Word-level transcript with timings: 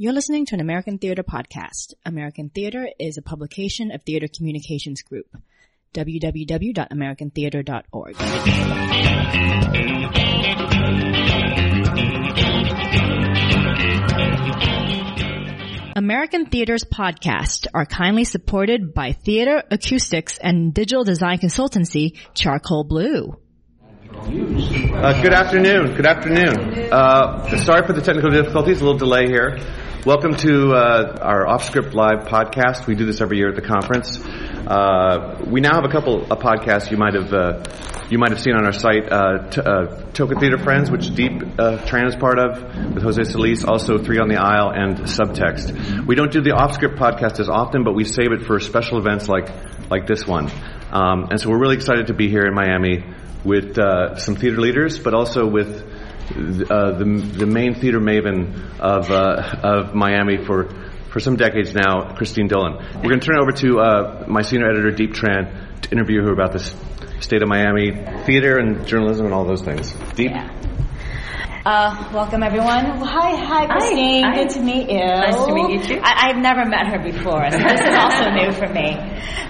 You're 0.00 0.12
listening 0.12 0.46
to 0.46 0.54
an 0.54 0.60
American 0.60 0.98
Theater 0.98 1.24
podcast. 1.24 1.94
American 2.06 2.50
Theater 2.50 2.86
is 3.00 3.18
a 3.18 3.22
publication 3.22 3.90
of 3.90 4.04
Theater 4.04 4.28
Communications 4.32 5.02
Group. 5.02 5.26
www.americantheater.org. 5.92 8.16
American 15.96 16.46
Theater's 16.46 16.84
podcasts 16.84 17.66
are 17.74 17.84
kindly 17.84 18.22
supported 18.22 18.94
by 18.94 19.10
Theater 19.10 19.64
Acoustics 19.68 20.38
and 20.38 20.72
Digital 20.72 21.02
Design 21.02 21.38
Consultancy 21.38 22.16
Charcoal 22.34 22.84
Blue. 22.84 23.36
Uh, 24.14 25.20
good 25.22 25.32
afternoon. 25.32 25.96
Good 25.96 26.06
afternoon. 26.06 26.88
Uh, 26.92 27.56
sorry 27.64 27.84
for 27.84 27.94
the 27.94 28.00
technical 28.00 28.30
difficulties, 28.30 28.80
a 28.80 28.84
little 28.84 28.96
delay 28.96 29.26
here. 29.26 29.58
Welcome 30.06 30.36
to 30.36 30.74
uh, 30.74 31.18
our 31.20 31.48
Off 31.48 31.64
Script 31.64 31.92
Live 31.92 32.28
podcast. 32.28 32.86
We 32.86 32.94
do 32.94 33.04
this 33.04 33.20
every 33.20 33.36
year 33.36 33.48
at 33.48 33.56
the 33.56 33.62
conference. 33.62 34.16
Uh, 34.18 35.44
we 35.44 35.60
now 35.60 35.74
have 35.74 35.84
a 35.84 35.88
couple 35.88 36.22
of 36.22 36.38
podcasts 36.38 36.92
you 36.92 36.96
might 36.96 37.14
have 37.14 37.34
uh, 37.34 37.64
you 38.08 38.16
might 38.16 38.30
have 38.30 38.40
seen 38.40 38.54
on 38.54 38.64
our 38.64 38.72
site. 38.72 39.10
Uh, 39.10 39.50
t- 39.50 40.12
Token 40.12 40.38
Theater 40.38 40.56
Friends, 40.56 40.88
which 40.88 41.08
Diep 41.08 41.56
Tran 41.86 42.06
is 42.06 42.14
part 42.14 42.38
of, 42.38 42.94
with 42.94 43.02
Jose 43.02 43.24
Solis. 43.24 43.64
Also, 43.64 43.98
Three 43.98 44.18
on 44.18 44.28
the 44.28 44.36
Aisle 44.36 44.70
and 44.70 44.98
Subtext. 44.98 46.06
We 46.06 46.14
don't 46.14 46.30
do 46.30 46.42
the 46.42 46.52
Off 46.52 46.74
Script 46.74 46.96
podcast 46.96 47.40
as 47.40 47.48
often, 47.48 47.82
but 47.82 47.94
we 47.94 48.04
save 48.04 48.30
it 48.30 48.46
for 48.46 48.60
special 48.60 48.98
events 48.98 49.28
like 49.28 49.50
like 49.90 50.06
this 50.06 50.24
one. 50.26 50.48
Um, 50.92 51.26
and 51.30 51.40
so 51.40 51.50
we're 51.50 51.60
really 51.60 51.76
excited 51.76 52.06
to 52.06 52.14
be 52.14 52.30
here 52.30 52.46
in 52.46 52.54
Miami 52.54 53.04
with 53.44 53.76
uh, 53.78 54.14
some 54.14 54.36
theater 54.36 54.60
leaders, 54.60 54.98
but 54.98 55.12
also 55.12 55.44
with 55.46 55.84
uh, 56.30 56.92
the, 56.98 57.04
the 57.04 57.46
main 57.46 57.74
theater 57.74 58.00
maven 58.00 58.78
of, 58.78 59.10
uh, 59.10 59.60
of 59.62 59.94
Miami 59.94 60.44
for, 60.44 60.68
for 61.10 61.20
some 61.20 61.36
decades 61.36 61.74
now, 61.74 62.14
Christine 62.16 62.48
Dolen. 62.48 62.76
We're 62.96 63.08
going 63.08 63.20
to 63.20 63.26
turn 63.26 63.36
it 63.36 63.42
over 63.42 63.52
to 63.52 63.80
uh, 63.80 64.24
my 64.28 64.42
senior 64.42 64.70
editor, 64.70 64.90
Diep 64.90 65.14
Tran, 65.14 65.80
to 65.82 65.90
interview 65.90 66.22
her 66.22 66.32
about 66.32 66.52
the 66.52 66.60
state 67.20 67.42
of 67.42 67.48
Miami 67.48 67.92
theater 68.24 68.58
and 68.58 68.86
journalism 68.86 69.26
and 69.26 69.34
all 69.34 69.44
those 69.44 69.62
things. 69.62 69.92
Diep? 69.92 70.30
Yeah. 70.30 70.58
Uh, 71.64 72.10
welcome 72.14 72.42
everyone. 72.42 72.84
Hi, 73.02 73.36
hi, 73.36 73.66
Christine. 73.66 74.24
Hi, 74.24 74.36
Good 74.36 74.50
to 74.50 74.60
meet 74.60 74.88
you. 74.88 75.04
Nice 75.04 75.44
to 75.44 75.52
meet 75.52 75.70
you 75.70 75.82
too. 75.82 76.00
I, 76.02 76.28
have 76.28 76.40
never 76.40 76.64
met 76.64 76.86
her 76.86 76.98
before, 76.98 77.50
so 77.50 77.58
this 77.58 77.80
is 77.80 77.94
also 77.94 78.30
new 78.30 78.52
for 78.52 78.68
me. 78.72 78.96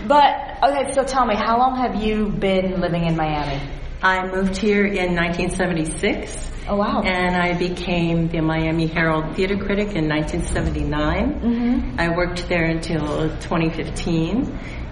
But 0.06 0.34
okay, 0.64 0.92
so 0.94 1.04
tell 1.04 1.26
me, 1.26 1.36
how 1.36 1.58
long 1.58 1.76
have 1.76 2.02
you 2.02 2.28
been 2.30 2.80
living 2.80 3.04
in 3.04 3.16
Miami? 3.16 3.62
I 4.02 4.26
moved 4.26 4.56
here 4.56 4.86
in 4.86 5.16
1976. 5.16 6.52
Oh 6.68 6.76
wow! 6.76 7.02
And 7.02 7.34
I 7.34 7.58
became 7.58 8.28
the 8.28 8.40
Miami 8.40 8.86
Herald 8.86 9.34
theater 9.34 9.56
critic 9.56 9.96
in 9.96 10.08
1979. 10.08 11.40
Mm-hmm. 11.40 12.00
I 12.00 12.14
worked 12.14 12.48
there 12.48 12.66
until 12.66 13.28
2015 13.40 14.44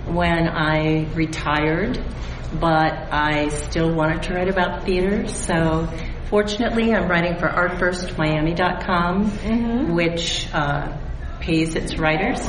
when 0.07 0.49
I 0.49 1.05
retired, 1.15 2.03
but 2.59 2.95
I 3.13 3.49
still 3.49 3.95
wanted 3.95 4.25
to 4.25 4.35
write 4.35 4.49
about 4.49 4.85
theater, 4.85 5.29
so 5.29 5.89
fortunately 6.31 6.93
I'm 6.95 7.09
writing 7.09 7.37
for 7.39 7.49
artburstmiami.com, 7.49 9.31
mm-hmm. 9.31 9.95
which 9.95 10.49
uh, 10.53 10.97
pays 11.41 11.75
its 11.75 11.99
writers 11.99 12.41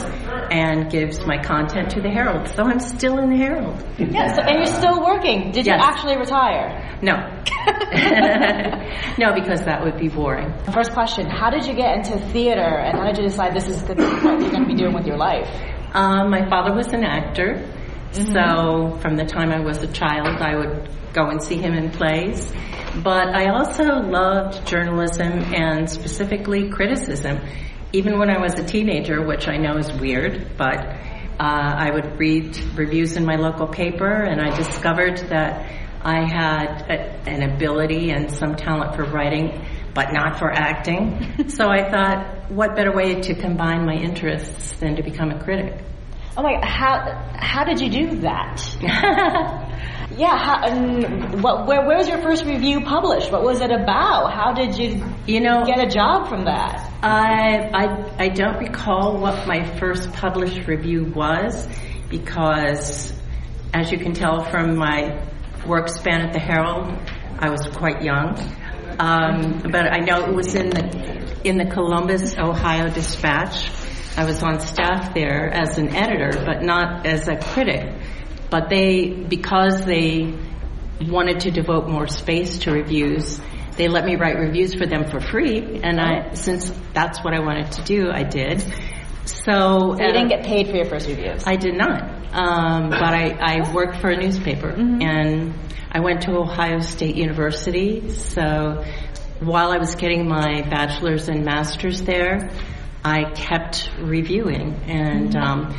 and 0.52 0.90
gives 0.92 1.26
my 1.26 1.38
content 1.38 1.92
to 1.92 2.02
the 2.02 2.10
Herald. 2.10 2.48
So 2.50 2.64
I'm 2.64 2.80
still 2.80 3.18
in 3.20 3.30
the 3.30 3.38
Herald. 3.38 3.84
Yes, 3.98 4.38
and 4.38 4.58
you're 4.58 4.66
still 4.66 5.04
working. 5.04 5.52
Did 5.52 5.66
yes. 5.66 5.80
you 5.80 5.88
actually 5.88 6.18
retire? 6.18 6.98
No. 7.02 7.16
no, 9.18 9.34
because 9.34 9.62
that 9.62 9.82
would 9.84 9.98
be 9.98 10.08
boring. 10.08 10.54
First 10.74 10.92
question 10.92 11.30
How 11.30 11.50
did 11.50 11.66
you 11.66 11.74
get 11.74 11.98
into 11.98 12.20
theater 12.32 12.62
and 12.62 12.98
how 12.98 13.06
did 13.06 13.18
you 13.18 13.24
decide 13.24 13.56
this 13.56 13.68
is 13.68 13.82
what 13.84 13.98
you're 13.98 14.52
going 14.52 14.64
to 14.64 14.66
be 14.66 14.76
doing 14.76 14.94
with 14.94 15.06
your 15.06 15.18
life? 15.18 15.50
Um, 15.94 16.30
my 16.30 16.48
father 16.50 16.74
was 16.74 16.88
an 16.94 17.04
actor. 17.04 17.56
Mm-hmm. 18.12 18.34
So 18.34 19.00
from 19.02 19.16
the 19.16 19.26
time 19.26 19.52
I 19.52 19.60
was 19.60 19.84
a 19.84 19.92
child, 19.92 20.42
I 20.42 20.56
would 20.56 20.90
go 21.14 21.30
and 21.30 21.42
see 21.42 21.58
him 21.58 21.74
in 21.74 21.92
plays. 21.92 22.52
But 23.04 23.30
I 23.36 23.50
also 23.50 23.84
loved 23.84 24.66
journalism 24.68 25.32
and 25.54 25.90
specifically 25.90 26.70
criticism 26.70 27.40
even 27.94 28.20
when 28.20 28.30
I 28.30 28.40
was 28.40 28.54
a 28.56 28.64
teenager, 28.64 29.26
which 29.26 29.48
I 29.48 29.58
know 29.58 29.78
is 29.78 29.92
weird, 29.94 30.58
but 30.58 30.80
uh, 31.40 31.76
I 31.78 31.92
would 31.92 32.20
read 32.20 32.58
reviews 32.76 33.16
in 33.16 33.26
my 33.26 33.36
local 33.36 33.68
paper, 33.68 34.12
and 34.12 34.42
I 34.42 34.56
discovered 34.56 35.18
that 35.30 35.72
I 36.02 36.28
had 36.28 36.90
a, 36.90 37.30
an 37.30 37.44
ability 37.44 38.12
and 38.12 38.32
some 38.32 38.56
talent 38.56 38.96
for 38.96 39.04
writing, 39.04 39.66
but 39.94 40.12
not 40.12 40.40
for 40.40 40.52
acting. 40.52 41.50
so 41.50 41.70
I 41.70 41.90
thought, 41.90 42.52
what 42.52 42.76
better 42.76 42.92
way 42.92 43.22
to 43.22 43.36
combine 43.36 43.86
my 43.86 43.96
interests 43.96 44.74
than 44.80 44.96
to 44.96 45.04
become 45.04 45.32
a 45.32 45.44
critic? 45.44 45.84
Oh 46.36 46.44
my! 46.44 46.60
How 46.64 47.34
how 47.34 47.64
did 47.64 47.82
you 47.82 47.90
do 47.90 48.18
that? 48.22 48.62
Yeah, 50.18 50.36
how, 50.36 50.64
and 50.64 51.44
what, 51.44 51.68
where, 51.68 51.86
where 51.86 51.98
was 51.98 52.08
your 52.08 52.20
first 52.24 52.44
review 52.44 52.82
published? 52.82 53.32
What 53.32 53.44
was 53.44 53.62
it 53.62 53.72
about? 53.72 54.34
How 54.34 54.52
did 54.52 54.76
you, 54.76 55.06
you 55.28 55.42
know, 55.42 55.64
get 55.64 55.78
a 55.78 55.88
job 55.88 56.28
from 56.28 56.46
that? 56.46 56.92
I, 57.04 57.70
I, 57.72 58.26
I 58.26 58.30
don't 58.30 58.58
recall 58.58 59.20
what 59.20 59.46
my 59.48 59.64
first 59.78 60.12
published 60.14 60.68
review 60.68 61.06
was 61.06 61.68
because, 62.10 63.14
as 63.76 63.92
you 63.92 64.00
can 64.00 64.14
tell 64.14 64.44
from 64.46 64.76
my 64.76 65.24
work 65.68 65.88
span 65.88 66.22
at 66.22 66.34
the 66.34 66.40
Herald, 66.40 66.98
I 67.38 67.52
was 67.52 67.68
quite 67.68 68.02
young. 68.02 68.40
Um, 69.00 69.62
but 69.72 69.94
I 69.94 70.00
know 70.00 70.26
it 70.26 70.34
was 70.34 70.56
in 70.56 70.72
the 70.72 71.28
in 71.44 71.58
the 71.58 71.66
Columbus, 71.66 72.36
Ohio 72.40 72.90
Dispatch. 72.90 73.70
I 74.18 74.26
was 74.26 74.42
on 74.42 74.60
staff 74.62 75.14
there 75.14 75.54
as 75.54 75.78
an 75.78 75.96
editor, 75.96 76.44
but 76.44 76.64
not 76.64 77.06
as 77.06 77.28
a 77.28 77.38
critic. 77.38 77.94
But 78.50 78.70
they, 78.70 79.10
because 79.10 79.86
they 79.86 80.34
wanted 81.02 81.42
to 81.42 81.52
devote 81.52 81.88
more 81.88 82.08
space 82.08 82.60
to 82.60 82.72
reviews, 82.72 83.40
they 83.76 83.88
let 83.88 84.06
me 84.06 84.16
write 84.16 84.38
reviews 84.38 84.74
for 84.74 84.86
them 84.86 85.10
for 85.10 85.20
free. 85.20 85.80
And 85.84 86.00
I, 86.00 86.34
since 86.34 86.72
that's 86.94 87.24
what 87.24 87.34
I 87.34 87.40
wanted 87.40 87.72
to 87.74 87.84
do, 87.84 88.10
I 88.12 88.24
did. 88.24 88.62
So, 89.26 89.52
so 89.56 89.92
you 89.92 90.14
didn't 90.14 90.30
get 90.30 90.46
paid 90.46 90.68
for 90.68 90.76
your 90.76 90.86
first 90.86 91.08
reviews. 91.08 91.44
I 91.46 91.58
did 91.58 91.76
not, 91.76 92.02
um, 92.34 92.90
but 92.90 93.14
I, 93.14 93.38
I 93.40 93.74
worked 93.74 93.98
for 93.98 94.10
a 94.10 94.16
newspaper, 94.16 94.72
mm-hmm. 94.72 95.02
and 95.02 95.54
I 95.92 96.00
went 96.00 96.22
to 96.24 96.32
Ohio 96.32 96.80
State 96.80 97.18
University. 97.18 98.10
So 98.10 98.86
while 99.42 99.72
I 99.72 99.78
was 99.78 99.96
getting 99.96 100.28
my 100.28 100.62
bachelor's 100.62 101.28
and 101.28 101.44
master's 101.44 102.02
there, 102.02 102.50
I 103.04 103.26
kept 103.32 103.90
reviewing, 104.00 104.74
and 104.88 105.34
mm-hmm. 105.34 105.38
um, 105.38 105.76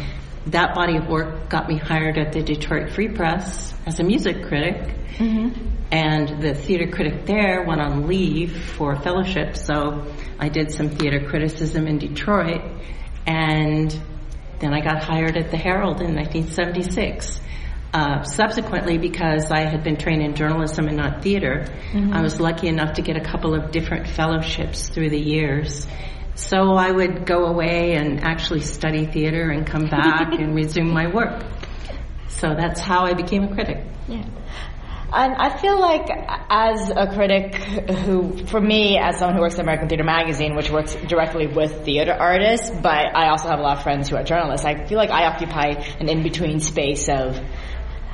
that 0.50 0.74
body 0.74 0.96
of 0.96 1.08
work 1.08 1.48
got 1.48 1.68
me 1.68 1.76
hired 1.76 2.18
at 2.18 2.32
the 2.32 2.42
Detroit 2.42 2.90
Free 2.90 3.08
Press 3.08 3.74
as 3.86 4.00
a 4.00 4.04
music 4.04 4.44
critic. 4.44 4.94
Mm-hmm. 5.16 5.76
And 5.90 6.42
the 6.42 6.54
theater 6.54 6.90
critic 6.90 7.24
there 7.24 7.64
went 7.66 7.80
on 7.80 8.06
leave 8.06 8.56
for 8.56 8.92
a 8.92 9.00
fellowship, 9.00 9.56
so 9.56 10.12
I 10.38 10.50
did 10.50 10.70
some 10.70 10.90
theater 10.90 11.26
criticism 11.26 11.86
in 11.86 11.98
Detroit. 11.98 12.60
And 13.26 13.90
then 14.60 14.74
I 14.74 14.80
got 14.80 15.02
hired 15.02 15.36
at 15.36 15.50
the 15.50 15.56
Herald 15.56 16.00
in 16.00 16.14
1976. 16.14 17.40
Uh, 17.90 18.22
subsequently, 18.22 18.98
because 18.98 19.50
I 19.50 19.60
had 19.66 19.82
been 19.82 19.96
trained 19.96 20.22
in 20.22 20.34
journalism 20.34 20.88
and 20.88 20.98
not 20.98 21.22
theater, 21.22 21.64
mm-hmm. 21.92 22.12
I 22.12 22.20
was 22.20 22.38
lucky 22.38 22.68
enough 22.68 22.94
to 22.94 23.02
get 23.02 23.16
a 23.16 23.24
couple 23.24 23.54
of 23.54 23.70
different 23.70 24.08
fellowships 24.08 24.90
through 24.90 25.08
the 25.08 25.20
years. 25.20 25.86
So 26.38 26.74
I 26.74 26.92
would 26.92 27.26
go 27.26 27.46
away 27.46 27.96
and 27.96 28.20
actually 28.20 28.60
study 28.60 29.06
theater 29.06 29.50
and 29.50 29.66
come 29.66 29.86
back 29.86 30.32
and 30.38 30.54
resume 30.54 30.88
my 30.88 31.08
work. 31.12 31.42
So 32.28 32.54
that's 32.54 32.80
how 32.80 33.06
I 33.06 33.14
became 33.14 33.42
a 33.42 33.52
critic. 33.52 33.84
Yeah. 34.06 34.24
And 35.12 35.34
I 35.34 35.58
feel 35.58 35.80
like 35.80 36.08
as 36.48 36.90
a 36.90 37.12
critic 37.12 37.56
who, 37.56 38.46
for 38.46 38.60
me, 38.60 38.98
as 38.98 39.18
someone 39.18 39.34
who 39.34 39.40
works 39.40 39.56
at 39.56 39.62
American 39.62 39.88
Theater 39.88 40.04
Magazine, 40.04 40.54
which 40.54 40.70
works 40.70 40.94
directly 41.08 41.48
with 41.48 41.84
theater 41.84 42.12
artists, 42.12 42.70
but 42.70 43.16
I 43.16 43.30
also 43.30 43.48
have 43.48 43.58
a 43.58 43.62
lot 43.62 43.78
of 43.78 43.82
friends 43.82 44.08
who 44.08 44.14
are 44.16 44.22
journalists, 44.22 44.64
I 44.64 44.86
feel 44.86 44.98
like 44.98 45.10
I 45.10 45.26
occupy 45.26 45.82
an 45.98 46.08
in-between 46.08 46.60
space 46.60 47.08
of 47.08 47.40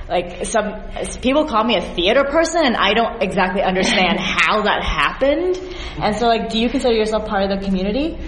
like 0.08 0.44
some 0.44 0.82
people 1.22 1.46
call 1.46 1.64
me 1.64 1.76
a 1.76 1.94
theater 1.94 2.24
person 2.24 2.64
and 2.64 2.76
I 2.76 2.94
don't 2.94 3.22
exactly 3.22 3.62
understand 3.62 4.18
how 4.20 4.62
that 4.62 4.82
happened. 4.82 5.58
And 5.98 6.14
so 6.16 6.26
like 6.26 6.50
do 6.50 6.58
you 6.58 6.68
consider 6.68 6.94
yourself 6.94 7.26
part 7.26 7.50
of 7.50 7.58
the 7.58 7.64
community? 7.64 8.18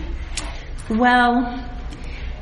Well, 0.89 1.69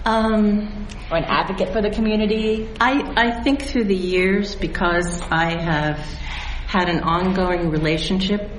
um, 0.05 0.87
or 1.11 1.17
an 1.17 1.25
advocate 1.25 1.73
for 1.73 1.81
the 1.81 1.91
community? 1.91 2.69
I, 2.81 3.13
I 3.17 3.43
think 3.43 3.63
through 3.63 3.85
the 3.85 3.97
years 3.97 4.55
because 4.55 5.21
I 5.23 5.61
have 5.61 5.99
had 6.67 6.89
an 6.89 7.01
ongoing 7.01 7.71
relationship 7.71 8.51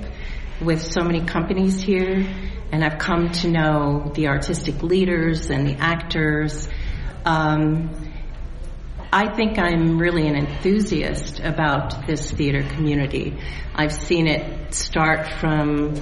with 0.60 0.82
so 0.82 1.02
many 1.02 1.24
companies 1.24 1.80
here 1.80 2.26
and 2.72 2.84
I've 2.84 2.98
come 2.98 3.30
to 3.30 3.48
know 3.48 4.10
the 4.14 4.28
artistic 4.28 4.82
leaders 4.82 5.50
and 5.50 5.66
the 5.66 5.74
actors. 5.74 6.68
Um, 7.24 8.05
I 9.12 9.34
think 9.34 9.58
I'm 9.58 9.98
really 9.98 10.26
an 10.26 10.36
enthusiast 10.36 11.40
about 11.40 12.06
this 12.06 12.30
theater 12.30 12.62
community. 12.74 13.38
I've 13.74 13.92
seen 13.92 14.26
it 14.26 14.74
start 14.74 15.28
from 15.40 15.94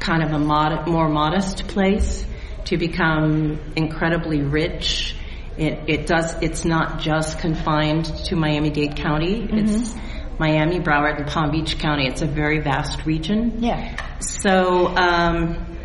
kind 0.00 0.22
of 0.22 0.32
a 0.32 0.38
mod- 0.38 0.86
more 0.88 1.08
modest 1.08 1.68
place 1.68 2.24
to 2.66 2.76
become 2.76 3.58
incredibly 3.76 4.42
rich. 4.42 5.16
It, 5.56 5.84
it 5.86 6.06
does. 6.06 6.34
It's 6.42 6.64
not 6.64 7.00
just 7.00 7.38
confined 7.38 8.06
to 8.26 8.36
Miami-Dade 8.36 8.96
County. 8.96 9.42
Mm-hmm. 9.42 9.58
It's 9.58 9.94
Miami, 10.38 10.80
Broward, 10.80 11.18
and 11.18 11.26
Palm 11.28 11.50
Beach 11.52 11.78
County. 11.78 12.06
It's 12.08 12.22
a 12.22 12.26
very 12.26 12.60
vast 12.60 13.06
region. 13.06 13.62
Yeah. 13.62 13.96
So, 14.20 14.88
um, 14.88 15.76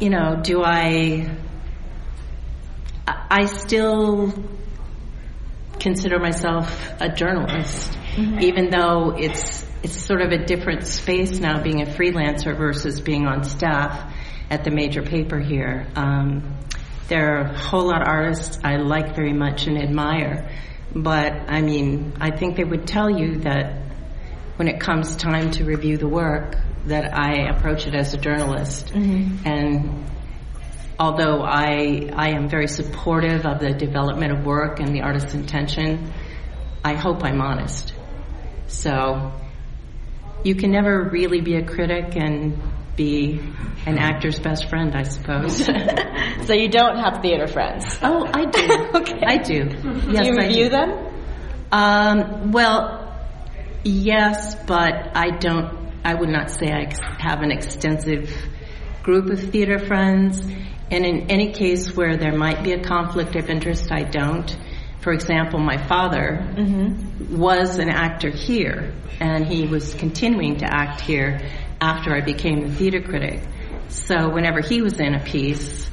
you 0.00 0.10
know, 0.10 0.40
do 0.42 0.62
I? 0.64 1.30
I 3.06 3.26
I 3.30 3.44
still 3.46 4.32
consider 5.82 6.18
myself 6.18 6.92
a 7.00 7.08
journalist, 7.08 7.98
even 8.40 8.70
though 8.70 9.14
it's 9.18 9.66
it's 9.82 10.00
sort 10.00 10.22
of 10.22 10.30
a 10.30 10.44
different 10.44 10.86
space 10.86 11.40
now, 11.40 11.60
being 11.60 11.82
a 11.82 11.86
freelancer 11.86 12.56
versus 12.56 13.00
being 13.00 13.26
on 13.26 13.42
staff 13.42 14.14
at 14.48 14.62
the 14.62 14.70
major 14.70 15.02
paper 15.02 15.40
here. 15.40 15.88
Um, 15.96 16.56
there 17.08 17.36
are 17.36 17.40
a 17.40 17.58
whole 17.58 17.88
lot 17.88 18.02
of 18.02 18.06
artists 18.06 18.60
I 18.62 18.76
like 18.76 19.16
very 19.16 19.32
much 19.32 19.66
and 19.66 19.76
admire, 19.76 20.48
but 20.94 21.32
I 21.50 21.62
mean, 21.62 22.12
I 22.20 22.30
think 22.30 22.56
they 22.56 22.64
would 22.64 22.86
tell 22.86 23.10
you 23.10 23.40
that 23.40 23.82
when 24.56 24.68
it 24.68 24.78
comes 24.78 25.16
time 25.16 25.50
to 25.52 25.64
review 25.64 25.96
the 25.96 26.08
work, 26.08 26.56
that 26.86 27.12
I 27.16 27.48
approach 27.48 27.86
it 27.88 27.94
as 27.94 28.14
a 28.14 28.18
journalist, 28.18 28.92
and 29.44 30.04
although 30.98 31.42
I 31.42 32.10
I 32.14 32.30
am 32.30 32.48
very 32.48 32.68
supportive 32.68 33.44
of 33.46 33.60
the 33.60 33.72
development 33.72 34.32
of 34.32 34.44
work 34.44 34.80
and 34.80 34.94
the 34.94 35.02
artist's 35.02 35.34
intention, 35.34 36.12
I 36.84 36.94
hope 36.94 37.24
I'm 37.24 37.40
honest. 37.40 37.92
So 38.66 39.32
you 40.44 40.54
can 40.54 40.70
never 40.70 41.08
really 41.10 41.40
be 41.40 41.56
a 41.56 41.64
critic 41.64 42.16
and 42.16 42.60
be 42.96 43.40
an 43.86 43.98
actor's 43.98 44.38
best 44.38 44.68
friend, 44.68 44.94
I 44.94 45.02
suppose. 45.04 45.68
So 46.46 46.54
you 46.54 46.68
don't 46.68 46.96
have 46.98 47.22
theater 47.22 47.46
friends. 47.46 47.84
oh, 48.02 48.26
I 48.26 48.46
do. 48.46 48.88
Okay. 49.00 49.20
I 49.24 49.36
do. 49.38 49.54
Yes, 50.10 50.26
do 50.26 50.26
you 50.26 50.38
I 50.40 50.46
review 50.46 50.64
do. 50.64 50.70
them? 50.70 51.14
Um, 51.70 52.50
well, 52.52 53.16
yes, 53.84 54.56
but 54.66 55.16
I 55.16 55.30
don't. 55.30 55.92
I 56.04 56.14
would 56.14 56.28
not 56.28 56.50
say 56.50 56.66
I 56.72 56.92
have 57.20 57.42
an 57.42 57.52
extensive 57.52 58.28
group 59.04 59.30
of 59.30 59.38
theater 59.52 59.78
friends. 59.78 60.42
And 60.92 61.06
in 61.06 61.30
any 61.30 61.52
case 61.52 61.96
where 61.96 62.18
there 62.18 62.36
might 62.36 62.62
be 62.62 62.72
a 62.72 62.84
conflict 62.84 63.34
of 63.34 63.48
interest, 63.48 63.90
I 63.90 64.02
don't. 64.02 64.54
For 65.00 65.12
example, 65.14 65.58
my 65.58 65.78
father 65.88 66.46
was 67.30 67.78
an 67.78 67.88
actor 67.88 68.28
here, 68.28 68.92
and 69.18 69.46
he 69.46 69.66
was 69.66 69.94
continuing 69.94 70.58
to 70.58 70.66
act 70.66 71.00
here 71.00 71.40
after 71.80 72.14
I 72.14 72.20
became 72.20 72.60
the 72.60 72.74
theater 72.74 73.00
critic. 73.00 73.40
So 73.88 74.28
whenever 74.28 74.60
he 74.60 74.82
was 74.82 75.00
in 75.00 75.14
a 75.14 75.24
piece, 75.24 75.90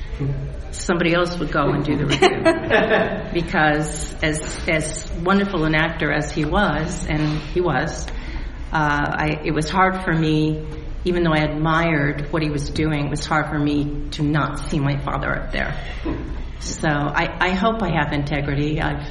somebody 0.72 1.14
else 1.14 1.40
would 1.40 1.52
go 1.52 1.70
and 1.70 1.84
do 1.84 1.96
the 1.96 2.06
review 2.06 3.34
because 3.42 4.14
as 4.22 4.68
as 4.68 5.10
wonderful 5.24 5.64
an 5.64 5.76
actor 5.76 6.12
as 6.12 6.30
he 6.32 6.44
was, 6.44 7.08
and 7.08 7.40
he 7.54 7.62
was, 7.62 8.06
uh, 8.74 9.16
I, 9.18 9.40
it 9.46 9.54
was 9.54 9.70
hard 9.70 10.04
for 10.04 10.12
me, 10.14 10.66
even 11.06 11.24
though 11.24 11.34
I 11.34 11.44
admired 11.44 12.32
what 12.32 12.42
he 12.42 12.50
was 12.50 12.70
doing, 12.70 13.06
it 13.06 13.10
was 13.10 13.26
hard 13.26 13.48
for 13.48 13.58
me 13.58 14.10
to 14.12 14.24
not 14.24 14.70
see 14.70 14.80
my 14.80 14.98
father 15.04 15.34
up 15.34 15.52
there. 15.52 15.80
So 16.60 16.90
I, 16.90 17.50
I 17.50 17.50
hope 17.52 17.82
I 17.82 17.92
have 17.92 18.12
integrity. 18.12 18.82
I've 18.82 19.08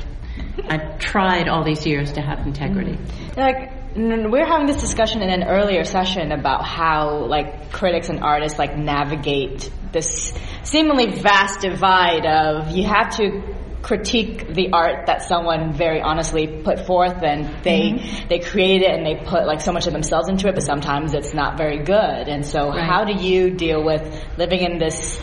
I've 0.69 0.99
tried 0.99 1.49
all 1.49 1.65
these 1.65 1.87
years 1.87 2.13
to 2.13 2.21
have 2.21 2.47
integrity. 2.47 2.93
Mm-hmm. 2.93 3.41
Like 3.41 3.73
n- 3.97 4.31
we're 4.31 4.47
having 4.47 4.67
this 4.67 4.81
discussion 4.81 5.23
in 5.23 5.31
an 5.31 5.45
earlier 5.45 5.85
session 5.85 6.33
about 6.33 6.65
how 6.65 7.25
like 7.27 7.73
critics 7.73 8.09
and 8.09 8.21
artists 8.23 8.59
like 8.59 8.77
navigate 8.77 9.71
this 9.93 10.33
seemingly 10.65 11.21
vast 11.21 11.61
divide 11.61 12.27
of 12.27 12.71
you 12.71 12.87
have 12.87 13.17
to 13.17 13.43
critique 13.83 14.55
the 14.55 14.71
art 14.73 15.07
that 15.07 15.23
someone 15.23 15.73
very 15.73 16.01
honestly 16.01 16.47
put 16.47 16.85
forth 16.87 17.23
and 17.23 17.63
they 17.63 17.93
mm-hmm. 17.93 18.29
they 18.29 18.41
create 18.41 18.83
it 18.83 18.91
and 18.91 19.07
they 19.07 19.15
put 19.15 19.47
like 19.47 19.61
so 19.61 19.73
much 19.73 19.87
of 19.87 19.93
themselves 19.93 20.29
into 20.29 20.49
it 20.49 20.55
but 20.55 20.63
sometimes 20.63 21.15
it's 21.15 21.33
not 21.33 21.57
very 21.57 21.79
good. 21.85 22.29
And 22.29 22.45
so 22.45 22.71
Right. 22.71 22.85
how 22.85 23.05
do 23.05 23.13
you 23.15 23.51
deal 23.51 23.83
with 23.85 24.03
living 24.37 24.61
in 24.61 24.79
this 24.79 25.21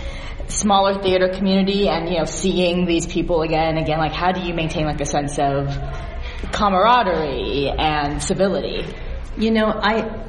smaller 0.48 1.02
theater 1.02 1.28
community 1.30 1.90
and 1.90 2.08
you 2.08 2.20
know 2.20 2.26
seeing 2.26 2.86
these 2.86 3.06
people 3.06 3.42
again 3.42 3.76
and 3.76 3.80
again? 3.80 4.00
Like 4.00 4.14
how 4.14 4.32
do 4.32 4.42
you 4.42 4.54
maintain 4.54 4.86
like 4.86 5.02
a 5.02 5.06
sense 5.06 5.38
of 5.38 5.68
camaraderie 6.52 7.70
and 7.78 8.24
civility? 8.24 8.86
You 9.38 9.52
know, 9.52 9.68
I 9.68 10.24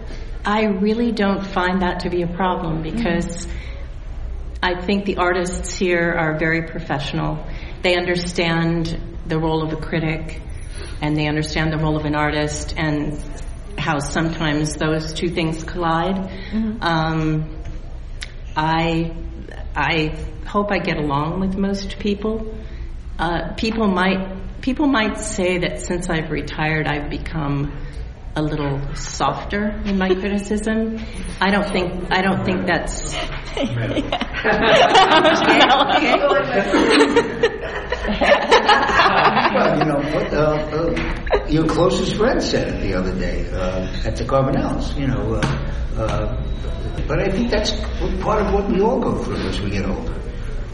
I 0.44 0.64
really 0.64 1.12
don't 1.12 1.46
find 1.46 1.82
that 1.82 2.00
to 2.00 2.10
be 2.10 2.22
a 2.22 2.26
problem 2.28 2.82
mm-hmm. 2.82 2.96
because 2.96 3.46
I 4.62 4.80
think 4.80 5.04
the 5.04 5.18
artists 5.18 5.76
here 5.76 6.12
are 6.12 6.38
very 6.38 6.62
professional. 6.62 7.44
They 7.86 7.94
understand 7.94 9.00
the 9.28 9.38
role 9.38 9.62
of 9.62 9.72
a 9.72 9.76
critic 9.76 10.42
and 11.00 11.16
they 11.16 11.28
understand 11.28 11.72
the 11.72 11.78
role 11.78 11.96
of 11.96 12.04
an 12.04 12.16
artist 12.16 12.74
and 12.76 13.16
how 13.78 14.00
sometimes 14.00 14.74
those 14.74 15.12
two 15.12 15.28
things 15.28 15.62
collide. 15.62 16.18
Um, 16.80 17.62
I 18.56 19.14
I 19.76 20.18
hope 20.48 20.72
I 20.72 20.78
get 20.78 20.96
along 20.96 21.38
with 21.38 21.56
most 21.56 22.00
people. 22.00 22.56
Uh, 23.20 23.52
people 23.54 23.86
might 23.86 24.60
people 24.62 24.88
might 24.88 25.20
say 25.20 25.58
that 25.58 25.80
since 25.80 26.10
I've 26.10 26.32
retired, 26.32 26.88
I've 26.88 27.08
become 27.08 27.72
a 28.34 28.42
little 28.42 28.80
softer 28.96 29.80
in 29.84 29.96
my 29.96 30.08
criticism. 30.22 30.98
I 31.40 31.52
don't 31.52 31.70
think 31.70 32.10
I 32.10 32.20
don't 32.20 32.44
think 32.44 32.66
that's 32.66 33.14
Well, 38.06 39.78
you 39.78 39.84
know 39.84 40.00
what 40.12 40.32
uh, 40.34 40.40
uh, 40.42 41.46
your 41.48 41.66
closest 41.66 42.14
friend 42.16 42.42
said 42.42 42.68
it 42.74 42.80
the 42.82 42.94
other 42.94 43.14
day 43.14 43.48
uh, 43.52 43.86
at 44.04 44.16
the 44.16 44.24
Carbonells. 44.24 44.96
You 44.98 45.06
know, 45.08 45.34
uh, 45.34 45.40
uh, 45.96 46.42
but 47.08 47.20
I 47.20 47.28
think 47.30 47.50
that's 47.50 47.70
part 48.20 48.42
of 48.44 48.52
what 48.52 48.68
we 48.70 48.80
all 48.80 49.00
go 49.00 49.16
through 49.22 49.36
as 49.48 49.60
we 49.60 49.70
get 49.70 49.86
older. 49.86 50.14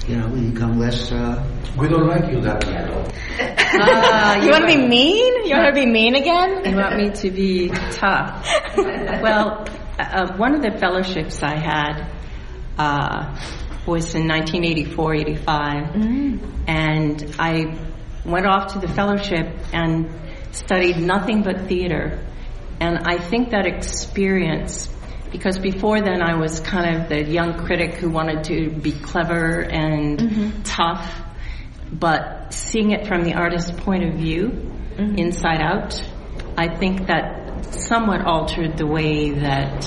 You 0.09 0.17
know, 0.17 0.29
we 0.29 0.51
become 0.51 0.79
less. 0.79 1.13
Uh, 1.13 1.39
We 1.79 1.89
don't 1.89 2.05
like 2.07 2.29
you 2.31 2.41
that 2.45 2.61
way 2.69 2.75
at 2.77 2.91
all. 2.93 3.07
Ah, 3.41 4.37
you 4.43 4.51
want 4.53 4.69
to 4.69 4.77
be 4.77 4.77
mean 4.77 5.47
you 5.49 5.57
want 5.57 5.73
to 5.73 5.79
be 5.81 5.87
mean 5.89 6.15
again 6.17 6.61
You 6.69 6.77
want 6.77 6.97
me 7.01 7.09
to 7.23 7.31
be 7.31 7.71
tough? 7.97 8.45
well, 9.25 9.65
uh, 9.99 10.37
one 10.37 10.53
of 10.55 10.61
the 10.61 10.73
fellowships 10.77 11.41
I 11.43 11.57
had 11.57 11.95
uh, 12.77 13.33
was 13.87 14.15
in 14.15 14.29
1984, 14.29 15.15
85, 15.15 15.97
and 16.69 17.35
I 17.39 17.79
went 18.25 18.47
off 18.47 18.75
to 18.75 18.79
the 18.79 18.89
fellowship 18.89 19.49
and 19.73 20.11
studied 20.53 20.99
nothing 20.99 21.43
but 21.43 21.67
theater. 21.69 22.25
And 22.81 22.99
I 23.07 23.19
think 23.19 23.51
that 23.51 23.67
experience, 23.67 24.89
because 25.31 25.59
before 25.59 26.01
then 26.01 26.23
I 26.23 26.37
was 26.37 26.61
kind 26.61 26.97
of 26.97 27.09
the 27.09 27.25
young 27.25 27.59
critic 27.65 27.95
who 27.95 28.11
wanted 28.11 28.45
to 28.45 28.71
be 28.71 28.93
clever 28.93 29.61
and 29.61 30.65
tough, 30.65 31.21
but 31.93 32.53
seeing 32.53 32.93
it 32.93 33.07
from 33.07 33.23
the 33.25 33.35
artist's 33.35 33.71
point 33.71 34.05
of 34.05 34.15
view, 34.15 34.71
inside 35.17 35.61
out, 35.61 36.03
I 36.57 36.77
think 36.77 37.07
that 37.07 37.75
somewhat 37.75 38.23
altered 38.25 38.77
the 38.77 38.87
way 38.87 39.31
that 39.31 39.87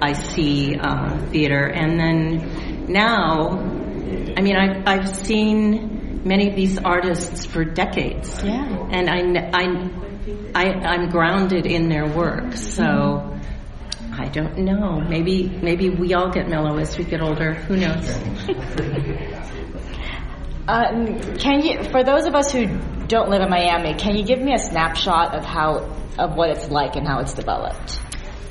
I 0.00 0.12
see 0.12 0.76
uh, 0.76 1.18
theater. 1.26 1.66
And 1.66 1.98
then 1.98 2.50
now, 2.90 3.58
I 4.36 4.40
mean, 4.42 4.56
I've, 4.56 4.86
I've 4.86 5.16
seen 5.16 6.22
many 6.24 6.50
of 6.50 6.56
these 6.56 6.78
artists 6.78 7.46
for 7.46 7.64
decades. 7.64 8.42
Yeah. 8.42 8.88
And 8.90 9.08
I, 9.08 9.50
I, 9.52 9.90
I, 10.54 10.64
I'm 10.86 11.08
grounded 11.08 11.66
in 11.66 11.88
their 11.88 12.06
work. 12.06 12.54
So 12.54 13.38
I 14.12 14.28
don't 14.28 14.58
know. 14.58 15.00
Maybe, 15.00 15.48
maybe 15.48 15.90
we 15.90 16.14
all 16.14 16.30
get 16.30 16.48
mellow 16.48 16.76
as 16.78 16.98
we 16.98 17.04
get 17.04 17.22
older. 17.22 17.54
Who 17.54 17.76
knows? 17.76 18.08
Uh, 20.68 21.36
can 21.38 21.62
you, 21.62 21.82
for 21.84 22.04
those 22.04 22.26
of 22.26 22.34
us 22.34 22.52
who 22.52 22.66
don't 23.06 23.30
live 23.30 23.42
in 23.42 23.50
Miami, 23.50 23.94
can 23.94 24.16
you 24.16 24.24
give 24.24 24.40
me 24.40 24.54
a 24.54 24.58
snapshot 24.58 25.34
of 25.34 25.44
how, 25.44 25.96
of 26.18 26.34
what 26.34 26.50
it's 26.50 26.68
like 26.70 26.96
and 26.96 27.06
how 27.06 27.20
it's 27.20 27.34
developed? 27.34 28.00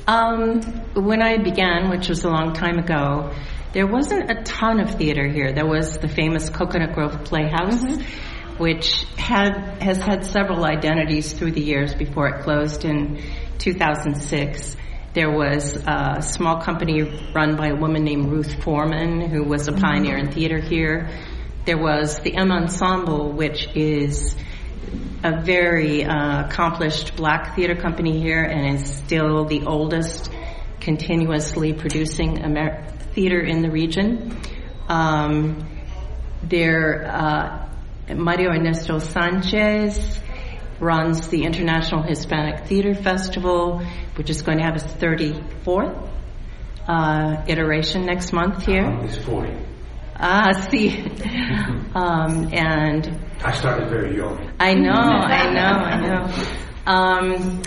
Um, 0.08 0.60
when 0.94 1.22
I 1.22 1.38
began, 1.38 1.88
which 1.88 2.08
was 2.08 2.24
a 2.24 2.28
long 2.28 2.52
time 2.52 2.78
ago, 2.78 3.32
there 3.72 3.86
wasn't 3.86 4.30
a 4.30 4.42
ton 4.42 4.80
of 4.80 4.96
theater 4.96 5.28
here. 5.28 5.52
There 5.52 5.66
was 5.66 5.98
the 5.98 6.08
famous 6.08 6.50
Coconut 6.50 6.92
Grove 6.92 7.24
Playhouse, 7.24 8.02
which 8.58 9.04
had 9.16 9.80
has 9.80 9.98
had 9.98 10.24
several 10.24 10.64
identities 10.64 11.32
through 11.32 11.52
the 11.52 11.60
years 11.60 11.94
before 11.94 12.28
it 12.28 12.42
closed 12.42 12.84
in 12.84 13.22
2006. 13.58 14.76
There 15.12 15.30
was 15.30 15.76
a 15.76 16.20
small 16.20 16.60
company 16.60 17.02
run 17.34 17.56
by 17.56 17.68
a 17.68 17.76
woman 17.76 18.04
named 18.04 18.28
Ruth 18.28 18.62
Foreman, 18.62 19.20
who 19.20 19.44
was 19.44 19.68
a 19.68 19.72
pioneer 19.72 20.16
in 20.16 20.32
theater 20.32 20.58
here. 20.58 21.08
There 21.64 21.78
was 21.78 22.18
the 22.20 22.34
M 22.34 22.50
Ensemble, 22.50 23.32
which 23.32 23.68
is 23.76 24.34
a 25.22 25.42
very 25.42 26.04
uh, 26.04 26.46
accomplished 26.46 27.14
black 27.16 27.54
theater 27.54 27.76
company 27.76 28.20
here 28.20 28.42
and 28.42 28.76
is 28.76 28.92
still 28.96 29.44
the 29.44 29.64
oldest 29.66 30.30
continuously 30.80 31.72
producing 31.74 32.42
Amer- 32.42 32.89
theater 33.12 33.40
in 33.40 33.62
the 33.62 33.70
region. 33.70 34.36
Um, 34.88 35.68
there, 36.42 37.06
uh, 37.06 37.68
Mario 38.14 38.50
Ernesto 38.50 38.98
Sanchez 38.98 40.20
runs 40.80 41.28
the 41.28 41.44
International 41.44 42.02
Hispanic 42.02 42.66
Theater 42.66 42.94
Festival, 42.94 43.84
which 44.16 44.30
is 44.30 44.42
going 44.42 44.58
to 44.58 44.64
have 44.64 44.76
its 44.76 44.84
34th 44.84 46.08
uh, 46.88 47.44
iteration 47.46 48.06
next 48.06 48.32
month 48.32 48.64
here. 48.66 48.86
It's 49.02 49.18
40. 49.18 49.54
Ah, 50.16 50.52
see. 50.70 50.98
um, 51.94 52.52
and 52.52 53.20
I 53.42 53.52
started 53.52 53.88
very 53.88 54.16
young. 54.16 54.52
I 54.58 54.74
know, 54.74 54.90
I 54.92 55.52
know, 55.52 55.60
I 55.60 56.00
know. 56.00 56.34
Um, 56.86 57.62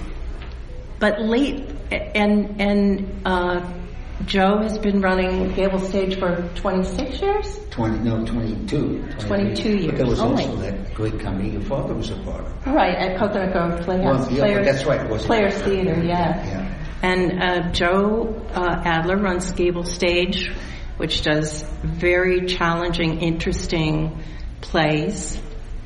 but 1.00 1.22
late, 1.22 1.70
and 1.92 2.62
and 2.62 3.22
uh, 3.26 3.83
Joe 4.26 4.60
has 4.62 4.78
been 4.78 5.02
running 5.02 5.54
Gable 5.54 5.80
Stage 5.80 6.18
for 6.18 6.50
26 6.56 7.22
years. 7.22 7.60
20, 7.72 8.00
no, 8.00 8.26
22. 8.26 9.04
22 9.20 9.70
years. 9.70 9.86
But 9.88 9.98
there 9.98 10.06
was 10.06 10.20
years. 10.20 10.32
also 10.40 10.56
that 10.58 10.94
great 10.94 11.20
company 11.20 11.50
your 11.52 11.62
father 11.62 11.94
was 11.94 12.10
a 12.12 12.16
part 12.18 12.46
of. 12.46 12.66
Right 12.68 12.96
at 12.96 13.18
Coconut 13.20 13.52
Grove 13.52 13.82
Playhouse. 13.82 14.28
Well, 14.28 14.32
yeah, 14.32 14.40
Players, 14.40 14.66
that's 14.68 14.86
right, 14.86 15.10
wasn't- 15.10 15.28
Players 15.28 15.56
Theater, 15.62 16.04
yeah. 16.04 16.46
Yeah. 16.46 16.80
And 17.02 17.44
uh, 17.44 17.72
Joe 17.72 18.34
uh, 18.54 18.82
Adler 18.86 19.18
runs 19.18 19.52
Gable 19.52 19.84
Stage, 19.84 20.50
which 20.98 21.22
does 21.24 21.64
very 21.84 22.46
challenging, 22.46 23.20
interesting 23.20 24.24
plays, 24.62 25.38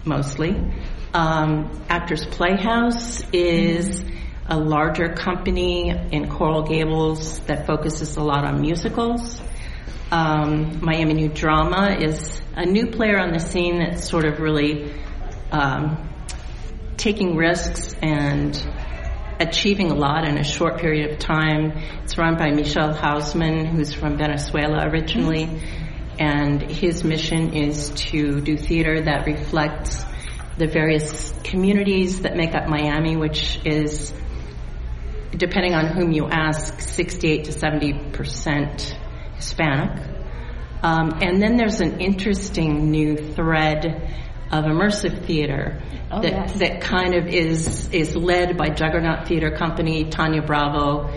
mostly. 0.05 0.55
Um, 1.13 1.71
Actors 1.89 2.25
Playhouse 2.25 3.27
is 3.31 4.03
a 4.49 4.57
larger 4.57 5.09
company 5.09 5.89
in 5.89 6.29
Coral 6.29 6.63
Gables 6.63 7.39
that 7.41 7.65
focuses 7.65 8.15
a 8.17 8.23
lot 8.23 8.45
on 8.45 8.61
musicals. 8.61 9.41
Um, 10.09 10.79
Miami 10.81 11.15
New 11.15 11.29
Drama 11.29 11.97
is 11.99 12.41
a 12.55 12.65
new 12.65 12.87
player 12.87 13.19
on 13.19 13.33
the 13.33 13.39
scene 13.39 13.79
that's 13.79 14.09
sort 14.09 14.25
of 14.25 14.39
really 14.39 14.93
um, 15.51 16.09
taking 16.95 17.35
risks 17.35 17.93
and 18.01 18.55
achieving 19.39 19.91
a 19.91 19.95
lot 19.95 20.25
in 20.27 20.37
a 20.37 20.43
short 20.43 20.79
period 20.79 21.11
of 21.11 21.19
time. 21.19 21.73
It's 22.03 22.17
run 22.17 22.37
by 22.37 22.51
Michel 22.51 22.93
Hausman, 22.93 23.67
who's 23.67 23.93
from 23.93 24.17
Venezuela 24.17 24.87
originally, 24.87 25.61
and 26.19 26.61
his 26.61 27.03
mission 27.03 27.53
is 27.53 27.89
to 27.91 28.41
do 28.41 28.57
theater 28.57 29.01
that 29.01 29.27
reflects 29.27 30.03
the 30.57 30.67
various 30.67 31.31
communities 31.43 32.21
that 32.21 32.35
make 32.35 32.55
up 32.55 32.67
Miami, 32.67 33.15
which 33.15 33.59
is, 33.63 34.11
depending 35.31 35.73
on 35.73 35.87
whom 35.87 36.11
you 36.11 36.27
ask, 36.27 36.79
68 36.79 37.45
to 37.45 37.51
70 37.51 38.11
percent 38.11 38.97
Hispanic. 39.35 40.05
Um, 40.83 41.19
and 41.21 41.41
then 41.41 41.57
there's 41.57 41.81
an 41.81 41.99
interesting 41.99 42.91
new 42.91 43.17
thread 43.17 43.85
of 44.51 44.63
immersive 44.65 45.25
theater 45.25 45.81
Oh, 46.09 46.21
that, 46.21 46.31
yes. 46.31 46.59
that 46.59 46.81
kind 46.81 47.15
of 47.15 47.27
is 47.27 47.89
is 47.91 48.15
led 48.15 48.55
by 48.55 48.69
Juggerknot 48.69 49.27
Theater 49.27 49.51
Company, 49.51 50.09
Tanya 50.09 50.41
Bravo, 50.41 51.09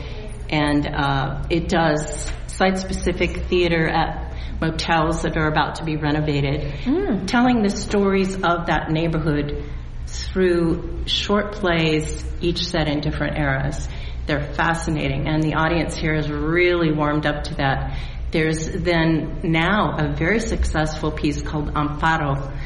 and 0.49 0.85
uh, 0.85 1.45
it 1.49 1.69
does 1.69 2.29
site-specific 2.49 3.45
theater 3.45 3.89
at 3.89 4.35
motels 4.61 5.23
that 5.23 5.37
are 5.37 5.47
about 5.47 5.77
to 5.77 5.85
be 5.85 5.97
renovated, 5.97 7.29
telling 7.29 7.63
the 7.63 7.71
stories 7.71 8.35
of 8.35 8.67
that 8.67 8.91
neighborhood 8.91 9.65
through 10.09 11.05
short 11.07 11.53
plays, 11.53 12.25
each 12.41 12.67
set 12.67 12.89
in 12.89 13.01
different 13.01 13.39
eras. 13.39 13.89
They're 14.31 14.55
fascinating, 14.55 15.27
and 15.27 15.43
the 15.43 15.55
audience 15.55 15.97
here 15.97 16.15
is 16.15 16.31
really 16.31 16.93
warmed 16.93 17.27
up 17.27 17.43
to 17.47 17.55
that. 17.57 17.99
There's 18.31 18.71
then 18.71 19.41
now 19.43 19.97
a 19.99 20.15
very 20.15 20.39
successful 20.39 21.11
piece 21.11 21.43
called 21.43 21.75
Amparo, 21.75 22.57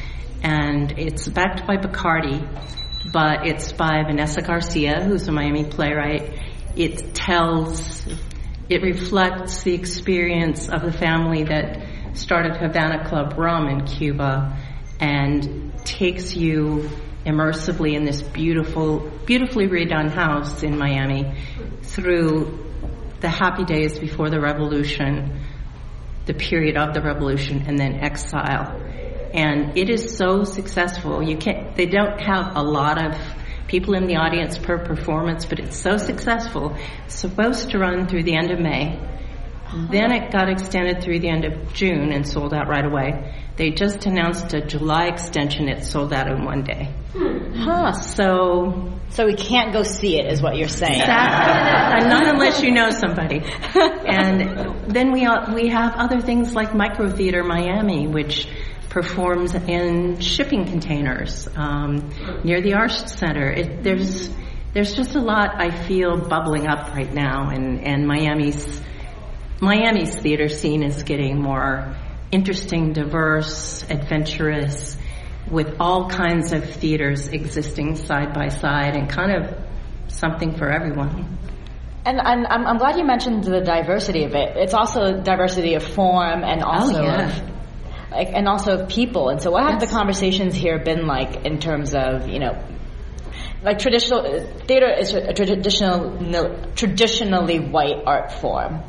and 0.42 0.92
it's 0.98 1.26
backed 1.26 1.66
by 1.66 1.78
Bacardi, 1.78 2.46
but 3.14 3.46
it's 3.46 3.72
by 3.72 4.02
Vanessa 4.06 4.42
Garcia, 4.42 5.02
who's 5.04 5.26
a 5.26 5.32
Miami 5.32 5.64
playwright. 5.64 6.38
It 6.76 7.14
tells, 7.14 8.06
it 8.68 8.82
reflects 8.82 9.62
the 9.62 9.72
experience 9.72 10.68
of 10.68 10.82
the 10.82 10.92
family 10.92 11.44
that 11.44 11.78
started 12.12 12.58
Havana 12.58 13.08
Club 13.08 13.38
Rum 13.38 13.68
in 13.68 13.86
Cuba 13.86 14.54
and 15.00 15.72
takes 15.86 16.36
you 16.36 16.90
immersively 17.24 17.94
in 17.94 18.04
this 18.04 18.22
beautiful, 18.22 19.10
beautifully 19.24 19.66
redone 19.66 20.10
house 20.10 20.62
in 20.62 20.78
Miami 20.78 21.34
through 21.82 22.60
the 23.20 23.28
happy 23.28 23.64
days 23.64 23.98
before 23.98 24.30
the 24.30 24.40
revolution, 24.40 25.40
the 26.26 26.34
period 26.34 26.76
of 26.76 26.92
the 26.94 27.00
revolution, 27.00 27.64
and 27.66 27.78
then 27.78 27.94
exile. 27.94 28.80
And 29.32 29.76
it 29.76 29.90
is 29.90 30.16
so 30.16 30.44
successful. 30.44 31.22
You 31.22 31.36
can't, 31.36 31.74
they 31.74 31.86
don't 31.86 32.20
have 32.20 32.56
a 32.56 32.62
lot 32.62 33.04
of 33.04 33.18
people 33.66 33.94
in 33.94 34.06
the 34.06 34.16
audience 34.16 34.58
per 34.58 34.78
performance, 34.84 35.46
but 35.46 35.58
it's 35.58 35.76
so 35.76 35.96
successful. 35.96 36.76
It's 37.06 37.14
supposed 37.14 37.70
to 37.70 37.78
run 37.78 38.06
through 38.06 38.24
the 38.24 38.36
end 38.36 38.50
of 38.50 38.60
May. 38.60 39.00
Then 39.90 40.12
it 40.12 40.30
got 40.30 40.48
extended 40.48 41.02
through 41.02 41.20
the 41.20 41.28
end 41.28 41.44
of 41.44 41.72
June 41.72 42.12
and 42.12 42.26
sold 42.26 42.54
out 42.54 42.68
right 42.68 42.84
away. 42.84 43.34
They 43.56 43.70
just 43.70 44.06
announced 44.06 44.52
a 44.52 44.60
July 44.60 45.06
extension. 45.06 45.68
It 45.68 45.84
sold 45.84 46.12
out 46.12 46.28
in 46.30 46.44
one 46.44 46.62
day. 46.64 46.92
Huh. 47.12 47.92
So 47.92 48.92
So 49.10 49.26
we 49.26 49.34
can't 49.34 49.72
go 49.72 49.82
see 49.84 50.18
it, 50.18 50.26
is 50.32 50.42
what 50.42 50.56
you're 50.56 50.68
saying. 50.68 50.98
that, 50.98 52.02
not 52.08 52.26
unless 52.26 52.62
you 52.62 52.72
know 52.72 52.90
somebody. 52.90 53.42
And 53.74 54.90
then 54.92 55.12
we 55.12 55.26
we 55.54 55.68
have 55.68 55.94
other 55.94 56.20
things 56.20 56.54
like 56.54 56.74
Micro 56.74 57.08
Theater 57.10 57.44
Miami, 57.44 58.06
which 58.08 58.48
performs 58.88 59.54
in 59.54 60.20
shipping 60.20 60.66
containers 60.66 61.48
um, 61.56 62.10
near 62.44 62.60
the 62.62 62.74
Arts 62.74 63.16
Center. 63.16 63.50
It, 63.50 63.82
there's 63.82 64.30
there's 64.72 64.94
just 64.94 65.14
a 65.14 65.20
lot 65.20 65.60
I 65.60 65.70
feel 65.86 66.16
bubbling 66.16 66.66
up 66.66 66.92
right 66.94 67.12
now, 67.12 67.50
and 67.50 67.80
and 67.84 68.06
Miami's 68.06 68.80
Miami's 69.60 70.14
theater 70.16 70.48
scene 70.48 70.82
is 70.82 71.02
getting 71.02 71.40
more 71.40 71.94
interesting, 72.30 72.92
diverse, 72.92 73.84
adventurous, 73.88 74.96
with 75.50 75.76
all 75.78 76.08
kinds 76.08 76.52
of 76.52 76.68
theaters 76.68 77.28
existing 77.28 77.96
side 77.96 78.32
by 78.34 78.48
side, 78.48 78.96
and 78.96 79.08
kind 79.08 79.32
of 79.32 79.56
something 80.08 80.56
for 80.56 80.70
everyone. 80.70 81.38
And, 82.06 82.20
I'm, 82.20 82.66
I'm 82.66 82.78
glad 82.78 82.98
you 82.98 83.04
mentioned 83.04 83.44
the 83.44 83.60
diversity 83.60 84.24
of 84.24 84.34
it. 84.34 84.56
It's 84.56 84.74
also 84.74 85.22
diversity 85.22 85.74
of 85.74 85.82
form 85.82 86.44
and 86.44 86.62
oh, 86.62 86.66
also 86.66 87.02
yeah. 87.02 87.28
of 87.28 87.54
like 88.10 88.28
and 88.32 88.46
also 88.46 88.80
of 88.80 88.88
people. 88.88 89.28
And 89.30 89.40
so, 89.42 89.50
what 89.50 89.64
have 89.64 89.80
Yes. 89.80 89.90
the 89.90 89.96
conversations 89.96 90.54
here 90.54 90.78
been 90.78 91.06
like 91.06 91.44
in 91.44 91.58
terms 91.58 91.94
of 91.94 92.28
you 92.28 92.38
know, 92.38 92.62
like 93.62 93.78
traditional 93.78 94.22
theater 94.66 94.92
is 94.92 95.14
a 95.14 95.32
traditional 95.32 96.18
traditionally 96.74 97.58
white 97.58 98.02
art 98.06 98.32
form. 98.32 98.82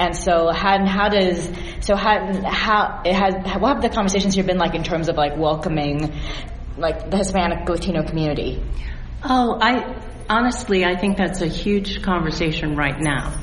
And 0.00 0.16
so, 0.16 0.48
how, 0.50 0.82
how 0.86 1.10
does 1.10 1.50
so 1.80 1.94
how 1.94 2.42
how 2.42 3.02
it 3.04 3.14
has 3.14 3.34
what 3.60 3.74
have 3.74 3.82
the 3.82 3.90
conversations 3.90 4.34
here 4.34 4.44
been 4.44 4.56
like 4.56 4.74
in 4.74 4.82
terms 4.82 5.10
of 5.10 5.16
like 5.16 5.36
welcoming 5.36 6.14
like 6.78 7.10
the 7.10 7.18
Hispanic 7.18 7.68
Latino 7.68 8.02
community? 8.02 8.62
Oh, 9.22 9.58
I 9.60 9.94
honestly, 10.26 10.86
I 10.86 10.96
think 10.96 11.18
that's 11.18 11.42
a 11.42 11.46
huge 11.46 12.02
conversation 12.02 12.76
right 12.76 12.98
now. 12.98 13.38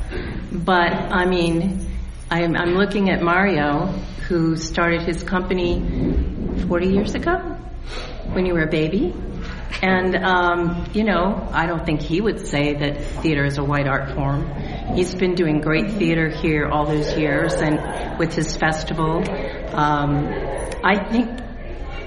But 0.51 0.93
I 0.93 1.25
mean, 1.25 1.91
I'm, 2.31 2.55
I'm 2.55 2.73
looking 2.73 3.11
at 3.11 3.21
Mario, 3.21 3.85
who 4.27 4.55
started 4.55 5.01
his 5.01 5.21
company 5.21 5.79
40 6.67 6.87
years 6.87 7.13
ago 7.13 7.37
when 8.31 8.47
you 8.47 8.55
were 8.55 8.63
a 8.63 8.71
baby. 8.71 9.13
And, 9.81 10.15
um, 10.15 10.89
you 10.93 11.03
know, 11.03 11.47
I 11.51 11.67
don't 11.67 11.85
think 11.85 12.01
he 12.01 12.19
would 12.19 12.47
say 12.47 12.73
that 12.73 13.03
theater 13.21 13.45
is 13.45 13.57
a 13.57 13.63
white 13.63 13.87
art 13.87 14.15
form. 14.15 14.49
He's 14.95 15.13
been 15.13 15.35
doing 15.35 15.61
great 15.61 15.91
theater 15.91 16.29
here 16.29 16.67
all 16.67 16.85
those 16.85 17.15
years 17.17 17.53
and 17.53 18.17
with 18.17 18.33
his 18.33 18.55
festival. 18.55 19.23
Um, 19.75 20.27
I 20.83 21.07
think, 21.11 21.29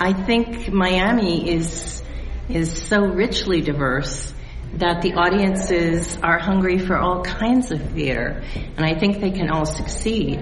I 0.00 0.12
think 0.12 0.72
Miami 0.72 1.48
is, 1.50 2.02
is 2.48 2.72
so 2.88 3.00
richly 3.00 3.60
diverse 3.60 4.34
that 4.74 5.02
the 5.02 5.14
audiences 5.14 6.16
are 6.22 6.38
hungry 6.38 6.78
for 6.78 6.96
all 6.96 7.22
kinds 7.22 7.70
of 7.72 7.80
theater, 7.90 8.42
and 8.76 8.86
I 8.86 8.98
think 8.98 9.20
they 9.20 9.32
can 9.32 9.50
all 9.50 9.66
succeed. 9.66 10.40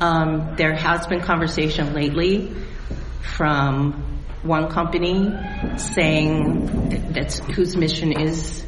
Um, 0.00 0.54
there 0.56 0.74
has 0.74 1.06
been 1.06 1.20
conversation 1.20 1.94
lately 1.94 2.54
from 3.36 4.09
one 4.42 4.70
company 4.70 5.30
saying 5.76 7.12
that's 7.12 7.38
whose 7.38 7.76
mission 7.76 8.18
is 8.18 8.64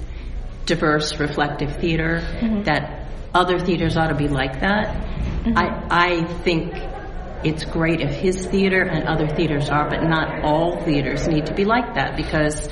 diverse, 0.66 1.18
reflective 1.18 1.76
theater. 1.76 2.20
Mm-hmm. 2.20 2.62
That 2.64 3.08
other 3.34 3.58
theaters 3.58 3.96
ought 3.96 4.08
to 4.08 4.14
be 4.14 4.28
like 4.28 4.60
that. 4.60 4.94
Mm-hmm. 4.94 5.58
I 5.58 5.86
I 5.90 6.24
think 6.42 6.74
it's 7.44 7.64
great 7.64 8.00
if 8.00 8.10
his 8.10 8.46
theater 8.46 8.82
and 8.82 9.08
other 9.08 9.26
theaters 9.26 9.68
are, 9.68 9.88
but 9.88 10.02
not 10.02 10.44
all 10.44 10.80
theaters 10.84 11.26
need 11.26 11.46
to 11.46 11.54
be 11.54 11.64
like 11.64 11.94
that 11.94 12.16
because 12.16 12.68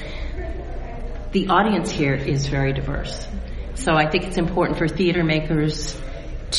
the 1.33 1.49
audience 1.49 1.90
here 1.90 2.14
is 2.14 2.47
very 2.47 2.73
diverse. 2.73 3.26
So 3.75 3.95
I 3.95 4.09
think 4.11 4.25
it's 4.25 4.37
important 4.37 4.78
for 4.78 4.87
theater 4.87 5.25
makers 5.25 6.00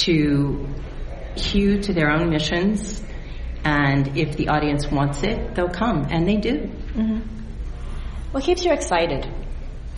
to 0.03 0.67
hew 1.35 1.81
to 1.83 1.93
their 1.93 2.09
own 2.09 2.29
missions 2.29 3.01
And 3.63 4.17
if 4.17 4.37
the 4.37 4.49
audience 4.49 4.89
wants 4.89 5.23
it, 5.23 5.55
they'll 5.55 5.69
come, 5.69 6.07
and 6.09 6.27
they 6.27 6.37
do. 6.37 6.57
Mm-hmm. 6.57 7.19
What 8.31 8.43
keeps 8.43 8.65
you 8.65 8.71
excited? 8.71 9.27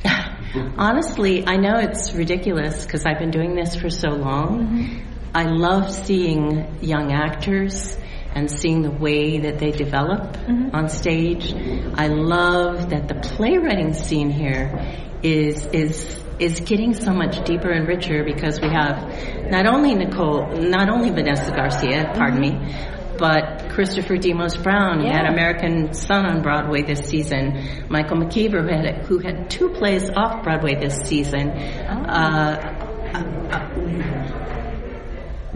Honestly, 0.78 1.46
I 1.48 1.58
know 1.58 1.78
it's 1.80 2.14
ridiculous 2.14 2.86
because 2.86 3.06
I've 3.06 3.20
been 3.20 3.32
doing 3.32 3.56
this 3.56 3.76
for 3.76 3.90
so 3.90 4.10
long. 4.10 4.68
Mm-hmm. 4.68 5.10
I 5.36 5.46
love 5.46 5.92
seeing 5.92 6.78
young 6.82 7.12
actors 7.12 7.98
and 8.36 8.50
seeing 8.50 8.82
the 8.82 8.92
way 8.92 9.40
that 9.40 9.60
they 9.60 9.72
develop 9.72 10.34
mm-hmm. 10.34 10.76
on 10.76 10.90
stage. 10.90 11.54
I 11.96 12.08
love 12.08 12.90
that 12.90 13.08
the 13.08 13.16
playwriting 13.16 13.94
scene 13.94 14.30
here 14.30 15.00
is 15.24 15.66
is 15.68 16.24
is 16.40 16.60
getting 16.62 16.94
so 16.94 17.14
much 17.14 17.46
deeper 17.46 17.70
and 17.70 17.88
richer 17.88 18.24
because 18.24 18.60
we 18.60 18.68
have 18.68 19.50
not 19.50 19.68
only 19.68 19.94
Nicole, 19.94 20.48
not 20.48 20.90
only 20.90 21.12
Vanessa 21.12 21.52
Garcia, 21.52 22.12
pardon 22.16 22.42
me, 22.42 22.76
but 23.18 23.70
Christopher 23.70 24.18
Demos 24.18 24.58
Brown 24.58 25.00
who 25.02 25.08
had 25.08 25.26
Yeah. 25.26 25.32
American 25.32 25.94
Son 25.94 26.26
on 26.26 26.42
Broadway 26.42 26.84
this 26.84 27.02
season, 27.02 27.86
Michael 27.90 28.18
McKeever 28.18 28.62
who 28.62 28.68
had 28.68 29.06
who 29.06 29.20
had 29.20 29.50
two 29.50 29.70
plays 29.70 30.10
off 30.10 30.44
Broadway 30.44 30.76
this 30.76 30.98
season. 31.08 31.50
Uh, 31.50 32.80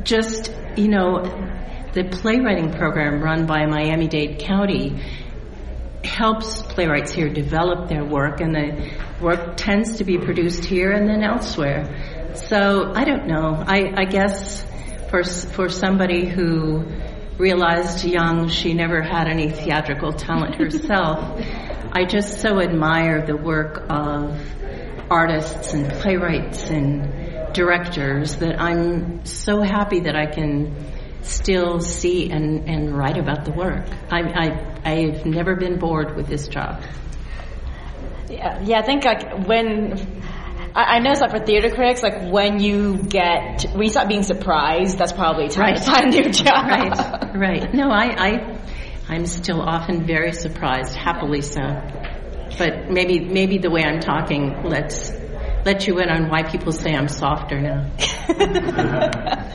just 0.03 0.51
you 0.77 0.87
know 0.87 1.23
the 1.93 2.03
playwriting 2.03 2.71
program 2.71 3.21
run 3.21 3.45
by 3.45 3.65
Miami-Dade 3.65 4.39
County 4.39 5.01
helps 6.03 6.61
playwrights 6.61 7.11
here 7.11 7.27
develop 7.27 7.89
their 7.89 8.05
work 8.05 8.39
and 8.39 8.55
the 8.55 8.91
work 9.21 9.57
tends 9.57 9.97
to 9.97 10.03
be 10.03 10.17
produced 10.17 10.63
here 10.63 10.91
and 10.91 11.09
then 11.09 11.23
elsewhere 11.23 12.33
so 12.35 12.93
I 12.93 13.03
don't 13.03 13.27
know 13.27 13.63
I, 13.67 13.93
I 13.97 14.05
guess 14.05 14.63
for 15.09 15.23
for 15.23 15.69
somebody 15.69 16.25
who 16.25 16.85
realized 17.37 18.03
young 18.05 18.49
she 18.49 18.73
never 18.73 19.01
had 19.01 19.27
any 19.27 19.49
theatrical 19.49 20.11
talent 20.13 20.55
herself 20.55 21.39
I 21.91 22.05
just 22.05 22.41
so 22.41 22.59
admire 22.59 23.25
the 23.25 23.35
work 23.35 23.85
of 23.89 24.39
artists 25.09 25.73
and 25.73 25.91
playwrights 25.93 26.69
and 26.69 27.53
directors 27.53 28.35
that 28.35 28.61
I'm 28.61 29.25
so 29.25 29.61
happy 29.61 30.01
that 30.01 30.15
I 30.15 30.27
can 30.27 30.75
still 31.23 31.79
see 31.79 32.29
and, 32.29 32.69
and 32.69 32.95
write 32.95 33.17
about 33.17 33.45
the 33.45 33.51
work. 33.51 33.85
I, 34.11 34.21
I, 34.21 34.91
I've 34.91 35.25
never 35.25 35.55
been 35.55 35.79
bored 35.79 36.15
with 36.15 36.27
this 36.27 36.47
job. 36.47 36.83
Yeah, 38.29 38.61
yeah. 38.61 38.79
I 38.79 38.81
think 38.83 39.05
like 39.05 39.47
when 39.47 40.21
I, 40.77 40.97
I 40.97 40.99
notice 40.99 41.19
that 41.21 41.31
for 41.31 41.39
theater 41.43 41.69
critics, 41.73 42.03
like 42.03 42.31
when 42.31 42.59
you 42.59 42.97
get 42.97 43.65
when 43.73 43.83
you 43.83 43.89
start 43.89 44.07
being 44.07 44.23
surprised, 44.23 44.97
that's 44.97 45.11
probably 45.13 45.47
time 45.49 45.73
to 45.75 45.79
Right. 45.81 45.83
find 45.83 46.13
a 46.13 46.21
new 46.21 46.29
job. 46.31 46.67
Right, 46.67 47.35
right. 47.35 47.73
No, 47.73 47.89
I, 47.89 48.05
I, 48.27 48.59
I'm 49.09 49.25
still 49.25 49.61
often 49.61 50.05
very 50.05 50.33
surprised, 50.33 50.95
happily 50.95 51.41
so. 51.41 51.61
But 52.59 52.89
maybe, 52.89 53.19
maybe 53.19 53.57
the 53.57 53.69
way 53.69 53.83
I'm 53.83 53.99
talking 53.99 54.63
lets, 54.63 55.11
let 55.65 55.85
you 55.87 55.99
in 55.99 56.09
on 56.09 56.29
why 56.29 56.43
people 56.43 56.71
say 56.71 56.93
I'm 56.93 57.07
softer 57.07 57.59
now. 57.59 57.91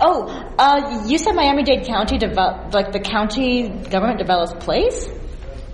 Oh, 0.00 0.26
uh, 0.58 1.04
you 1.06 1.18
said 1.18 1.34
Miami-Dade 1.34 1.86
County 1.86 2.16
develop 2.18 2.72
like 2.74 2.92
the 2.92 3.00
county 3.00 3.68
government 3.68 4.18
develops 4.18 4.52
plays. 4.64 5.08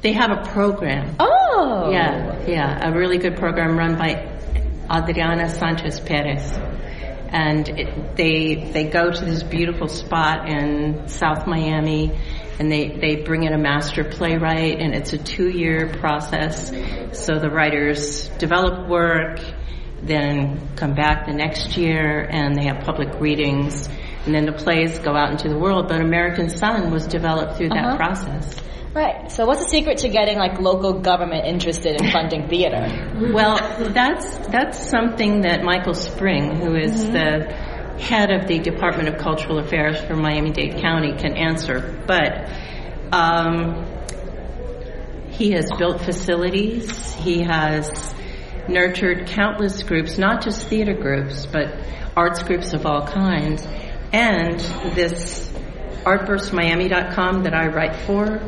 They 0.00 0.12
have 0.12 0.30
a 0.30 0.42
program. 0.50 1.16
Oh, 1.20 1.90
Yeah, 1.90 2.44
yeah, 2.48 2.88
a 2.88 2.96
really 2.96 3.18
good 3.18 3.36
program 3.36 3.76
run 3.78 3.96
by 3.96 4.40
Adriana 4.90 5.48
Sanchez 5.48 6.00
Perez. 6.00 6.52
And 7.34 7.68
it, 7.68 8.16
they 8.16 8.70
they 8.72 8.84
go 8.90 9.10
to 9.10 9.24
this 9.24 9.42
beautiful 9.42 9.88
spot 9.88 10.50
in 10.50 11.08
South 11.08 11.46
Miami, 11.46 12.12
and 12.58 12.70
they 12.70 12.88
they 13.00 13.22
bring 13.22 13.44
in 13.44 13.54
a 13.54 13.58
master 13.58 14.04
playwright, 14.04 14.78
and 14.78 14.94
it's 14.94 15.14
a 15.14 15.18
two 15.18 15.48
year 15.48 15.88
process. 15.98 16.70
So 17.12 17.38
the 17.38 17.48
writers 17.48 18.28
develop 18.38 18.86
work, 18.86 19.40
then 20.02 20.60
come 20.76 20.94
back 20.94 21.24
the 21.26 21.32
next 21.32 21.78
year, 21.78 22.20
and 22.30 22.54
they 22.54 22.64
have 22.66 22.84
public 22.84 23.18
readings, 23.18 23.88
and 24.26 24.34
then 24.34 24.44
the 24.44 24.52
plays 24.52 24.98
go 24.98 25.16
out 25.16 25.30
into 25.30 25.48
the 25.48 25.58
world. 25.58 25.88
But 25.88 26.02
American 26.02 26.50
Son 26.50 26.90
was 26.90 27.06
developed 27.06 27.56
through 27.56 27.70
that 27.70 27.86
Uh-huh. 27.86 27.96
process. 27.96 28.60
Right. 28.94 29.32
So, 29.32 29.46
what's 29.46 29.64
the 29.64 29.70
secret 29.70 29.98
to 29.98 30.10
getting 30.10 30.36
like 30.36 30.60
local 30.60 31.00
government 31.00 31.46
interested 31.46 31.98
in 31.98 32.10
funding 32.10 32.48
theater? 32.48 33.30
Well, 33.32 33.56
that's 33.92 34.36
that's 34.48 34.90
something 34.90 35.42
that 35.42 35.62
Michael 35.64 35.94
Spring, 35.94 36.56
who 36.56 36.76
is 36.76 37.06
the 37.10 37.46
head 37.98 38.30
of 38.30 38.48
the 38.48 38.58
Department 38.58 39.08
of 39.08 39.16
Cultural 39.18 39.58
Affairs 39.58 39.98
for 40.02 40.14
Miami-Dade 40.14 40.78
County, 40.82 41.16
can 41.16 41.38
answer. 41.38 42.02
But 42.06 42.50
um, 43.12 43.86
he 45.30 45.52
has 45.52 45.70
built 45.78 46.02
facilities. 46.02 47.14
He 47.14 47.42
has 47.44 48.14
nurtured 48.68 49.26
countless 49.28 49.82
groups, 49.82 50.18
not 50.18 50.42
just 50.42 50.66
theater 50.66 50.94
groups, 50.94 51.46
but 51.46 51.74
arts 52.14 52.42
groups 52.42 52.74
of 52.74 52.84
all 52.84 53.06
kinds. 53.06 53.66
And 54.12 54.60
this 54.94 55.50
artburstmiami.com 56.04 57.44
that 57.44 57.54
I 57.54 57.68
write 57.68 57.96
for 57.96 58.40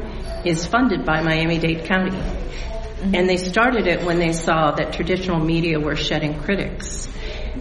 is 0.45 0.67
funded 0.67 1.05
by 1.05 1.23
Miami-Dade 1.23 1.85
County. 1.85 2.17
Mm-hmm. 2.17 3.15
And 3.15 3.29
they 3.29 3.37
started 3.37 3.87
it 3.87 4.05
when 4.05 4.19
they 4.19 4.33
saw 4.33 4.73
that 4.73 4.93
traditional 4.93 5.39
media 5.39 5.79
were 5.81 5.97
shedding 5.97 6.41
critics. 6.41 7.09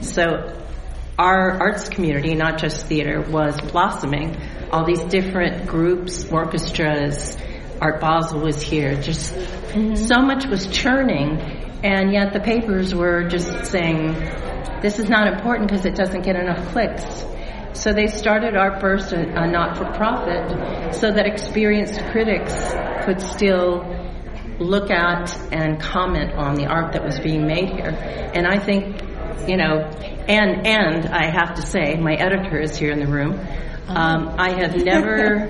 So 0.01 0.59
our 1.17 1.51
arts 1.51 1.89
community, 1.89 2.35
not 2.35 2.57
just 2.57 2.85
theater, 2.87 3.21
was 3.21 3.59
blossoming. 3.59 4.35
All 4.71 4.85
these 4.85 5.01
different 5.03 5.67
groups, 5.67 6.29
orchestras, 6.31 7.37
Art 7.81 7.99
Basel 7.99 8.39
was 8.39 8.61
here. 8.61 8.99
Just 9.01 9.33
mm-hmm. 9.33 9.95
so 9.95 10.21
much 10.21 10.45
was 10.45 10.67
churning, 10.67 11.39
and 11.83 12.13
yet 12.13 12.31
the 12.33 12.39
papers 12.39 12.95
were 12.95 13.27
just 13.27 13.65
saying, 13.65 14.13
this 14.81 14.99
is 14.99 15.09
not 15.09 15.27
important 15.27 15.69
because 15.69 15.85
it 15.85 15.95
doesn't 15.95 16.21
get 16.21 16.35
enough 16.35 16.71
clicks. 16.71 17.03
So 17.73 17.91
they 17.91 18.07
started 18.07 18.53
Artburst 18.53 19.13
a, 19.13 19.43
a 19.43 19.47
not-for-profit, 19.47 20.93
so 20.95 21.11
that 21.11 21.25
experienced 21.25 21.99
critics 22.11 22.53
could 23.03 23.19
still 23.19 23.83
look 24.59 24.91
at 24.91 25.35
and 25.51 25.81
comment 25.81 26.33
on 26.33 26.55
the 26.55 26.67
art 26.67 26.93
that 26.93 27.03
was 27.03 27.19
being 27.19 27.47
made 27.47 27.69
here. 27.69 27.89
And 28.33 28.47
I 28.47 28.59
think, 28.59 29.01
you 29.47 29.57
know, 29.57 29.89
and 30.27 30.65
and 30.67 31.07
I 31.07 31.25
have 31.31 31.55
to 31.55 31.61
say, 31.63 31.95
my 31.95 32.13
editor 32.13 32.59
is 32.59 32.77
here 32.77 32.91
in 32.91 32.99
the 32.99 33.07
room. 33.07 33.39
Um, 33.87 34.35
I 34.37 34.51
have 34.51 34.75
never, 34.75 35.49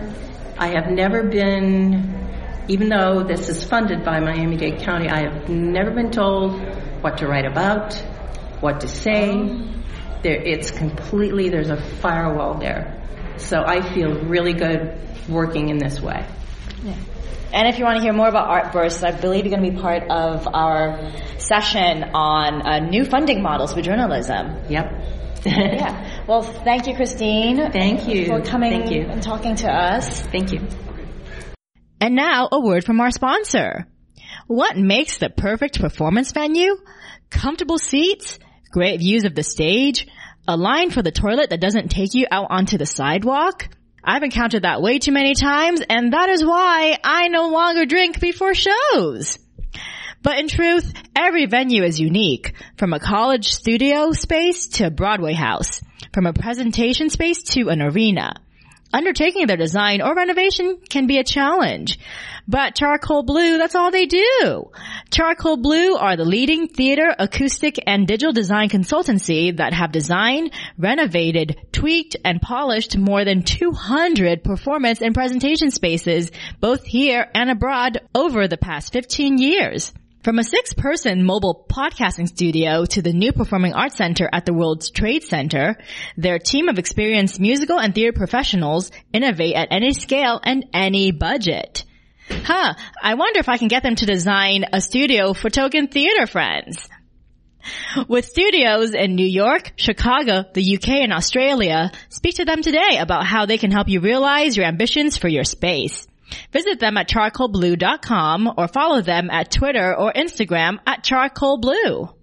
I 0.57 0.69
have 0.69 0.89
never 0.89 1.23
been, 1.23 2.65
even 2.69 2.89
though 2.89 3.23
this 3.23 3.49
is 3.49 3.63
funded 3.63 4.03
by 4.03 4.19
Miami-Dade 4.21 4.79
County, 4.79 5.09
I 5.09 5.29
have 5.29 5.49
never 5.49 5.91
been 5.91 6.09
told 6.09 6.59
what 7.01 7.17
to 7.17 7.27
write 7.27 7.45
about, 7.45 7.93
what 8.62 8.79
to 8.81 8.88
say. 8.88 9.69
There, 10.23 10.41
it's 10.41 10.71
completely 10.71 11.49
there's 11.49 11.69
a 11.69 11.81
firewall 11.81 12.57
there. 12.59 13.01
So 13.38 13.62
I 13.65 13.93
feel 13.93 14.23
really 14.23 14.53
good 14.53 14.97
working 15.27 15.69
in 15.69 15.77
this 15.77 15.99
way. 16.01 16.25
Yeah. 16.83 16.95
And 17.53 17.67
if 17.67 17.77
you 17.77 17.86
want 17.86 17.97
to 17.97 18.01
hear 18.01 18.13
more 18.13 18.27
about 18.27 18.47
Art 18.49 18.73
Bursts, 18.73 19.03
I 19.03 19.12
believe 19.12 19.45
you're 19.45 19.55
going 19.55 19.69
to 19.69 19.75
be 19.75 19.81
part 19.81 20.09
of 20.09 20.47
our 20.51 21.12
session 21.38 22.03
on 22.15 22.65
uh, 22.65 22.79
new 22.79 23.05
funding 23.05 23.43
models 23.43 23.73
for 23.73 23.81
journalism. 23.81 24.57
Yep. 24.69 24.91
yeah. 25.45 26.23
Well, 26.25 26.41
thank 26.41 26.88
you, 26.88 26.95
Christine. 26.95 27.71
Thank 27.71 28.07
you. 28.07 28.25
for 28.25 28.41
coming 28.41 28.71
Thank 28.71 28.91
you. 28.91 29.01
and 29.03 29.21
talking 29.21 29.55
to 29.57 29.69
us. 29.69 30.21
Thank 30.21 30.51
you. 30.51 30.67
And 32.01 32.15
now 32.15 32.49
a 32.51 32.59
word 32.59 32.86
from 32.86 32.99
our 33.01 33.12
sponsor. 33.12 33.88
What 34.47 34.75
makes 34.75 35.19
the 35.19 35.29
perfect 35.29 35.79
performance 35.79 36.31
venue? 36.31 36.75
Comfortable 37.29 37.77
seats, 37.77 38.39
great 38.73 38.99
views 38.99 39.23
of 39.23 39.36
the 39.36 39.43
stage, 39.43 40.07
a 40.47 40.57
line 40.57 40.89
for 40.89 41.03
the 41.03 41.12
toilet 41.12 41.51
that 41.51 41.62
doesn't 41.62 41.89
take 41.89 42.15
you 42.15 42.25
out 42.29 42.47
onto 42.49 42.77
the 42.77 42.88
sidewalk. 42.88 43.69
I've 44.03 44.23
encountered 44.23 44.63
that 44.63 44.81
way 44.81 44.99
too 44.99 45.13
many 45.13 45.36
times 45.36 45.81
and 45.88 46.12
that 46.12 46.27
is 46.29 46.43
why 46.43 46.97
I 47.03 47.29
no 47.29 47.49
longer 47.49 47.86
drink 47.86 48.19
before 48.19 48.53
shows. 48.55 49.38
But 50.23 50.39
in 50.39 50.47
truth, 50.47 50.91
every 51.15 51.45
venue 51.45 51.83
is 51.83 51.99
unique, 51.99 52.53
from 52.77 52.93
a 52.93 52.99
college 52.99 53.49
studio 53.49 54.12
space 54.12 54.67
to 54.77 54.88
a 54.88 54.91
Broadway 54.91 55.33
house, 55.33 55.81
from 56.13 56.25
a 56.25 56.33
presentation 56.33 57.09
space 57.09 57.43
to 57.53 57.69
an 57.69 57.81
arena. 57.81 58.33
Undertaking 58.93 59.47
their 59.47 59.58
design 59.58 60.03
or 60.03 60.13
renovation 60.13 60.77
can 60.88 61.08
be 61.08 61.17
a 61.17 61.23
challenge. 61.23 61.97
But 62.47 62.75
Charcoal 62.75 63.23
Blue, 63.23 63.58
that's 63.58 63.73
all 63.73 63.89
they 63.89 64.06
do. 64.06 64.69
Charcoal 65.10 65.58
Blue 65.58 65.95
are 65.95 66.15
the 66.15 66.25
leading 66.25 66.67
theater, 66.67 67.15
acoustic, 67.17 67.79
and 67.88 68.06
digital 68.06 68.34
design 68.34 68.69
consultancy 68.69 69.58
that 69.58 69.73
have 69.73 69.91
designed, 69.91 70.51
renovated, 70.77 71.58
tweaked, 71.71 72.17
and 72.23 72.41
polished 72.41 72.97
more 72.97 73.25
than 73.25 73.41
200 73.41 74.43
performance 74.43 75.01
and 75.01 75.15
presentation 75.15 75.71
spaces, 75.71 76.32
both 76.60 76.84
here 76.84 77.27
and 77.34 77.49
abroad, 77.49 78.01
over 78.13 78.47
the 78.47 78.58
past 78.58 78.93
15 78.93 79.39
years. 79.39 79.91
From 80.23 80.39
a 80.39 80.43
six-person 80.45 81.25
mobile 81.25 81.65
podcasting 81.69 82.29
studio 82.29 82.86
to 82.86 83.01
the 83.01 83.12
new 83.12 83.33
Performing 83.33 83.73
Arts 83.73 83.97
Center 83.97 84.29
at 84.31 84.45
the 84.45 84.53
World 84.53 84.86
Trade 84.95 85.23
Center, 85.23 85.75
their 86.15 86.39
team 86.39 86.69
of 86.69 86.79
experienced 86.79 87.41
musical 87.41 87.77
and 87.77 87.93
theater 87.93 88.13
professionals 88.13 88.89
innovate 89.12 89.55
at 89.55 89.67
any 89.69 89.91
scale 89.91 90.39
and 90.41 90.65
any 90.73 91.12
budget. 91.12 91.83
Huh, 92.29 92.73
I 93.01 93.15
wonder 93.15 93.41
if 93.41 93.49
I 93.49 93.57
can 93.57 93.67
get 93.67 93.83
them 93.83 93.95
to 93.95 94.05
design 94.05 94.63
a 94.71 94.79
studio 94.79 95.33
for 95.33 95.49
token 95.49 95.89
theater 95.89 96.25
friends. 96.25 96.88
With 98.07 98.23
studios 98.23 98.93
in 98.93 99.15
New 99.15 99.27
York, 99.27 99.73
Chicago, 99.75 100.45
the 100.53 100.77
UK, 100.77 101.03
and 101.03 101.12
Australia, 101.12 101.91
speak 102.07 102.36
to 102.36 102.45
them 102.45 102.62
today 102.62 102.97
about 102.97 103.25
how 103.25 103.45
they 103.45 103.57
can 103.57 103.71
help 103.71 103.89
you 103.89 103.99
realize 103.99 104.55
your 104.55 104.67
ambitions 104.67 105.17
for 105.17 105.27
your 105.27 105.43
space. 105.43 106.07
Visit 106.51 106.79
them 106.79 106.97
at 106.97 107.07
charcoalblue.com 107.09 108.53
or 108.57 108.67
follow 108.67 109.01
them 109.01 109.29
at 109.29 109.51
Twitter 109.51 109.95
or 109.95 110.13
Instagram 110.13 110.79
at 110.86 111.03
charcoalblue. 111.03 112.13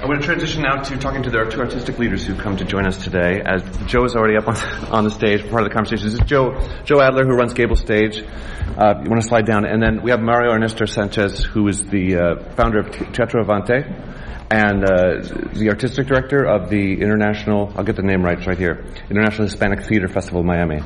I'm 0.00 0.06
going 0.06 0.20
to 0.20 0.24
transition 0.24 0.62
now 0.62 0.76
to 0.76 0.96
talking 0.96 1.24
to 1.24 1.30
the 1.30 1.44
two 1.50 1.60
artistic 1.60 1.98
leaders 1.98 2.24
who 2.24 2.36
come 2.36 2.56
to 2.58 2.64
join 2.64 2.86
us 2.86 3.02
today. 3.02 3.42
As 3.44 3.62
Joe 3.86 4.04
is 4.04 4.14
already 4.14 4.36
up 4.36 4.46
on, 4.46 4.56
on 4.92 5.04
the 5.04 5.10
stage, 5.10 5.48
part 5.50 5.62
of 5.62 5.68
the 5.68 5.74
conversation. 5.74 6.04
This 6.04 6.20
is 6.20 6.26
Joe 6.26 6.54
Joe 6.84 7.00
Adler, 7.00 7.24
who 7.24 7.34
runs 7.34 7.52
Gable 7.52 7.74
Stage. 7.74 8.22
Uh, 8.22 8.94
you 9.02 9.10
want 9.10 9.20
to 9.22 9.26
slide 9.26 9.44
down, 9.44 9.64
and 9.64 9.82
then 9.82 10.02
we 10.02 10.12
have 10.12 10.20
Mario 10.20 10.52
Ernesto 10.52 10.84
Sanchez, 10.84 11.42
who 11.42 11.66
is 11.66 11.84
the 11.86 12.16
uh, 12.16 12.54
founder 12.54 12.78
of 12.78 12.92
Teatro 13.12 13.42
Avante 13.42 14.17
and 14.50 14.84
uh, 14.84 15.20
the 15.52 15.68
artistic 15.68 16.06
director 16.06 16.44
of 16.44 16.70
the 16.70 16.94
International. 16.94 17.72
I'll 17.76 17.84
get 17.84 17.96
the 17.96 18.02
name 18.02 18.22
right. 18.22 18.44
Right 18.46 18.58
here. 18.58 18.84
International 19.10 19.46
Hispanic 19.46 19.84
Theater 19.84 20.08
Festival, 20.08 20.42
Miami. 20.42 20.80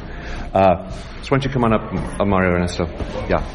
Uh, 0.52 0.90
so 1.22 1.28
why 1.28 1.38
don't 1.38 1.44
you 1.44 1.50
come 1.50 1.64
on 1.64 1.72
up, 1.72 2.20
uh, 2.20 2.24
Mario 2.24 2.52
Ernesto? 2.54 2.86
Yeah. 3.28 3.46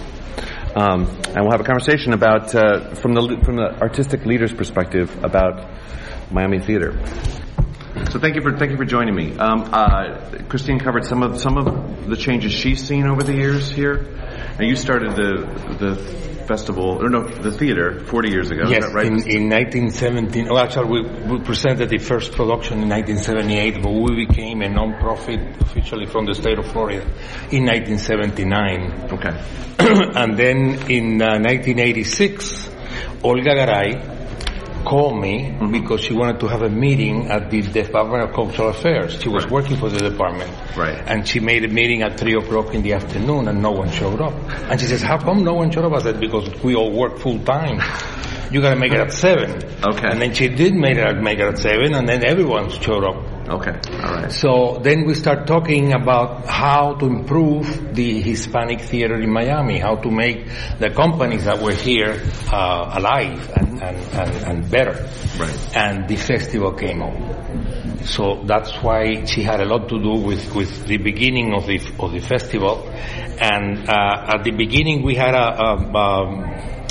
Um, 0.76 1.08
and 1.30 1.42
we'll 1.42 1.52
have 1.52 1.62
a 1.62 1.66
conversation 1.66 2.14
about 2.14 2.54
uh, 2.54 2.94
from 2.96 3.14
the 3.14 3.42
from 3.44 3.56
the 3.56 3.82
artistic 3.82 4.26
leader's 4.26 4.54
perspective 4.54 5.24
about 5.24 5.70
Miami 6.32 6.60
theater. 6.60 6.94
So 8.18 8.22
thank 8.22 8.36
you 8.36 8.42
for 8.42 8.58
thank 8.58 8.72
you 8.72 8.78
for 8.78 8.86
joining 8.86 9.14
me. 9.14 9.38
Um, 9.38 9.70
uh, 9.72 10.40
Christine 10.50 10.80
covered 10.80 11.06
some 11.06 11.22
of 11.22 11.40
some 11.40 11.56
of 11.56 12.10
the 12.10 12.18
changes 12.18 12.52
she's 12.52 12.84
seen 12.84 13.06
over 13.06 13.22
the 13.22 13.36
years 13.36 13.70
here. 13.70 14.08
Now 14.58 14.66
you 14.66 14.76
started 14.76 15.12
the 15.12 15.78
the 15.78 15.96
festival 16.48 16.98
or 17.00 17.10
no 17.10 17.28
the 17.28 17.52
theater 17.52 18.00
40 18.00 18.32
years 18.32 18.50
ago. 18.50 18.70
Yes, 18.70 18.92
right? 18.92 19.06
in, 19.06 19.14
in 19.30 19.50
1917. 19.52 20.48
Oh, 20.50 20.58
actually, 20.58 20.90
we, 20.90 21.02
we 21.32 21.40
presented 21.42 21.90
the 21.90 22.00
first 22.00 22.32
production 22.32 22.82
in 22.82 22.90
1978, 22.90 23.84
but 23.84 23.92
we 23.92 24.26
became 24.26 24.64
a 24.64 24.70
non-profit 24.70 25.62
officially 25.62 26.08
from 26.08 26.26
the 26.26 26.34
state 26.34 26.58
of 26.58 26.66
Florida 26.72 27.04
in 27.52 27.68
1979. 27.68 29.12
okay. 29.12 29.30
and 30.18 30.36
then 30.36 30.90
in 30.90 31.22
uh, 31.22 31.38
1986, 31.38 32.68
Olga 33.22 33.54
Garay 33.54 34.17
called 34.86 35.20
me 35.22 35.56
because 35.72 36.02
she 36.02 36.14
wanted 36.14 36.40
to 36.42 36.48
have 36.48 36.62
a 36.62 36.70
meeting 36.70 37.28
at 37.30 37.50
the 37.50 37.62
Department 37.62 38.24
of 38.24 38.34
Cultural 38.34 38.70
Affairs. 38.70 39.20
She 39.22 39.30
was 39.30 39.44
Right. 39.44 39.52
working 39.52 39.78
for 39.78 39.90
the 39.90 40.00
department. 40.10 40.52
Right. 40.76 41.02
And 41.08 41.28
she 41.28 41.40
made 41.40 41.64
a 41.64 41.68
meeting 41.68 42.02
at 42.04 42.18
3 42.20 42.34
o'clock 42.36 42.74
in 42.74 42.82
the 42.82 42.94
afternoon 42.94 43.48
and 43.48 43.62
no 43.62 43.72
one 43.72 43.90
showed 43.92 44.22
up. 44.22 44.34
And 44.70 44.80
she 44.80 44.88
says, 44.88 45.02
how 45.02 45.18
come 45.18 45.44
no 45.44 45.54
one 45.54 45.72
showed 45.72 45.86
up? 45.86 45.94
I 45.94 46.00
said, 46.02 46.20
because 46.20 46.50
we 46.64 46.76
all 46.76 46.92
work 46.92 47.18
full 47.20 47.40
time. 47.40 47.82
You 48.52 48.62
gotta 48.62 48.78
make 48.80 48.94
it 48.94 49.00
at 49.00 49.12
7. 49.12 49.62
Okay. 49.84 50.08
And 50.10 50.22
then 50.22 50.34
she 50.34 50.48
did 50.48 50.74
make 50.74 50.98
it 50.98 51.04
at, 51.04 51.22
make 51.22 51.40
it 51.40 51.46
at 51.46 51.58
7 51.60 51.94
and 51.94 52.08
then 52.08 52.24
everyone 52.24 52.70
showed 52.70 53.04
up. 53.04 53.18
Okay. 53.50 53.80
All 54.04 54.14
right. 54.14 54.32
So 54.32 54.80
then 54.84 55.06
we 55.06 55.14
start 55.14 55.48
talking 55.48 55.94
about 55.94 56.46
how 56.48 56.96
to 56.96 57.06
improve 57.06 57.96
the 57.96 58.22
Hispanic 58.22 58.82
theater 58.82 59.16
in 59.16 59.32
Miami, 59.32 59.80
how 59.80 59.96
to 59.96 60.12
make 60.12 60.48
the 60.80 60.90
companies 60.90 61.46
that 61.46 61.62
were 61.62 61.74
here 61.74 62.22
uh, 62.52 62.92
alive 62.98 63.50
and, 63.56 63.82
and, 63.82 63.98
and, 64.14 64.44
and 64.44 64.70
better. 64.70 65.10
Right. 65.40 65.78
And 65.78 66.10
the 66.10 66.18
festival 66.18 66.74
came 66.74 67.02
up. 67.02 67.16
So 68.06 68.44
that's 68.46 68.72
why 68.84 69.24
she 69.26 69.44
had 69.44 69.62
a 69.62 69.66
lot 69.66 69.88
to 69.90 69.98
do 69.98 70.26
with, 70.26 70.54
with 70.54 70.86
the 70.86 70.98
beginning 70.98 71.54
of 71.54 71.68
the 71.68 71.80
of 72.00 72.12
the 72.12 72.20
festival. 72.20 72.84
And 73.40 73.90
uh, 73.90 74.34
at 74.36 74.44
the 74.44 74.52
beginning 74.52 75.04
we 75.04 75.16
had 75.16 75.36
a, 75.36 75.62
a 75.62 75.98
um, 75.98 76.87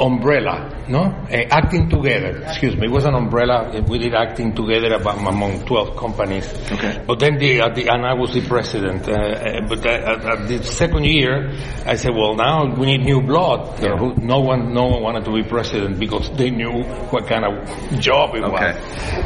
umbrella, 0.00 0.84
no? 0.88 1.02
Uh, 1.30 1.44
acting 1.50 1.88
together, 1.90 2.42
excuse 2.46 2.76
me. 2.76 2.86
It 2.86 2.90
was 2.90 3.04
an 3.04 3.14
umbrella. 3.14 3.70
uh, 3.74 3.82
We 3.88 3.98
did 3.98 4.14
acting 4.14 4.54
together 4.54 4.94
about, 4.94 5.18
among 5.18 5.64
12 5.66 5.96
companies. 5.96 6.46
Okay. 6.70 7.02
But 7.06 7.18
then 7.18 7.38
the, 7.38 7.60
at 7.60 7.74
the, 7.74 7.88
and 7.88 8.06
I 8.06 8.14
was 8.14 8.32
the 8.32 8.42
president. 8.46 9.08
Uh, 9.08 9.12
uh, 9.12 9.66
but 9.68 9.84
uh, 9.84 9.90
at, 9.90 10.24
at 10.24 10.48
the 10.48 10.62
second 10.62 11.04
year, 11.04 11.50
I 11.86 11.96
said, 11.96 12.12
well, 12.14 12.34
now 12.36 12.72
we 12.74 12.86
need 12.86 13.04
new 13.04 13.20
blood. 13.22 13.82
Uh, 13.82 13.96
who- 13.96 14.14
no 14.22 14.38
one, 14.40 14.72
no 14.72 14.86
one 14.86 15.02
wanted 15.02 15.24
to 15.24 15.32
be 15.32 15.42
president 15.42 15.98
because 15.98 16.30
they 16.36 16.50
knew 16.50 16.82
what 17.10 17.26
kind 17.26 17.44
of 17.44 18.00
job 18.00 18.34
it 18.34 18.44
Okay. 18.44 18.72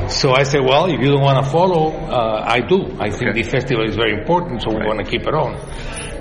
was. 0.07 0.15
So 0.17 0.33
I 0.33 0.43
said, 0.45 0.61
well, 0.65 0.87
if 0.87 1.01
you 1.01 1.11
don't 1.13 1.23
want 1.23 1.45
to 1.45 1.51
follow, 1.51 1.91
uh, 1.93 2.45
I 2.47 2.61
do. 2.61 2.97
I 2.99 3.11
think 3.11 3.31
Okay. 3.31 3.43
the 3.43 3.49
festival 3.49 3.89
is 3.89 3.95
very 3.97 4.15
important, 4.21 4.63
so 4.63 4.71
we 4.71 4.85
want 4.87 5.05
to 5.05 5.11
keep 5.11 5.27
it 5.27 5.35
on. 5.35 5.55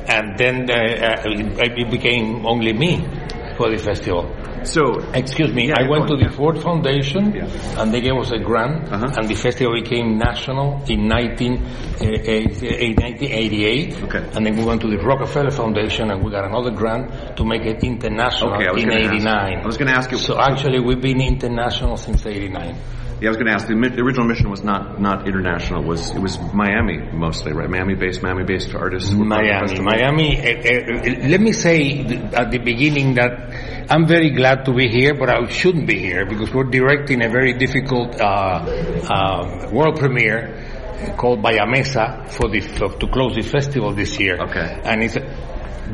And 0.07 0.37
then 0.37 0.69
uh, 0.69 0.75
uh, 0.75 1.23
it 1.25 1.89
became 1.91 2.45
only 2.45 2.73
me 2.73 3.05
for 3.57 3.69
the 3.69 3.77
festival. 3.77 4.50
So 4.63 4.99
Excuse 5.13 5.51
me, 5.53 5.67
Yeah, 5.69 5.75
I 5.79 5.89
went 5.89 6.03
on, 6.03 6.07
to 6.09 6.15
the 6.17 6.29
yeah. 6.29 6.37
Ford 6.37 6.57
Foundation, 6.59 7.33
Yeah. 7.33 7.81
and 7.81 7.93
they 7.93 8.01
gave 8.01 8.15
us 8.15 8.31
a 8.31 8.39
grant, 8.39 8.91
Uh-huh. 8.91 9.07
and 9.17 9.27
the 9.27 9.35
festival 9.35 9.73
became 9.81 10.17
national 10.17 10.81
in 10.87 11.07
19, 11.07 11.53
uh, 11.53 12.05
uh, 12.05 12.93
1988. 12.97 14.03
Okay. 14.03 14.23
And 14.35 14.45
then 14.45 14.55
we 14.57 14.63
went 14.65 14.81
to 14.81 14.87
the 14.87 14.97
Rockefeller 14.97 15.51
Foundation, 15.51 16.11
and 16.11 16.23
we 16.23 16.31
got 16.31 16.45
another 16.45 16.71
grant 16.71 17.35
to 17.37 17.45
make 17.45 17.63
it 17.65 17.83
international 17.83 18.53
Okay, 18.55 18.65
in 18.81 18.89
gonna 18.89 18.99
89. 19.13 19.59
I 19.61 19.65
was 19.65 19.77
gonna 19.77 19.91
ask 19.91 20.11
you- 20.11 20.17
So 20.17 20.39
actually, 20.39 20.79
we've 20.79 21.01
been 21.01 21.21
international 21.21 21.97
since 21.97 22.25
89. 22.25 22.75
Yeah, 23.21 23.27
I 23.27 23.31
was 23.33 23.37
going 23.37 23.49
to 23.49 23.53
ask. 23.53 23.67
The, 23.67 23.75
the 23.75 24.01
original 24.01 24.25
mission 24.25 24.49
was 24.49 24.63
not 24.63 24.99
not 24.99 25.27
international. 25.27 25.83
Was 25.83 26.09
it 26.09 26.17
was 26.19 26.39
Miami 26.55 26.97
mostly, 27.13 27.51
right? 27.53 27.69
Miami 27.69 27.93
based, 27.93 28.23
Miami 28.23 28.43
based 28.45 28.73
artists. 28.73 29.13
were 29.13 29.29
part 29.29 29.45
of 29.45 29.75
the 29.77 29.83
Miami. 29.83 30.29
Miami. 30.33 30.39
Uh, 30.41 31.23
uh, 31.23 31.29
let 31.29 31.39
me 31.39 31.51
say 31.51 32.01
at 32.33 32.49
the 32.49 32.57
beginning 32.57 33.13
that 33.19 33.31
I'm 33.93 34.07
very 34.07 34.31
glad 34.31 34.50
to 34.65 34.73
be 34.73 34.87
here, 34.89 35.13
but 35.13 35.29
I 35.29 35.47
shouldn't 35.49 35.87
be 35.87 35.99
here 35.99 36.25
because 36.25 36.53
we're 36.53 36.69
directing 36.69 37.23
a 37.23 37.29
very 37.29 37.53
difficult 37.53 38.19
uh, 38.19 38.25
uh, 38.25 39.69
world 39.71 39.99
premiere 39.99 41.13
called 41.17 41.41
Bayamesa 41.41 42.29
for 42.29 42.49
the 42.49 42.61
for, 42.61 42.89
to 42.97 43.07
close 43.07 43.35
the 43.35 43.41
festival 43.41 43.93
this 43.93 44.19
year. 44.19 44.37
Okay. 44.41 44.81
and 44.83 45.03
it's. 45.03 45.17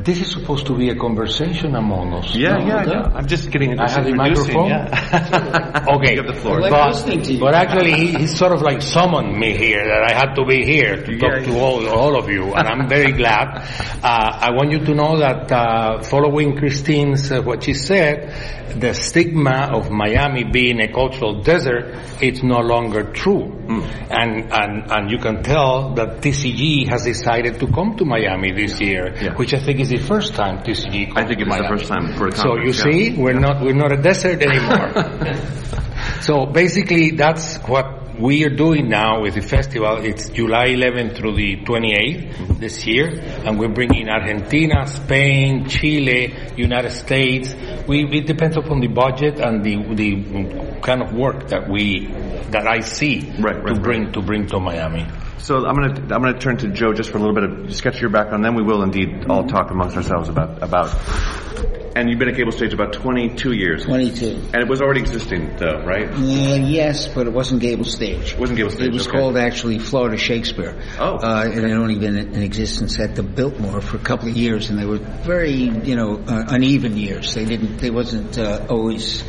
This 0.03 0.21
is 0.21 0.31
supposed 0.31 0.65
to 0.67 0.77
be 0.77 0.89
a 0.89 0.95
conversation 0.95 1.75
among 1.75 2.13
us. 2.13 2.35
Yeah, 2.35 2.57
No, 2.57 2.65
yeah, 2.67 2.75
I 2.77 2.85
no. 2.85 2.93
know. 2.93 3.11
I'm 3.15 3.27
just 3.27 3.49
getting. 3.51 3.79
I 3.79 3.89
have 3.89 4.05
the 4.05 4.13
microphone. 4.13 4.69
Yeah. 4.69 5.83
Okay, 5.97 6.15
You 6.15 6.23
have 6.23 6.35
the 6.35 6.39
floor. 6.41 6.57
I 6.57 6.61
like 6.63 6.71
but, 6.71 6.87
listening 6.93 7.21
to 7.23 7.33
you. 7.33 7.39
but 7.39 7.53
actually 7.55 7.93
he, 7.93 8.07
he 8.19 8.27
sort 8.27 8.51
of 8.51 8.61
like 8.61 8.81
summoned 8.81 9.37
me 9.37 9.55
here 9.55 9.83
that 9.85 10.03
I 10.11 10.13
had 10.13 10.35
to 10.35 10.45
be 10.45 10.65
here 10.65 10.97
to 10.97 11.17
talk 11.17 11.39
Yeah, 11.39 11.45
to 11.45 11.59
all, 11.59 11.87
all 11.87 12.17
of 12.19 12.29
you, 12.29 12.53
and 12.53 12.67
I'm 12.67 12.87
very 12.89 13.11
glad. 13.11 13.47
Uh, 13.97 14.47
I 14.47 14.51
want 14.51 14.71
you 14.71 14.79
to 14.85 14.93
know 14.93 15.17
that 15.17 15.51
uh, 15.51 16.03
following 16.03 16.55
Christine's 16.55 17.31
uh, 17.31 17.41
what 17.41 17.63
she 17.63 17.73
said, 17.73 18.31
the 18.79 18.93
stigma 18.93 19.69
of 19.73 19.89
Miami 19.89 20.43
being 20.43 20.79
a 20.79 20.87
cultural 20.93 21.41
desert, 21.41 21.95
it's 22.21 22.43
no 22.43 22.59
longer 22.59 23.11
true, 23.11 23.45
Hmm. 23.67 23.81
and 24.11 24.53
and 24.53 24.91
and 24.91 25.11
you 25.11 25.17
can 25.17 25.41
tell 25.43 25.93
that 25.95 26.21
TCG 26.21 26.87
has 26.89 27.03
decided 27.05 27.59
to 27.59 27.67
come 27.67 27.97
to 27.97 28.05
Miami 28.05 28.51
this 28.53 28.79
year, 28.79 29.13
Yeah. 29.19 29.33
which 29.35 29.53
I 29.55 29.59
think 29.59 29.79
is 29.79 29.86
the 29.89 29.97
first 29.97 30.33
time 30.33 30.59
TCG. 30.59 31.13
I 31.15 31.25
think 31.25 31.39
comes 31.39 31.41
it 31.41 31.45
to 31.45 31.45
is 31.45 31.61
the 31.61 31.67
first 31.67 31.87
time 31.87 32.13
for 32.17 32.27
a 32.27 32.31
So 32.35 32.55
you 32.55 32.71
yeah. 32.71 32.83
see, 32.83 33.15
we're 33.15 33.39
not 33.39 33.61
we're 33.61 33.73
not 33.75 33.91
a 33.91 33.97
desert 33.97 34.41
anymore. 34.41 34.91
so 36.21 36.45
basically, 36.45 37.11
that's 37.11 37.57
what 37.67 38.06
we 38.19 38.43
are 38.45 38.49
doing 38.49 38.89
now 38.89 39.21
with 39.21 39.35
the 39.35 39.41
festival. 39.41 39.97
It's 40.03 40.29
July 40.29 40.69
11th 40.69 41.17
through 41.17 41.35
the 41.35 41.57
28th 41.57 42.59
this 42.59 42.85
year, 42.85 43.09
and 43.45 43.59
we're 43.59 43.73
bringing 43.73 44.09
Argentina, 44.09 44.87
Spain, 44.87 45.67
Chile, 45.69 46.35
United 46.55 46.91
States. 46.91 47.53
We 47.87 48.05
it 48.05 48.25
depends 48.25 48.57
upon 48.57 48.79
the 48.79 48.87
budget 48.87 49.39
and 49.39 49.63
the 49.63 49.75
the 49.93 50.79
kind 50.81 51.01
of 51.01 51.13
work 51.13 51.49
that 51.49 51.69
we 51.69 52.07
that 52.51 52.67
I 52.67 52.79
see 52.79 53.19
Right, 53.39 53.61
right, 53.63 53.75
to 53.75 53.81
bring 53.81 54.11
to 54.13 54.21
bring 54.21 54.47
to 54.47 54.59
Miami. 54.59 55.05
So 55.37 55.65
I'm 55.65 55.75
gonna 55.75 56.01
I'm 56.13 56.21
gonna 56.23 56.39
turn 56.39 56.57
to 56.57 56.69
Joe 56.69 56.93
just 56.93 57.11
for 57.11 57.17
a 57.17 57.21
little 57.21 57.35
bit 57.35 57.43
of 57.43 57.75
sketch 57.75 58.01
your 58.01 58.09
background. 58.09 58.43
Then 58.43 58.55
we 58.55 58.63
will 58.63 58.81
indeed 58.81 59.27
all 59.29 59.45
talk 59.45 59.69
amongst 59.69 59.95
ourselves 59.95 60.29
about 60.29 60.63
about. 60.63 61.86
And 61.97 62.11
you've 62.11 62.19
been 62.19 62.29
at 62.29 62.35
Gable 62.35 62.51
Stage 62.51 62.73
about 62.73 62.93
22 62.93 63.53
years, 63.53 63.85
22. 63.85 64.49
and 64.53 64.61
it 64.61 64.67
was 64.69 64.81
already 64.81 64.99
existing 64.99 65.55
though, 65.57 65.83
right? 65.83 66.07
Uh, 66.07 66.17
yes, 66.63 67.07
but 67.07 67.25
it 67.25 67.33
wasn't 67.33 67.59
Gable 67.59 67.85
Stage. 67.85 68.33
It 68.33 68.39
wasn't 68.39 68.57
Gable 68.57 68.69
Stage, 68.69 68.89
It 68.89 68.93
was 68.93 69.07
okay. 69.07 69.17
called 69.17 69.35
actually 69.35 69.79
Florida 69.79 70.15
Shakespeare. 70.15 70.79
Oh. 70.99 71.17
Uh, 71.17 71.45
it 71.47 71.63
had 71.63 71.71
only 71.71 71.97
been 71.97 72.15
in 72.15 72.43
existence 72.43 72.99
at 72.99 73.15
the 73.15 73.23
Biltmore 73.23 73.81
for 73.81 73.97
a 73.97 73.99
couple 73.99 74.29
of 74.29 74.37
years, 74.37 74.69
and 74.69 74.77
they 74.77 74.85
were 74.85 74.99
very, 74.99 75.53
you 75.53 75.95
know, 75.95 76.17
uh, 76.27 76.45
uneven 76.49 76.97
years. 76.97 77.33
They 77.33 77.45
didn't, 77.45 77.77
they 77.77 77.89
wasn't 77.89 78.37
uh, 78.37 78.67
always 78.69 79.23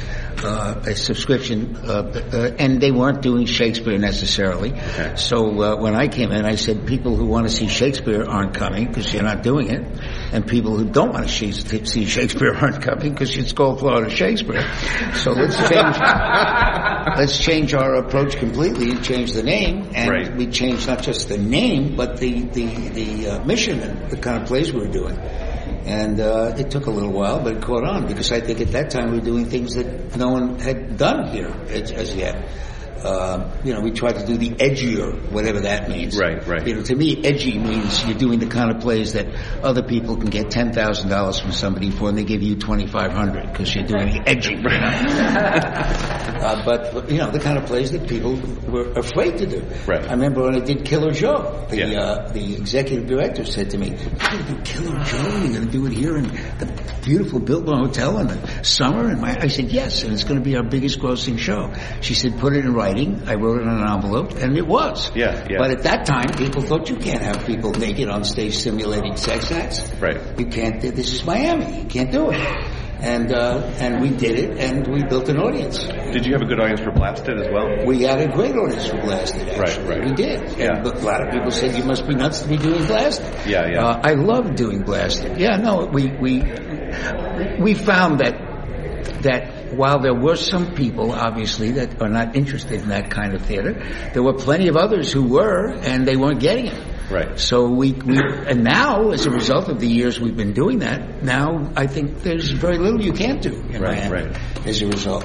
uh, 0.44 0.82
a 0.86 0.94
subscription, 0.94 1.74
uh, 1.76 1.88
uh, 1.90 2.50
and 2.58 2.82
they 2.82 2.90
weren't 2.90 3.22
doing 3.22 3.46
Shakespeare 3.46 3.96
necessarily. 3.96 4.72
Okay. 4.72 5.14
So 5.16 5.62
uh, 5.62 5.76
when 5.76 5.94
I 5.94 6.08
came 6.08 6.32
in, 6.32 6.44
I 6.44 6.56
said, 6.56 6.86
people 6.86 7.16
who 7.16 7.24
want 7.24 7.48
to 7.48 7.54
see 7.54 7.66
Shakespeare 7.66 8.24
aren't 8.24 8.54
coming 8.54 8.88
because 8.88 9.12
you're 9.12 9.22
not 9.22 9.42
doing 9.42 9.70
it. 9.70 9.84
And 10.32 10.46
people 10.46 10.76
who 10.76 10.84
don't 10.84 11.12
want 11.12 11.28
to 11.28 11.52
see 11.52 12.04
Shakespeare 12.06 12.54
aren't 12.54 12.82
coming 12.82 13.12
because 13.12 13.36
it's 13.36 13.52
called 13.52 13.80
Florida 13.80 14.10
Shakespeare. 14.10 14.62
So 15.14 15.32
let's 15.32 15.56
change 15.56 15.96
let's 17.18 17.38
change 17.38 17.74
our 17.74 17.94
approach 17.96 18.36
completely 18.36 18.90
and 18.90 19.02
change 19.02 19.32
the 19.32 19.42
name, 19.42 19.90
and 19.94 20.10
Right. 20.10 20.36
we 20.36 20.46
change 20.46 20.86
not 20.86 21.02
just 21.02 21.28
the 21.28 21.38
name 21.38 21.96
but 21.96 22.18
the 22.18 22.42
the 22.42 22.66
the 22.88 23.28
uh, 23.28 23.44
mission 23.44 23.80
and 23.80 24.10
the 24.10 24.16
kind 24.16 24.42
of 24.42 24.48
plays 24.48 24.72
we 24.72 24.80
were 24.80 24.92
doing. 24.92 25.18
And 25.84 26.20
uh, 26.20 26.54
it 26.58 26.70
took 26.70 26.86
a 26.86 26.90
little 26.90 27.12
while, 27.12 27.40
but 27.42 27.56
it 27.56 27.62
caught 27.62 27.84
on 27.84 28.06
because 28.06 28.30
I 28.30 28.40
think 28.40 28.60
at 28.60 28.72
that 28.72 28.90
time 28.90 29.10
we 29.10 29.18
were 29.20 29.24
doing 29.24 29.46
things 29.46 29.74
that 29.74 30.16
no 30.16 30.28
one 30.28 30.58
had 30.58 30.98
done 30.98 31.28
here 31.28 31.48
as, 31.70 31.90
as 31.92 32.14
yet. 32.14 32.36
Uh, 33.04 33.50
you 33.64 33.72
know, 33.74 33.80
we 33.80 33.90
try 33.92 34.12
to 34.12 34.26
do 34.26 34.36
the 34.36 34.50
edgier, 34.50 35.30
whatever 35.30 35.60
that 35.60 35.88
means. 35.88 36.18
Right, 36.18 36.44
right. 36.46 36.66
You 36.66 36.74
know, 36.76 36.82
to 36.82 36.94
me, 36.94 37.24
edgy 37.24 37.58
means 37.58 38.04
you're 38.06 38.18
doing 38.18 38.38
the 38.38 38.46
kind 38.46 38.70
of 38.74 38.80
plays 38.80 39.12
that 39.12 39.26
other 39.62 39.82
people 39.82 40.16
can 40.16 40.30
get 40.30 40.50
ten 40.50 40.72
thousand 40.72 41.08
dollars 41.10 41.38
from 41.40 41.52
somebody 41.52 41.90
for, 41.90 42.08
and 42.08 42.18
they 42.18 42.24
give 42.24 42.42
you 42.42 42.56
twenty 42.56 42.86
five 42.86 43.12
hundred 43.12 43.50
because 43.52 43.74
you're 43.74 43.86
doing 43.86 44.10
the 44.10 44.22
edgy. 44.28 44.56
Uh, 46.38 46.64
but 46.64 47.10
you 47.10 47.18
know, 47.18 47.30
the 47.32 47.40
kind 47.40 47.58
of 47.58 47.66
plays 47.66 47.90
that 47.90 48.08
people 48.08 48.36
were 48.68 48.92
afraid 48.92 49.36
to 49.38 49.46
do. 49.46 49.60
Right. 49.86 50.04
I 50.06 50.12
remember 50.12 50.42
when 50.44 50.54
I 50.54 50.60
did 50.60 50.84
Killer 50.84 51.10
Joe. 51.10 51.66
The 51.68 51.76
Yeah. 51.78 52.00
uh, 52.00 52.32
the 52.32 52.54
executive 52.54 53.06
director 53.08 53.44
said 53.44 53.70
to 53.70 53.78
me, 53.78 53.88
"You're 53.90 53.96
going 54.30 54.44
to 54.46 54.54
do 54.54 54.60
Killer 54.62 55.02
Joe? 55.02 55.38
You're 55.42 55.52
going 55.52 55.66
to 55.66 55.72
do 55.72 55.86
it 55.86 55.92
here 55.92 56.16
in 56.16 56.24
the 56.28 56.94
beautiful 57.04 57.40
Biltmore 57.40 57.78
Hotel 57.78 58.18
in 58.18 58.28
the 58.28 58.62
summer?" 58.64 59.08
And 59.08 59.20
my, 59.20 59.36
I 59.40 59.48
said, 59.48 59.72
"Yes, 59.72 60.04
and 60.04 60.12
it's 60.12 60.22
going 60.24 60.38
to 60.38 60.44
be 60.44 60.56
our 60.56 60.62
biggest 60.62 61.00
grossing 61.00 61.38
show." 61.38 61.72
She 62.02 62.14
said, 62.14 62.38
"Put 62.38 62.52
it 62.54 62.64
in 62.64 62.72
writing." 62.72 62.87
I 63.26 63.34
wrote 63.34 63.60
it 63.60 63.66
on 63.68 63.80
an 63.82 63.88
envelope, 63.88 64.32
and 64.36 64.56
it 64.56 64.66
was. 64.66 65.10
Yeah, 65.14 65.46
yeah. 65.50 65.58
But 65.58 65.70
at 65.72 65.82
that 65.84 66.06
time, 66.06 66.28
people 66.36 66.62
thought 66.62 66.88
you 66.88 66.96
can't 66.96 67.22
have 67.22 67.44
people 67.46 67.72
naked 67.72 68.08
on 68.08 68.24
stage 68.24 68.56
simulating 68.56 69.16
sex 69.16 69.50
acts. 69.52 69.92
Right. 70.00 70.20
You 70.38 70.46
can't. 70.46 70.80
do- 70.80 70.90
This 70.90 71.12
is 71.12 71.24
Miami. 71.24 71.80
You 71.82 71.86
can't 71.86 72.10
do 72.10 72.30
it. 72.30 72.40
And 73.00 73.32
uh, 73.32 73.62
and 73.78 74.00
we 74.02 74.10
did 74.10 74.36
it, 74.36 74.58
and 74.58 74.84
we 74.88 75.04
built 75.04 75.28
an 75.28 75.38
audience. 75.38 75.78
Did 75.86 76.26
you 76.26 76.32
have 76.32 76.42
a 76.42 76.46
good 76.46 76.58
audience 76.58 76.80
for 76.80 76.90
Blasted 76.90 77.38
as 77.38 77.46
well? 77.52 77.86
We 77.86 78.02
had 78.02 78.18
a 78.20 78.26
great 78.26 78.56
audience 78.56 78.88
for 78.88 78.96
Blasted, 79.00 79.48
actually. 79.50 79.86
right. 79.86 80.04
We 80.04 80.12
did. 80.14 80.58
Yeah. 80.58 80.78
And 80.78 80.84
a 80.86 80.98
lot 80.98 81.24
of 81.24 81.32
people 81.32 81.52
said, 81.52 81.76
you 81.76 81.84
must 81.84 82.08
be 82.08 82.16
nuts 82.16 82.40
to 82.42 82.48
be 82.48 82.56
doing 82.56 82.84
Blasted. 82.86 83.32
Yeah, 83.46 83.68
yeah. 83.70 83.84
Uh, 83.86 84.00
I 84.02 84.14
love 84.14 84.56
doing 84.56 84.82
Blasted. 84.82 85.38
Yeah, 85.38 85.58
no, 85.58 85.86
we, 85.86 86.08
we, 86.10 86.42
we 87.60 87.74
found 87.74 88.18
that, 88.18 88.34
that 89.22 89.57
while 89.76 90.00
there 90.00 90.14
were 90.14 90.36
some 90.36 90.74
people, 90.74 91.12
obviously, 91.12 91.72
that 91.72 92.00
are 92.02 92.08
not 92.08 92.36
interested 92.36 92.80
in 92.82 92.88
that 92.88 93.10
kind 93.10 93.34
of 93.34 93.42
theater, 93.42 93.74
there 94.12 94.22
were 94.22 94.34
plenty 94.34 94.68
of 94.68 94.76
others 94.76 95.12
who 95.12 95.24
were, 95.24 95.70
and 95.72 96.06
they 96.06 96.16
weren't 96.16 96.40
getting 96.40 96.66
it. 96.66 96.84
Right. 97.10 97.38
So 97.38 97.68
we, 97.70 97.92
we, 97.92 98.18
and 98.18 98.62
now, 98.64 99.10
as 99.12 99.24
a 99.24 99.30
result 99.30 99.68
of 99.68 99.80
the 99.80 99.88
years 99.88 100.20
we've 100.20 100.36
been 100.36 100.52
doing 100.52 100.80
that, 100.80 101.22
now 101.22 101.72
I 101.74 101.86
think 101.86 102.22
there's 102.22 102.50
very 102.50 102.76
little 102.78 103.00
you 103.00 103.12
can't 103.14 103.40
do 103.40 103.54
in 103.54 103.80
Right, 103.80 104.10
Miami 104.10 104.26
right. 104.28 104.66
as 104.66 104.82
a 104.82 104.86
result. 104.88 105.24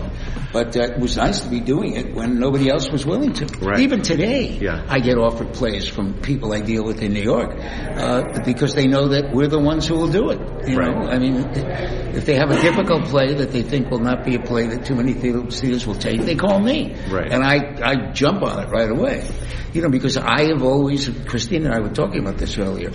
But 0.51 0.75
uh, 0.77 0.81
it 0.83 0.99
was 0.99 1.17
nice 1.17 1.41
to 1.41 1.49
be 1.49 1.59
doing 1.59 1.95
it 1.95 2.13
when 2.13 2.39
nobody 2.39 2.69
else 2.69 2.89
was 2.91 3.05
willing 3.05 3.33
to. 3.33 3.45
Right. 3.59 3.79
Even 3.79 4.01
today, 4.01 4.57
Yeah. 4.61 4.85
I 4.87 4.99
get 4.99 5.17
offered 5.17 5.53
plays 5.53 5.87
from 5.87 6.13
people 6.21 6.53
I 6.53 6.61
deal 6.61 6.83
with 6.85 7.01
in 7.01 7.13
New 7.13 7.23
York 7.23 7.55
uh, 7.57 8.41
because 8.45 8.73
they 8.75 8.87
know 8.87 9.07
that 9.09 9.33
we're 9.33 9.47
the 9.47 9.59
ones 9.59 9.87
who 9.87 9.95
will 9.95 10.11
do 10.11 10.29
it. 10.29 10.39
You 10.67 10.77
Right. 10.77 10.95
know, 10.95 11.07
I 11.09 11.17
mean, 11.19 11.35
if 12.15 12.25
they 12.25 12.35
have 12.35 12.51
a 12.51 12.61
difficult 12.61 13.05
play 13.05 13.33
that 13.33 13.51
they 13.51 13.63
think 13.63 13.89
will 13.89 13.99
not 13.99 14.23
be 14.23 14.35
a 14.35 14.39
play 14.39 14.67
that 14.67 14.85
too 14.85 14.95
many 14.95 15.13
theater- 15.13 15.49
theaters 15.49 15.85
will 15.87 15.95
take, 15.95 16.21
they 16.21 16.35
call 16.35 16.59
me, 16.59 16.95
Right. 17.09 17.31
and 17.31 17.43
I 17.43 17.55
I 17.83 18.11
jump 18.13 18.43
on 18.43 18.59
it 18.63 18.69
right 18.69 18.89
away. 18.89 19.23
You 19.73 19.81
know, 19.81 19.89
because 19.89 20.17
I 20.17 20.49
have 20.53 20.61
always, 20.61 21.09
Christine 21.25 21.65
and 21.65 21.73
I 21.73 21.79
were 21.79 21.89
talking 21.89 22.19
about 22.19 22.37
this 22.37 22.59
earlier. 22.59 22.91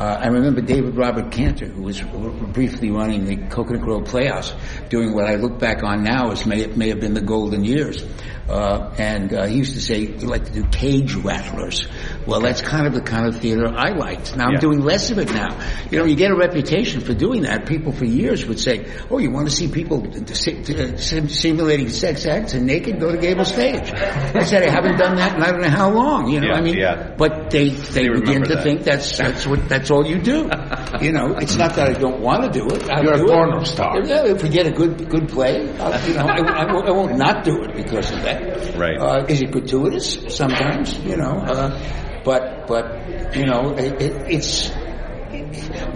Uh, 0.00 0.18
I 0.18 0.28
remember 0.28 0.62
David 0.62 0.96
Robert 0.96 1.30
Cantor, 1.30 1.66
who 1.66 1.82
was 1.82 2.00
briefly 2.00 2.90
running 2.90 3.26
the 3.26 3.36
Coconut 3.48 3.82
Grove 3.82 4.06
Playhouse, 4.06 4.54
doing 4.88 5.12
what 5.12 5.26
I 5.26 5.34
look 5.34 5.58
back 5.58 5.82
on 5.82 6.02
now 6.04 6.30
as 6.30 6.46
may, 6.46 6.66
may 6.68 6.88
have 6.88 7.00
been 7.00 7.12
the 7.12 7.20
golden 7.20 7.64
years. 7.64 8.02
Uh, 8.48 8.92
and 8.98 9.32
uh, 9.32 9.46
he 9.46 9.56
used 9.58 9.74
to 9.74 9.80
say 9.80 10.06
he 10.06 10.26
liked 10.26 10.46
to 10.46 10.52
do 10.52 10.64
cage 10.70 11.14
rattlers. 11.14 11.86
Well, 12.26 12.40
that's 12.40 12.60
kind 12.62 12.84
of 12.86 12.94
the 12.94 13.00
kind 13.02 13.26
of 13.28 13.36
theater 13.40 13.68
I 13.68 13.90
liked. 13.90 14.34
Now 14.36 14.46
I'm 14.46 14.54
Yeah. 14.54 14.58
doing 14.60 14.80
less 14.80 15.10
of 15.12 15.18
it 15.18 15.30
now. 15.32 15.56
You 15.90 15.98
know, 16.00 16.04
you 16.04 16.16
get 16.16 16.32
a 16.32 16.34
reputation 16.34 17.00
for 17.00 17.14
doing 17.14 17.42
that. 17.42 17.66
People 17.66 17.92
for 17.92 18.06
years 18.06 18.44
would 18.46 18.58
say, 18.58 18.86
"Oh, 19.08 19.18
you 19.18 19.30
want 19.30 19.48
to 19.48 19.54
see 19.54 19.68
people 19.68 20.04
sim- 20.32 21.28
simulating 21.28 21.90
sex 21.90 22.26
acts 22.26 22.54
and 22.54 22.66
naked? 22.66 22.98
Go 22.98 23.12
to 23.12 23.18
Gable 23.18 23.44
Stage." 23.44 23.92
I 23.94 24.42
said, 24.42 24.64
"I 24.64 24.70
haven't 24.70 24.96
done 24.98 25.14
that 25.16 25.36
in 25.36 25.42
I 25.44 25.52
don't 25.52 25.60
know 25.60 25.68
how 25.70 25.90
long." 25.90 26.28
You 26.28 26.40
know, 26.40 26.48
Yeah, 26.48 26.54
I 26.54 26.60
mean, 26.60 26.76
yeah. 26.76 27.14
but 27.16 27.50
they 27.50 27.68
they, 27.68 28.08
They 28.08 28.18
begin 28.18 28.42
to 28.44 28.54
that. 28.56 28.64
think 28.64 28.82
that's 28.82 29.16
that's 29.16 29.46
what 29.46 29.68
that's 29.68 29.89
all 29.90 30.06
you 30.06 30.18
do. 30.20 30.48
you 31.00 31.12
know, 31.12 31.36
it's 31.38 31.56
not 31.56 31.74
that 31.76 31.88
I 31.88 31.92
don't 31.98 32.20
want 32.20 32.44
to 32.44 32.50
do 32.58 32.66
it. 32.68 32.88
I 32.90 33.02
You're 33.02 33.14
a 33.14 33.18
do 33.18 33.24
it. 33.24 33.28
porno 33.28 33.64
star. 33.64 34.00
Yeah, 34.04 34.24
if 34.26 34.42
we 34.42 34.48
get 34.48 34.66
a 34.66 34.70
good 34.70 35.08
good 35.08 35.28
play, 35.28 35.68
I'll, 35.78 36.08
you 36.08 36.14
know, 36.14 36.26
I, 36.26 36.38
I 36.38 36.72
won't- 36.72 36.88
I 36.88 36.90
won't 36.92 37.16
not 37.16 37.44
do 37.44 37.62
it 37.64 37.74
because 37.74 38.10
of 38.12 38.22
that. 38.22 38.76
Right. 38.76 38.98
Uh, 38.98 39.24
is 39.28 39.40
it 39.42 39.50
gratuitous? 39.50 40.18
Sometimes, 40.34 40.98
you 41.00 41.16
know. 41.16 41.38
Uh, 41.40 42.22
but 42.24 42.66
but 42.66 43.36
you 43.36 43.46
know, 43.46 43.74
it, 43.76 44.00
it, 44.00 44.12
it's 44.30 44.70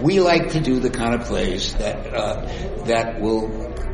we 0.01 0.19
like 0.19 0.51
to 0.51 0.59
do 0.59 0.79
the 0.79 0.89
kind 0.89 1.13
of 1.13 1.27
plays 1.27 1.73
that 1.75 2.13
uh, 2.13 2.45
that 2.85 3.19
will 3.21 3.49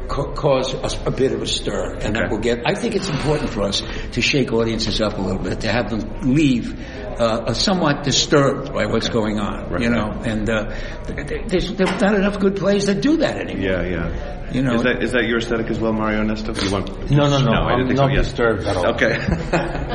ca- 0.07 0.33
cause 0.33 0.73
us 0.75 0.97
a 1.05 1.11
bit 1.11 1.31
of 1.31 1.41
a 1.41 1.45
stir, 1.47 1.95
and 2.01 2.15
that 2.15 2.29
will 2.29 2.39
get. 2.39 2.59
I 2.65 2.73
think 2.75 2.95
it's 2.95 3.09
important 3.09 3.49
for 3.49 3.63
us 3.63 3.81
to 4.13 4.21
shake 4.21 4.51
audiences 4.53 5.01
up 5.01 5.17
a 5.17 5.21
little 5.21 5.41
bit, 5.41 5.61
to 5.61 5.71
have 5.71 5.89
them 5.89 6.33
leave 6.33 6.79
uh, 7.19 7.53
somewhat 7.53 8.03
disturbed 8.03 8.73
by 8.73 8.85
what's 8.85 9.09
going 9.09 9.39
on. 9.39 9.69
Right. 9.69 9.81
You 9.81 9.89
know, 9.89 10.11
and 10.23 10.49
uh, 10.49 10.75
th- 11.07 11.27
th- 11.27 11.47
there's, 11.47 11.73
there's 11.73 12.01
not 12.01 12.15
enough 12.15 12.39
good 12.39 12.55
plays 12.55 12.85
that 12.85 13.01
do 13.01 13.17
that 13.17 13.37
anymore. 13.37 13.63
Yeah, 13.63 13.83
yeah. 13.83 14.37
You 14.51 14.61
know- 14.63 14.75
is 14.75 14.83
that 14.83 15.01
is 15.01 15.11
that 15.13 15.23
your 15.25 15.37
aesthetic 15.37 15.67
as 15.69 15.79
well, 15.79 15.93
Mario 15.93 16.23
Nesto? 16.23 16.51
You 16.61 16.71
want? 16.71 17.09
No, 17.09 17.29
no, 17.29 17.39
no. 17.39 17.51
I 17.53 17.71
I'm 17.71 17.87
didn't 17.87 17.87
think 17.87 17.99
not 17.99 18.09
so. 18.09 18.13
Yes. 18.15 18.25
disturbed 18.27 18.63
at 18.67 18.75
all. 18.75 18.85
Okay. 18.95 19.17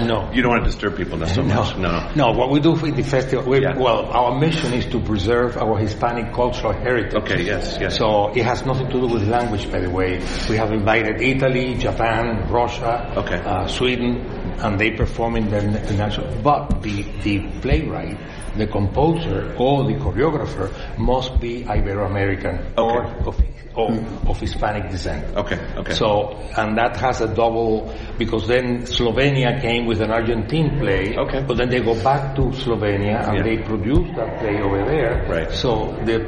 No. 0.06 0.30
You 0.32 0.40
don't 0.42 0.50
want 0.52 0.64
to 0.64 0.70
disturb 0.70 0.96
people 0.96 1.18
not 1.18 1.28
so 1.30 1.42
much. 1.42 1.76
No. 1.76 1.90
no. 1.90 2.12
No, 2.14 2.38
what 2.38 2.50
we 2.50 2.60
do 2.60 2.76
for 2.76 2.88
the 2.90 3.02
festival, 3.02 3.44
we, 3.50 3.60
Yeah. 3.62 3.76
well, 3.76 4.06
our 4.06 4.38
mission 4.38 4.72
is 4.72 4.86
to 4.86 5.00
preserve 5.00 5.56
our 5.56 5.76
Hispanic 5.78 6.32
cultural 6.32 6.72
heritage. 6.72 7.14
Okay. 7.14 7.42
Yes. 7.42 7.76
Yes. 7.80 7.96
So 7.98 8.28
it 8.28 8.44
has 8.44 8.64
nothing 8.64 8.86
to 8.88 9.00
do 9.00 9.06
with 9.08 9.26
language, 9.26 9.70
by 9.72 9.80
the 9.80 9.90
way. 9.90 10.20
We 10.48 10.56
have 10.56 10.70
invited 10.72 11.20
Italy, 11.20 11.74
Japan, 11.76 12.48
Russia, 12.52 13.12
Okay. 13.16 13.36
uh, 13.40 13.66
Sweden, 13.66 14.45
and 14.58 14.78
they 14.78 14.90
perform 14.92 15.36
in 15.36 15.48
the, 15.50 15.60
the 15.60 15.94
national. 15.94 16.34
But 16.42 16.82
the, 16.82 17.02
the 17.22 17.48
playwright, 17.60 18.18
the 18.56 18.66
composer, 18.66 19.54
or 19.58 19.84
the 19.84 19.94
choreographer 19.94 20.70
must 20.98 21.38
be 21.40 21.64
Ibero-American 21.64 22.74
or, 22.78 23.04
of, 23.26 23.40
or 23.74 23.92
of 24.26 24.40
Hispanic 24.40 24.90
descent. 24.90 25.36
Okay. 25.36 25.58
Okay. 25.76 25.92
So, 25.92 26.36
and 26.56 26.76
that 26.78 26.96
has 26.96 27.20
a 27.20 27.28
double, 27.34 27.94
because 28.16 28.46
then 28.48 28.82
Slovenia 28.86 29.60
came 29.60 29.84
with 29.86 30.00
an 30.00 30.10
Argentine 30.10 30.78
play. 30.78 31.14
Okay. 31.16 31.44
But 31.46 31.58
then 31.58 31.68
they 31.68 31.80
go 31.80 31.94
back 32.02 32.34
to 32.36 32.42
Slovenia 32.52 33.28
and 33.28 33.36
Yeah. 33.36 33.42
they 33.42 33.58
produce 33.62 34.08
that 34.16 34.38
play 34.40 34.60
over 34.62 34.84
there. 34.86 35.26
Right. 35.28 35.52
So 35.52 35.92
the, 36.04 36.18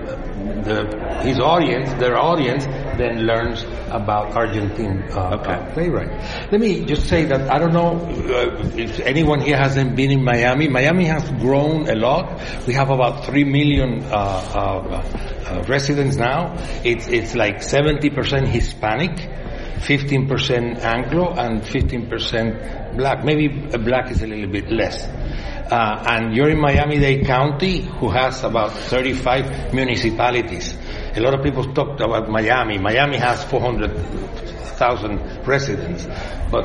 the, 0.65 1.21
his 1.23 1.39
audience, 1.41 1.93
their 1.95 2.19
audience, 2.19 2.67
then 2.99 3.27
learns 3.27 3.63
about 3.89 4.37
Argentine 4.37 5.05
uh, 5.13 5.39
Okay. 5.41 5.53
uh, 5.53 5.73
playwright. 5.73 6.11
Let 6.53 6.61
me 6.61 6.85
just 6.85 7.07
say 7.09 7.25
that 7.27 7.51
I 7.51 7.59
don't 7.59 7.73
know 7.73 7.97
uh, 7.97 8.73
if 8.77 9.01
anyone 9.01 9.41
here 9.41 9.57
hasn't 9.57 9.97
been 9.97 10.11
in 10.11 10.23
Miami. 10.25 10.69
Miami 10.69 11.05
has 11.07 11.23
grown 11.41 11.89
a 11.89 11.95
lot. 11.95 12.41
We 12.67 12.75
have 12.75 12.91
about 12.91 13.25
three 13.25 13.45
million 13.45 14.03
uh, 14.05 14.11
uh, 14.13 14.59
uh, 15.49 15.65
residents 15.69 16.17
now. 16.17 16.55
It's 16.85 17.09
it's 17.09 17.35
like 17.35 17.63
seventy 17.63 18.11
percent 18.11 18.49
Hispanic. 18.49 19.37
15% 19.79 20.81
Anglo 20.83 21.35
and 21.35 21.63
15% 21.63 22.97
black. 22.97 23.25
Maybe 23.25 23.47
black 23.79 24.11
is 24.11 24.23
a 24.23 24.27
little 24.27 24.51
bit 24.51 24.69
less. 24.73 25.07
Uh, 25.07 26.03
and 26.09 26.35
you're 26.35 26.49
in 26.51 26.61
Miami-Dade 26.61 27.25
County, 27.25 27.83
who 27.83 28.11
has 28.11 28.43
about 28.43 28.73
35 28.73 29.73
municipalities. 29.73 30.75
A 31.19 31.21
lot 31.21 31.35
of 31.35 31.43
people 31.43 31.65
talked 31.75 32.01
about 32.01 32.29
Miami. 32.31 32.79
Miami 32.79 33.17
has 33.17 33.43
400,000 33.45 35.47
residents, 35.47 36.07
but 36.51 36.65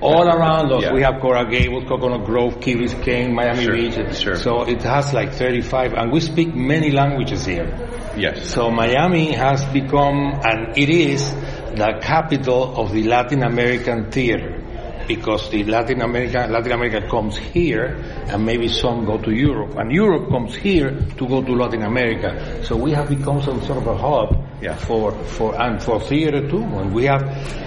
all 0.00 0.28
around 0.28 0.70
us, 0.72 0.82
Yeah. 0.84 0.92
we 0.92 1.02
have 1.02 1.20
Coral 1.20 1.46
Gables, 1.46 1.84
Coconut 1.88 2.24
Grove, 2.24 2.60
Key 2.60 2.76
Biscayne, 2.76 3.32
Miami 3.32 3.64
Sure, 3.64 3.74
Beach. 3.74 4.14
sure. 4.16 4.36
So 4.36 4.62
it 4.62 4.82
has 4.82 5.12
like 5.12 5.32
35, 5.32 5.94
and 5.94 6.12
we 6.12 6.20
speak 6.20 6.54
many 6.54 6.90
languages 6.92 7.44
here. 7.46 7.68
yes. 8.16 8.46
So 8.54 8.70
Miami 8.70 9.32
has 9.32 9.64
become, 9.72 10.40
and 10.44 10.78
it 10.78 10.88
is, 10.88 11.34
the 11.74 11.98
capital 12.00 12.76
of 12.80 12.92
the 12.92 13.02
Latin 13.04 13.42
American 13.42 14.10
theater. 14.10 14.62
Because 15.06 15.48
the 15.50 15.64
Latin 15.64 16.02
America, 16.02 16.46
Latin 16.50 16.72
America 16.72 17.08
comes 17.08 17.36
here, 17.36 17.96
and 18.28 18.44
maybe 18.44 18.68
some 18.68 19.04
go 19.04 19.18
to 19.18 19.30
Europe, 19.32 19.76
and 19.76 19.90
Europe 19.92 20.28
comes 20.30 20.54
here 20.56 20.90
to 21.18 21.28
go 21.28 21.42
to 21.42 21.52
Latin 21.52 21.82
America. 21.82 22.64
So 22.64 22.76
we 22.76 22.92
have 22.92 23.08
become 23.08 23.40
some 23.42 23.62
sort 23.62 23.78
of 23.78 23.86
a 23.86 23.96
hub 23.96 24.44
Yeah. 24.62 24.74
for, 24.76 25.12
for, 25.36 25.54
and 25.60 25.82
for 25.82 26.00
theater 26.00 26.48
too. 26.48 26.62
And 26.62 26.92
we 26.94 27.04
have, 27.04 27.22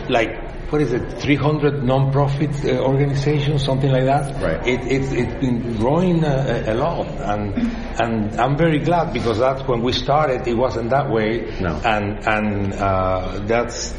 like, 0.10 0.48
what 0.72 0.82
is 0.82 0.94
it, 0.94 1.20
300 1.22 1.84
non-profit 1.84 2.64
uh, 2.66 2.78
organizations, 2.84 3.64
something 3.64 3.92
like 3.92 4.06
that. 4.06 4.42
Right. 4.42 4.68
It, 4.68 4.82
it, 4.86 5.02
it's 5.18 5.34
been 5.42 5.78
growing 5.78 6.24
uh, 6.24 6.64
a 6.68 6.76
lot, 6.76 7.08
and 7.08 7.56
and 8.00 8.40
I'm 8.40 8.56
very 8.56 8.78
glad 8.80 9.12
because 9.14 9.40
that's 9.40 9.68
when 9.68 9.82
we 9.82 9.94
started. 9.94 10.48
It 10.48 10.56
wasn't 10.56 10.92
that 10.92 11.10
way, 11.10 11.50
No. 11.60 11.74
and 11.84 12.20
and 12.28 12.74
uh, 12.74 13.40
that's 13.48 13.94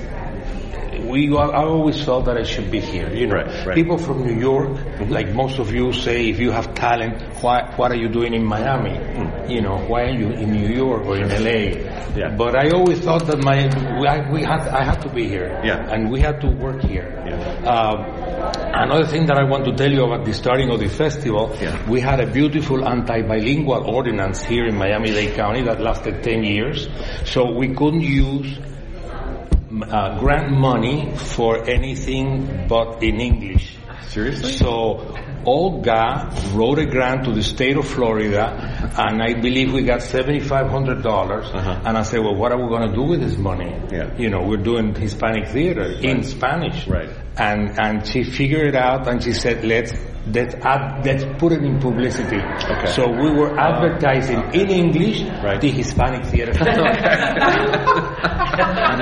we 1.10 1.28
I 1.36 1.64
always 1.64 2.02
felt 2.04 2.24
that 2.26 2.36
I 2.36 2.44
should 2.44 2.70
be 2.70 2.80
here. 2.80 3.08
You 3.12 3.26
know, 3.26 3.36
Right, 3.36 3.66
right. 3.66 3.74
people 3.74 3.98
from 3.98 4.24
New 4.26 4.38
York, 4.40 4.70
like 5.08 5.32
most 5.34 5.58
of 5.58 5.72
you 5.72 5.92
say, 5.92 6.28
if 6.28 6.38
you 6.40 6.50
have 6.52 6.74
talent, 6.74 7.16
why 7.42 7.72
what 7.76 7.90
are 7.90 7.96
you 7.96 8.08
doing 8.08 8.34
in 8.34 8.44
Miami? 8.44 8.94
You 9.52 9.60
know, 9.62 9.78
why 9.90 10.02
are 10.08 10.16
you 10.22 10.30
in 10.30 10.52
New 10.52 10.68
York 10.68 11.04
or 11.06 11.16
in 11.16 11.28
LA? 11.28 11.58
Yeah. 12.16 12.34
But 12.36 12.56
I 12.56 12.70
always 12.70 13.00
thought 13.00 13.26
that 13.26 13.42
my 13.44 13.58
we, 14.00 14.06
I, 14.06 14.30
we 14.30 14.42
had 14.42 14.62
I 14.68 14.82
had 14.84 15.00
to 15.02 15.08
be 15.08 15.28
here. 15.28 15.60
Yeah. 15.64 15.92
And 15.92 16.10
we 16.10 16.20
had 16.20 16.40
to 16.40 16.48
work 16.48 16.82
here. 16.82 17.08
Yeah. 17.26 17.72
Um, 17.74 17.96
another 18.84 19.06
thing 19.06 19.26
that 19.26 19.36
I 19.38 19.44
want 19.44 19.64
to 19.66 19.72
tell 19.72 19.90
you 19.90 20.04
about 20.04 20.24
the 20.24 20.32
starting 20.32 20.70
of 20.70 20.80
the 20.80 20.88
festival, 20.88 21.56
Yeah. 21.60 21.76
we 21.88 22.00
had 22.00 22.20
a 22.20 22.26
beautiful 22.26 22.86
anti-bilingual 22.88 23.84
ordinance 23.96 24.42
here 24.42 24.66
in 24.66 24.76
Miami-Dade 24.76 25.34
County 25.34 25.62
that 25.64 25.80
lasted 25.80 26.22
10 26.22 26.44
years. 26.44 26.88
So 27.24 27.52
we 27.52 27.74
couldn't 27.74 28.02
use 28.02 28.58
uh, 29.82 30.18
grant 30.18 30.50
money 30.50 31.14
for 31.16 31.68
anything 31.68 32.66
but 32.68 33.02
in 33.02 33.20
English. 33.20 33.76
Seriously? 34.08 34.52
So 34.52 35.14
Olga 35.44 36.30
wrote 36.52 36.78
a 36.80 36.86
grant 36.86 37.24
to 37.24 37.32
the 37.32 37.42
state 37.42 37.76
of 37.76 37.86
Florida, 37.86 38.92
and 38.98 39.22
I 39.22 39.40
believe 39.40 39.72
we 39.72 39.82
got 39.82 40.00
$7,500. 40.00 41.06
Uh-huh. 41.06 41.82
And 41.84 41.96
I 41.96 42.02
said, 42.02 42.20
well, 42.20 42.34
what 42.34 42.52
are 42.52 42.60
we 42.60 42.68
going 42.68 42.88
to 42.88 42.94
do 42.94 43.02
with 43.02 43.20
this 43.20 43.36
money? 43.36 43.70
Yeah. 43.92 44.16
You 44.18 44.30
know, 44.30 44.42
we're 44.42 44.62
doing 44.62 44.94
Hispanic 44.94 45.48
theater 45.48 45.84
in 45.84 46.24
Spanish. 46.24 46.86
Right. 46.88 47.10
And, 47.36 47.78
and 47.78 48.06
she 48.06 48.24
figured 48.24 48.66
it 48.66 48.74
out 48.74 49.06
and 49.08 49.22
she 49.22 49.32
said, 49.32 49.64
let's, 49.64 49.92
let's 50.26 50.54
add, 50.64 51.04
let's 51.04 51.24
put 51.38 51.52
it 51.52 51.62
in 51.62 51.78
publicity. 51.80 52.36
Okay. 52.38 52.92
So 52.92 53.08
we 53.08 53.30
were 53.30 53.58
advertising 53.58 54.38
in 54.52 54.70
English 54.70 55.22
Right. 55.42 55.60
the 55.60 55.70
Hispanic 55.70 56.24
theater. 56.26 56.52
and 56.60 56.66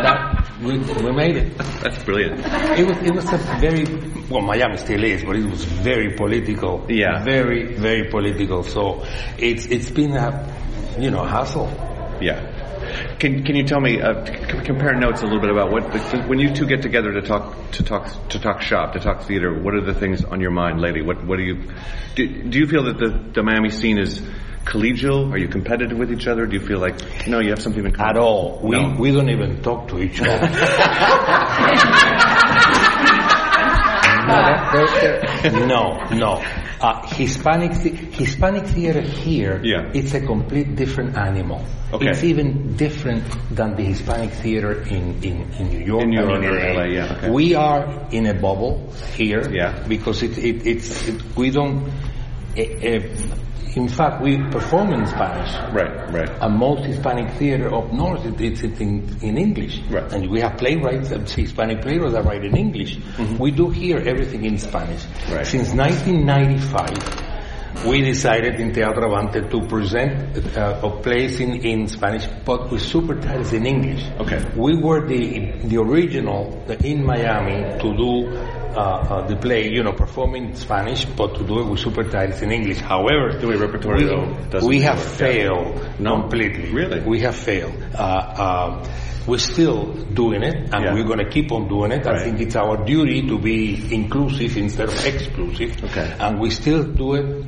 that, 0.04 0.50
we, 0.62 0.78
we 0.78 1.12
made 1.12 1.36
it. 1.36 1.58
That's 1.82 2.02
brilliant. 2.04 2.40
It 2.78 2.86
was 2.86 2.98
it 2.98 3.14
was 3.14 3.24
a 3.32 3.38
very 3.60 3.84
well 4.30 4.42
Miami 4.42 4.76
still 4.76 5.02
is, 5.04 5.24
but 5.24 5.36
it 5.36 5.46
was 5.48 5.64
very 5.64 6.14
political. 6.16 6.84
Yeah. 6.88 7.22
Very 7.24 7.74
very 7.76 8.08
political. 8.10 8.62
So 8.62 9.04
it's 9.38 9.66
it's 9.66 9.90
been 9.90 10.12
a 10.16 10.46
you 10.98 11.10
know 11.10 11.24
hassle. 11.24 11.68
Yeah. 12.20 12.54
Can 13.18 13.42
Can 13.44 13.56
you 13.56 13.64
tell 13.64 13.80
me 13.80 14.00
uh, 14.00 14.24
c- 14.24 14.32
compare 14.64 14.94
notes 14.94 15.22
a 15.22 15.24
little 15.24 15.40
bit 15.40 15.50
about 15.50 15.72
what 15.72 15.90
the, 15.92 15.98
when 16.28 16.38
you 16.38 16.54
two 16.54 16.66
get 16.66 16.82
together 16.82 17.12
to 17.12 17.20
talk 17.22 17.72
to 17.72 17.82
talk 17.82 18.28
to 18.28 18.38
talk 18.38 18.60
shop 18.62 18.92
to 18.92 19.00
talk 19.00 19.22
theater? 19.22 19.52
What 19.60 19.74
are 19.74 19.80
the 19.80 19.94
things 19.94 20.24
on 20.24 20.40
your 20.40 20.52
mind, 20.52 20.80
lady? 20.80 21.02
What 21.02 21.24
What 21.26 21.36
do 21.36 21.42
you 21.42 21.64
do? 22.14 22.48
Do 22.48 22.58
you 22.60 22.66
feel 22.68 22.84
that 22.84 22.98
the, 22.98 23.08
the 23.34 23.42
Miami 23.42 23.70
scene 23.70 23.98
is 23.98 24.20
collegial? 24.64 25.32
Are 25.32 25.38
you 25.38 25.48
competitive 25.48 25.98
with 25.98 26.12
each 26.12 26.28
other? 26.28 26.46
Do 26.46 26.54
you 26.54 26.64
feel 26.64 26.78
like 26.78 27.26
no, 27.26 27.40
you 27.40 27.50
have 27.50 27.60
something 27.60 27.84
in 27.84 27.92
common 27.92 28.10
At 28.16 28.18
all. 28.22 28.60
We 28.62 28.76
No. 28.80 28.94
we 28.98 29.10
don't 29.10 29.30
even 29.30 29.62
talk 29.62 29.88
to 29.88 29.98
each 30.00 30.20
other. 30.22 30.48
no, 35.66 36.04
no. 36.14 36.42
Uh, 36.80 37.06
Hispanic 37.08 37.72
the- 37.82 37.90
Hispanic 37.90 38.64
theater 38.66 39.00
here, 39.00 39.60
Yeah. 39.64 39.90
it's 39.94 40.14
a 40.14 40.20
complete 40.20 40.76
different 40.76 41.16
animal. 41.16 41.64
Okay. 41.92 42.10
It's 42.10 42.22
even 42.22 42.76
different 42.76 43.24
than 43.50 43.74
the 43.74 43.82
Hispanic 43.84 44.30
theater 44.30 44.82
in, 44.82 45.22
in, 45.24 45.50
in 45.58 45.68
New 45.70 45.84
York 45.84 46.02
In 46.04 46.10
New 46.10 46.20
and 46.34 46.44
York 46.44 46.54
or 46.62 46.74
LA, 46.74 46.84
yeah, 46.84 47.16
okay. 47.16 47.30
We 47.30 47.54
are 47.54 48.06
in 48.12 48.26
a 48.26 48.34
bubble 48.34 48.92
here 49.16 49.48
Yeah. 49.50 49.84
because 49.88 50.22
it, 50.22 50.36
it, 50.38 50.66
it's 50.66 51.08
it, 51.08 51.22
we 51.36 51.50
don't. 51.50 51.90
In 52.56 53.88
fact, 53.88 54.22
we 54.22 54.38
perform 54.50 54.92
in 54.92 55.06
Spanish. 55.06 55.52
Right, 55.72 56.12
right. 56.12 56.30
And 56.40 56.56
most 56.56 56.84
Hispanic 56.84 57.36
theater 57.38 57.74
up 57.74 57.92
north, 57.92 58.24
it, 58.24 58.40
it's 58.40 58.62
it 58.62 58.80
in, 58.80 59.06
in 59.22 59.38
English. 59.38 59.80
Right. 59.88 60.12
And 60.12 60.30
we 60.30 60.40
have 60.40 60.58
playwrights, 60.58 61.12
uh, 61.12 61.18
Hispanic 61.18 61.82
playwrights 61.82 62.14
that 62.14 62.24
write 62.24 62.44
in 62.44 62.56
English. 62.56 62.98
We 63.38 63.50
do 63.50 63.70
hear 63.70 63.98
everything 63.98 64.44
in 64.44 64.58
Spanish. 64.58 65.02
Mm-hmm. 65.02 65.34
Right. 65.34 65.46
Since 65.46 65.74
1995, 65.74 67.86
we 67.86 68.02
decided 68.02 68.58
in 68.58 68.72
Teatro 68.72 69.08
Avante 69.08 69.48
to 69.50 69.66
present 69.68 70.56
uh, 70.56 70.80
a 70.82 71.00
plays 71.00 71.38
in, 71.38 71.64
in 71.64 71.86
Spanish, 71.86 72.26
but 72.44 72.70
with 72.70 72.82
subtitles 72.82 73.52
in 73.52 73.66
English. 73.66 74.04
Okay. 74.18 74.44
We 74.56 74.82
were 74.82 75.06
the, 75.06 75.52
the 75.64 75.76
original 75.76 76.64
in 76.82 77.04
Miami 77.04 77.78
to 77.78 77.96
do 77.96 78.57
uh, 78.74 78.80
uh, 78.80 79.26
the 79.26 79.36
play, 79.36 79.68
you 79.68 79.82
know, 79.82 79.92
performing 79.92 80.50
in 80.50 80.56
Spanish, 80.56 81.04
but 81.04 81.34
to 81.36 81.44
do 81.46 81.60
it 81.60 81.66
with 81.66 81.80
subtitles 81.80 82.42
in 82.42 82.50
English. 82.52 82.78
However, 82.78 83.38
The 83.38 83.46
repertory, 83.58 84.04
we, 84.04 84.08
though, 84.50 84.66
we 84.66 84.80
have 84.82 84.98
work, 84.98 85.06
yeah. 85.08 85.16
failed 85.16 86.00
No? 86.00 86.20
completely. 86.20 86.70
Really? 86.72 87.00
We 87.00 87.20
have 87.20 87.34
failed. 87.36 87.74
Uh, 87.94 88.02
uh, 88.02 88.88
we're 89.26 89.38
still 89.38 89.92
doing 89.92 90.42
it, 90.42 90.72
and 90.72 90.84
Yeah. 90.84 90.94
we're 90.94 91.04
going 91.04 91.18
to 91.18 91.28
keep 91.28 91.52
on 91.52 91.68
doing 91.68 91.92
it. 91.92 92.04
Right. 92.06 92.16
I 92.16 92.24
think 92.24 92.40
it's 92.40 92.56
our 92.56 92.82
duty 92.84 93.26
to 93.28 93.38
be 93.38 93.92
inclusive 93.94 94.56
instead 94.56 94.88
of 94.88 95.06
exclusive. 95.06 95.84
Okay. 95.84 96.14
And 96.18 96.40
we 96.40 96.50
still 96.50 96.82
do 96.84 97.14
it. 97.14 97.44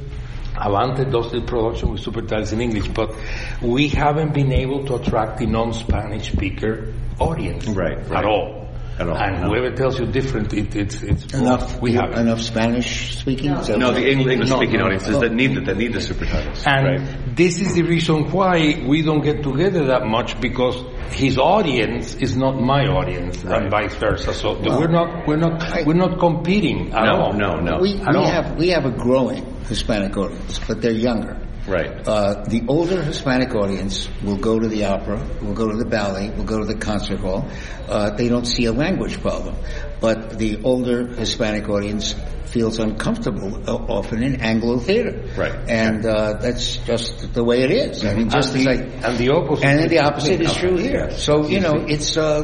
Avante 0.57 1.11
does 1.11 1.33
the 1.33 1.41
production 1.41 1.93
with 1.93 2.03
subtitles 2.03 2.53
in 2.53 2.61
English, 2.61 2.89
but 2.89 3.15
we 3.63 3.89
haven't 3.89 4.35
been 4.35 4.53
able 4.53 4.85
to 4.87 4.97
attract 4.97 5.39
the 5.39 5.47
non-Spanish 5.47 6.33
speaker 6.33 6.93
audience 7.19 7.67
Right, 7.69 7.97
right. 8.11 8.19
at 8.19 8.25
all. 8.27 8.60
At 9.01 9.09
all, 9.09 9.17
And 9.17 9.41
no. 9.41 9.49
whoever 9.49 9.71
tells 9.75 9.99
you 9.99 10.05
different, 10.07 10.53
it, 10.53 10.77
it's 10.77 11.03
it's 11.03 11.33
Enough, 11.33 11.81
We 11.81 11.93
have 11.95 12.13
enough 12.13 12.43
Spanish 12.43 13.17
speaking? 13.17 13.53
Is 13.53 13.69
that 13.69 13.79
No, 13.79 13.93
the 13.93 14.07
English 14.07 14.47
speaking 14.51 14.79
no. 14.81 14.87
audiences 14.87 15.19
that 15.21 15.33
need 15.33 15.55
the, 15.57 15.63
that 15.63 15.79
need 15.79 15.95
the 15.95 16.01
supertitles. 16.01 16.67
And 16.67 16.85
right. 16.87 17.35
this 17.37 17.63
is 17.63 17.75
the 17.75 17.83
reason 17.83 18.31
why 18.31 18.85
we 18.87 19.01
don't 19.01 19.23
get 19.23 19.43
together 19.43 19.87
that 19.87 20.05
much 20.07 20.39
because 20.39 20.77
his 21.13 21.39
audience 21.39 22.15
is 22.17 22.37
not 22.37 22.61
my 22.61 22.83
audience 22.87 23.43
Right. 23.43 23.63
and 23.63 23.71
vice 23.71 23.95
versa. 23.95 24.35
So 24.35 24.57
th- 24.57 24.69
we're 24.69 24.89
not 24.99 25.27
we're 25.27 25.37
not 25.47 25.87
we're 25.87 25.95
not 26.07 26.19
competing 26.21 26.93
at 26.93 27.05
No, 27.07 27.17
all. 27.23 27.33
no, 27.33 27.57
no. 27.57 27.79
We, 27.81 27.95
we 27.95 28.25
have 28.37 28.57
we 28.59 28.69
have 28.69 28.85
a 28.85 28.91
growing 28.93 29.45
Hispanic 29.65 30.15
audience, 30.17 30.61
but 30.69 30.83
they're 30.83 30.93
younger. 31.09 31.39
Right. 31.71 32.07
Uh, 32.07 32.43
the 32.49 32.65
older 32.67 33.01
Hispanic 33.03 33.55
audience 33.55 34.09
will 34.25 34.37
go 34.37 34.59
to 34.59 34.67
the 34.69 34.85
opera, 34.87 35.25
will 35.41 35.55
go 35.55 35.71
to 35.71 35.77
the 35.77 35.85
ballet, 35.85 36.31
will 36.31 36.45
go 36.45 36.59
to 36.59 36.65
the 36.67 36.75
concert 36.75 37.21
hall. 37.21 37.49
Uh, 37.89 38.11
they 38.11 38.29
don't 38.29 38.45
see 38.47 38.65
a 38.67 38.73
language 38.73 39.21
problem. 39.21 39.55
But 40.01 40.39
the 40.39 40.61
older 40.65 41.07
Hispanic 41.15 41.69
audience 41.69 42.15
feels 42.47 42.81
uncomfortable 42.81 43.63
uh, 43.71 43.77
often 43.77 44.23
in 44.25 44.41
Anglo 44.41 44.79
theater. 44.79 45.23
Right. 45.37 45.55
And 45.69 46.05
uh, 46.05 46.35
that's 46.43 46.79
just 46.79 47.33
the 47.33 47.45
way 47.45 47.63
it 47.63 47.71
is. 47.71 48.05
I 48.05 48.15
mean, 48.15 48.29
just 48.31 48.55
and, 48.57 48.67
as 48.67 48.77
the, 48.77 49.07
I, 49.07 49.09
and 49.11 49.19
the 49.19 49.29
opposite. 49.31 49.65
and 49.65 49.91
the 49.91 49.99
opposite 50.01 50.41
is 50.41 50.55
true 50.57 50.77
here. 50.77 51.11
So 51.13 51.47
you 51.47 51.61
know, 51.61 51.85
it's 51.87 52.17
uh, 52.17 52.43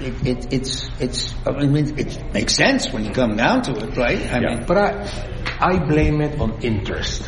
it, 0.00 0.26
it, 0.26 0.52
it's 0.52 0.88
it's. 0.98 1.34
I 1.46 1.52
mean, 1.64 1.96
it 1.96 2.32
makes 2.34 2.56
sense 2.56 2.90
when 2.92 3.04
you 3.04 3.12
come 3.12 3.36
down 3.36 3.62
to 3.62 3.72
it, 3.72 3.96
right? 3.96 4.18
I 4.18 4.40
Yeah. 4.40 4.56
mean, 4.56 4.64
But 4.66 4.78
I 4.78 4.90
I 5.60 5.78
blame 5.86 6.20
it 6.20 6.40
on 6.40 6.60
interest. 6.62 7.22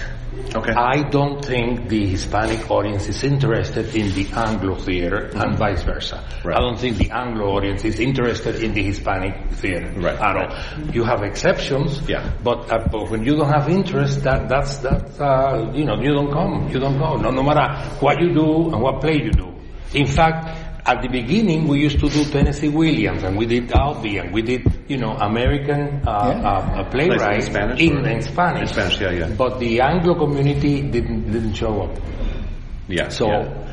Okay. 0.55 0.73
I 0.73 1.03
don't 1.09 1.45
think 1.45 1.89
the 1.89 2.07
Hispanic 2.07 2.71
audience 2.71 3.09
is 3.09 3.23
interested 3.25 3.95
in 3.95 4.13
the 4.15 4.27
Anglo 4.35 4.75
theater 4.77 5.31
and 5.35 5.57
vice 5.59 5.83
versa. 5.83 6.23
Right. 6.45 6.57
I 6.57 6.61
don't 6.61 6.79
think 6.79 6.97
the 6.99 7.11
Anglo 7.11 7.47
audience 7.57 7.85
is 7.85 7.99
interested 8.01 8.63
in 8.63 8.73
the 8.73 8.83
Hispanic 8.83 9.51
theater 9.53 9.93
Right, 9.97 10.19
at 10.19 10.37
all. 10.37 10.93
You 10.93 11.05
have 11.05 11.23
exceptions, 11.23 12.01
Yeah. 12.09 12.31
but, 12.43 12.71
uh, 12.73 12.87
but 12.91 13.11
when 13.11 13.25
you 13.25 13.37
don't 13.37 13.49
have 13.51 13.69
interest, 13.69 14.23
that 14.25 14.49
that's 14.49 14.79
that 14.79 15.21
uh, 15.21 15.73
you 15.75 15.85
know 15.85 15.97
you 16.01 16.13
don't 16.15 16.33
come, 16.33 16.69
you 16.69 16.79
don't 16.79 16.99
go. 16.99 17.17
No, 17.17 17.31
no 17.31 17.43
matter 17.43 17.67
what 18.01 18.21
you 18.21 18.33
do 18.35 18.71
and 18.73 18.81
what 18.81 19.01
play 19.01 19.17
you 19.17 19.31
do. 19.31 19.53
In 19.95 20.07
fact. 20.07 20.66
At 20.87 21.03
the 21.03 21.09
beginning, 21.09 21.67
we 21.67 21.81
used 21.81 21.99
to 21.99 22.09
do 22.09 22.25
Tennessee 22.25 22.69
Williams, 22.69 23.25
and 23.25 23.37
we 23.37 23.45
did 23.45 23.73
Albee, 23.73 24.19
and 24.19 24.33
we 24.33 24.41
did, 24.43 24.63
you 24.87 24.97
know, 24.97 25.15
American 25.19 26.07
uh, 26.07 26.31
Yeah. 26.31 26.49
uh, 26.49 26.81
uh, 26.81 26.91
playwrights 26.91 27.47
in 27.47 27.53
Spanish, 27.53 27.81
in, 27.81 28.07
in 28.07 28.23
Spanish. 28.23 28.61
In 28.63 28.69
Spanish, 28.69 29.01
yeah, 29.01 29.11
yeah. 29.11 29.35
But 29.37 29.59
the 29.59 29.81
Anglo 29.81 30.15
community 30.15 30.83
didn't 30.83 31.33
didn't 31.33 31.55
show 31.55 31.83
up. 31.83 31.99
Yeah. 32.87 33.09
So 33.09 33.27
yeah. 33.27 33.66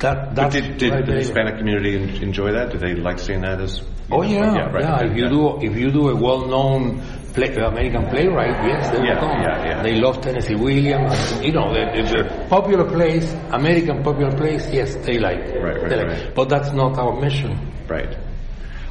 That 0.00 0.34
But 0.34 0.50
that's 0.50 0.54
did, 0.54 0.78
the. 0.78 1.12
Hispanic 1.14 1.58
community 1.58 1.96
enjoy 2.22 2.52
that? 2.52 2.70
Did 2.70 2.80
they 2.80 2.94
like 2.94 3.18
seeing 3.18 3.40
that 3.42 3.60
as? 3.60 3.82
Oh 4.10 4.22
yeah, 4.22 4.28
yeah. 4.38 4.54
yeah, 4.54 4.70
right, 4.70 4.84
okay, 4.84 5.10
if 5.10 5.16
you 5.16 5.24
yeah. 5.24 5.30
do 5.30 5.60
if 5.62 5.76
you 5.76 5.90
do 5.90 6.10
a 6.10 6.16
well-known 6.16 7.00
play, 7.34 7.54
American 7.54 8.06
playwright, 8.08 8.56
yes, 8.68 8.90
they 8.90 9.04
Yeah, 9.04 9.18
come. 9.18 9.40
yeah, 9.42 9.64
yeah. 9.66 9.82
They 9.82 9.94
love 9.96 10.20
Tennessee 10.20 10.54
Williams. 10.54 11.16
You 11.42 11.52
know, 11.52 11.72
the, 11.72 11.84
the, 12.02 12.22
the 12.22 12.46
popular 12.48 12.84
plays, 12.84 13.32
American 13.50 14.02
popular 14.02 14.36
plays. 14.36 14.68
Yes, 14.70 14.94
they 14.96 15.18
like. 15.18 15.40
Right, 15.54 15.82
right, 15.82 15.90
like. 15.90 16.06
right. 16.06 16.34
But 16.34 16.48
that's 16.48 16.72
not 16.72 16.98
our 16.98 17.18
mission. 17.20 17.72
Right. 17.88 18.16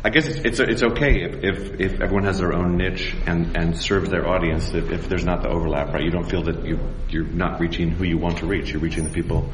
I 0.04 0.10
guess 0.10 0.28
it's 0.28 0.40
it's, 0.46 0.60
it's 0.60 0.84
okay 0.84 1.24
if, 1.24 1.44
if, 1.44 1.80
if 1.80 2.02
everyone 2.02 2.26
has 2.26 2.38
their 2.38 2.54
own 2.54 2.78
niche 2.78 3.16
and, 3.26 3.58
and 3.58 3.76
serves 3.78 4.10
their 4.10 4.28
audience. 4.28 4.72
If, 4.74 4.92
if 4.92 5.10
there's 5.10 5.26
not 5.26 5.42
the 5.42 5.50
overlap, 5.50 5.94
right? 5.94 6.04
You 6.04 6.12
don't 6.12 6.30
feel 6.30 6.44
that 6.44 6.64
you 6.66 6.78
you're 7.10 7.26
not 7.26 7.60
reaching 7.60 7.90
who 7.90 8.04
you 8.04 8.18
want 8.20 8.38
to 8.40 8.46
reach. 8.46 8.70
You're 8.72 8.82
reaching 8.82 9.04
the 9.04 9.10
people 9.10 9.50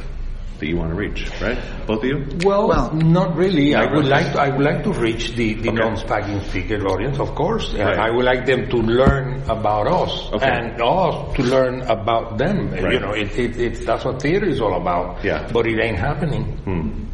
that 0.62 0.68
you 0.68 0.78
want 0.78 0.92
to 0.92 0.96
reach, 0.96 1.30
right? 1.42 1.58
Both 1.86 2.00
of 2.00 2.06
you? 2.06 2.26
Well, 2.46 2.68
Well- 2.70 2.94
not 2.94 3.36
really. 3.36 3.76
I 3.76 3.92
would 3.92 4.06
like 4.06 4.32
to, 4.34 4.40
I 4.42 4.50
would 4.50 4.62
like 4.64 4.84
to 4.84 4.94
reach 4.94 5.34
the, 5.36 5.56
the 5.56 5.70
Okay. 5.70 5.78
non-Spanish 5.80 6.48
speaker 6.50 6.88
audience, 6.88 7.20
of 7.20 7.36
course. 7.36 7.74
Uh, 7.74 7.84
Right. 7.84 7.98
I 8.00 8.10
would 8.12 8.24
like 8.26 8.46
them 8.46 8.70
to 8.70 8.78
learn 8.78 9.42
about 9.50 9.88
us 9.88 10.30
Okay. 10.34 10.48
and 10.48 10.82
us 10.82 11.36
to 11.36 11.44
learn 11.44 11.82
about 11.82 12.38
them. 12.38 12.72
Right. 12.72 12.94
You 12.94 13.00
know, 13.00 13.12
it, 13.12 13.38
it, 13.38 13.58
it's 13.60 13.86
that's 13.86 14.06
what 14.06 14.22
theater 14.22 14.46
is 14.48 14.62
all 14.62 14.76
about. 14.80 15.24
Yeah. 15.26 15.50
But 15.52 15.68
it 15.68 15.80
ain't 15.84 15.98
happening. 16.00 17.10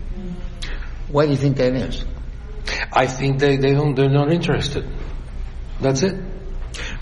Why 1.09 1.25
do 1.25 1.31
you 1.31 1.37
think 1.37 1.57
that 1.57 1.73
is? 1.73 2.03
I 2.91 3.07
think 3.07 3.39
they, 3.39 3.55
they 3.55 3.73
don't 3.73 3.95
they're 3.95 4.09
not 4.09 4.29
interested. 4.31 4.85
That's 5.79 6.03
it. 6.03 6.15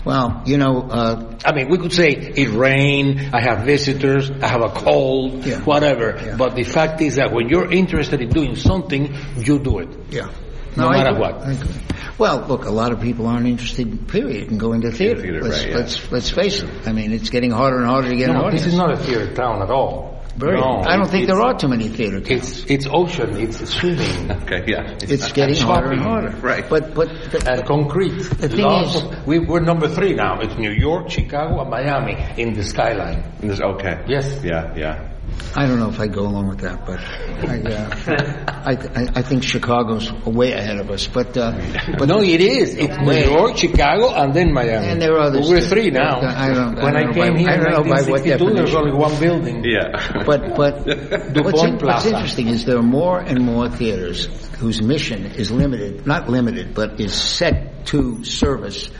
Well, 0.06 0.42
you 0.46 0.56
know, 0.56 0.82
uh, 0.88 1.36
I 1.44 1.52
mean, 1.52 1.68
we 1.68 1.78
could 1.78 1.92
say 1.92 2.10
it 2.12 2.50
rained, 2.50 3.34
I 3.34 3.40
have 3.40 3.64
visitors, 3.66 4.30
I 4.30 4.46
have 4.46 4.62
a 4.62 4.68
cold, 4.68 5.44
Yeah. 5.44 5.60
whatever. 5.62 6.16
Yeah. 6.24 6.36
But 6.36 6.54
the 6.54 6.62
fact 6.62 7.00
is 7.00 7.16
that 7.16 7.32
when 7.32 7.48
you're 7.48 7.70
interested 7.72 8.20
in 8.22 8.28
doing 8.30 8.54
something, 8.54 9.12
you 9.36 9.58
do 9.58 9.80
it. 9.80 9.88
yeah. 10.10 10.28
No 10.76 10.88
I 10.88 10.98
matter 10.98 11.10
agree. 11.10 11.20
what. 11.22 11.34
I 11.42 11.52
agree. 11.52 11.74
Well, 12.18 12.44
look, 12.46 12.66
a 12.66 12.70
lot 12.70 12.92
of 12.92 13.00
people 13.00 13.26
aren't 13.26 13.46
interested, 13.48 14.06
period, 14.08 14.50
in 14.52 14.58
going 14.58 14.82
to 14.82 14.90
theater. 14.92 15.20
theater, 15.22 15.42
let's, 15.42 15.58
right, 15.58 15.70
yeah. 15.70 15.76
let's, 15.76 16.12
let's 16.12 16.30
face 16.30 16.62
it. 16.62 16.70
I 16.86 16.92
mean, 16.92 17.12
it's 17.12 17.30
getting 17.30 17.50
harder 17.50 17.78
and 17.78 17.86
harder 17.86 18.08
to 18.10 18.16
get 18.16 18.28
an 18.30 18.36
No, 18.36 18.42
audience. 18.44 18.62
this 18.64 18.72
is 18.74 18.78
not 18.78 18.92
a 18.92 18.96
theater 18.96 19.34
town 19.34 19.60
at 19.62 19.70
all. 19.70 20.15
Very. 20.36 20.60
No, 20.60 20.82
I 20.86 20.96
don't 20.96 21.08
think 21.10 21.24
it's- 21.24 21.36
there 21.36 21.40
are 21.46 21.54
too 21.58 21.68
many 21.68 21.88
theater 21.88 22.20
towns. 22.20 22.60
It's 22.64 22.70
it's 22.70 22.86
ocean. 22.90 23.36
It's 23.38 23.58
swimming 23.70 24.30
Okay, 24.42 24.64
yeah. 24.66 24.96
It's 25.00 25.32
getting 25.32 25.56
harder 25.56 25.92
and 25.92 26.00
shopping. 26.02 26.02
harder. 26.02 26.36
Right. 26.38 26.68
But, 26.68 26.94
but, 26.94 27.08
but 27.32 27.48
and 27.48 27.64
concrete. 27.66 28.18
The 28.18 28.48
thing 28.48 28.64
Lots 28.64 28.96
is- 28.96 29.02
of- 29.02 29.26
we, 29.26 29.38
we're 29.38 29.60
number 29.60 29.88
three 29.88 30.14
now. 30.14 30.40
It's 30.40 30.56
New 30.56 30.70
York, 30.72 31.08
Chicago, 31.10 31.60
and 31.62 31.70
Miami 31.70 32.16
in 32.36 32.52
the 32.54 32.62
skyline. 32.64 33.22
And 33.40 33.50
there's- 33.50 33.60
Okay. 33.60 34.04
Yes. 34.06 34.42
Yeah, 34.44 34.74
yeah. 34.76 35.08
I 35.54 35.66
don't 35.66 35.78
know 35.78 35.88
if 35.88 35.98
I 35.98 36.06
go 36.06 36.22
along 36.22 36.48
with 36.48 36.60
that, 36.60 36.84
but 36.84 37.00
I, 37.00 37.60
uh, 37.62 38.44
I, 38.48 38.72
I, 38.72 39.08
I 39.16 39.22
think 39.22 39.42
Chicago's 39.42 40.12
way 40.24 40.52
ahead 40.52 40.78
of 40.78 40.90
us. 40.90 41.06
But, 41.06 41.36
uh, 41.36 41.52
But 41.98 42.08
no, 42.08 42.20
it 42.22 42.40
is. 42.42 42.74
It's 42.74 42.96
New 42.98 43.06
Wait. 43.06 43.26
York, 43.26 43.56
Chicago, 43.56 44.12
and 44.14 44.34
then 44.34 44.52
Miami. 44.52 44.86
And 44.86 45.00
there 45.00 45.14
are 45.14 45.20
others 45.20 45.48
We're 45.48 45.60
three 45.62 45.90
now. 45.90 46.18
I 46.20 46.52
don't- 46.52 46.78
I 46.78 46.84
when 46.84 46.96
I, 46.96 47.02
don't 47.04 47.06
know 47.08 47.12
came 47.22 47.32
by- 47.34 47.38
here 47.40 47.48
I 47.50 47.56
don't 47.56 47.70
know 47.72 47.82
by 47.84 48.02
what 48.02 48.20
1962, 48.26 48.54
there 48.54 48.62
was 48.64 48.74
only 48.74 48.92
one 48.92 49.18
building. 49.20 49.64
Yeah. 49.64 50.24
But 50.24 50.56
but 50.56 50.86
what's, 51.44 51.62
in, 51.62 51.78
what's 51.78 52.06
interesting 52.06 52.48
is 52.48 52.64
there 52.66 52.76
are 52.78 52.82
more 52.82 53.18
and 53.20 53.42
more 53.44 53.70
theaters 53.70 54.26
whose 54.58 54.82
mission 54.82 55.24
is 55.26 55.50
limited, 55.50 56.06
not 56.06 56.28
limited, 56.28 56.74
but 56.74 57.00
is 57.00 57.14
set 57.14 57.86
to 57.86 58.24
service 58.24 58.90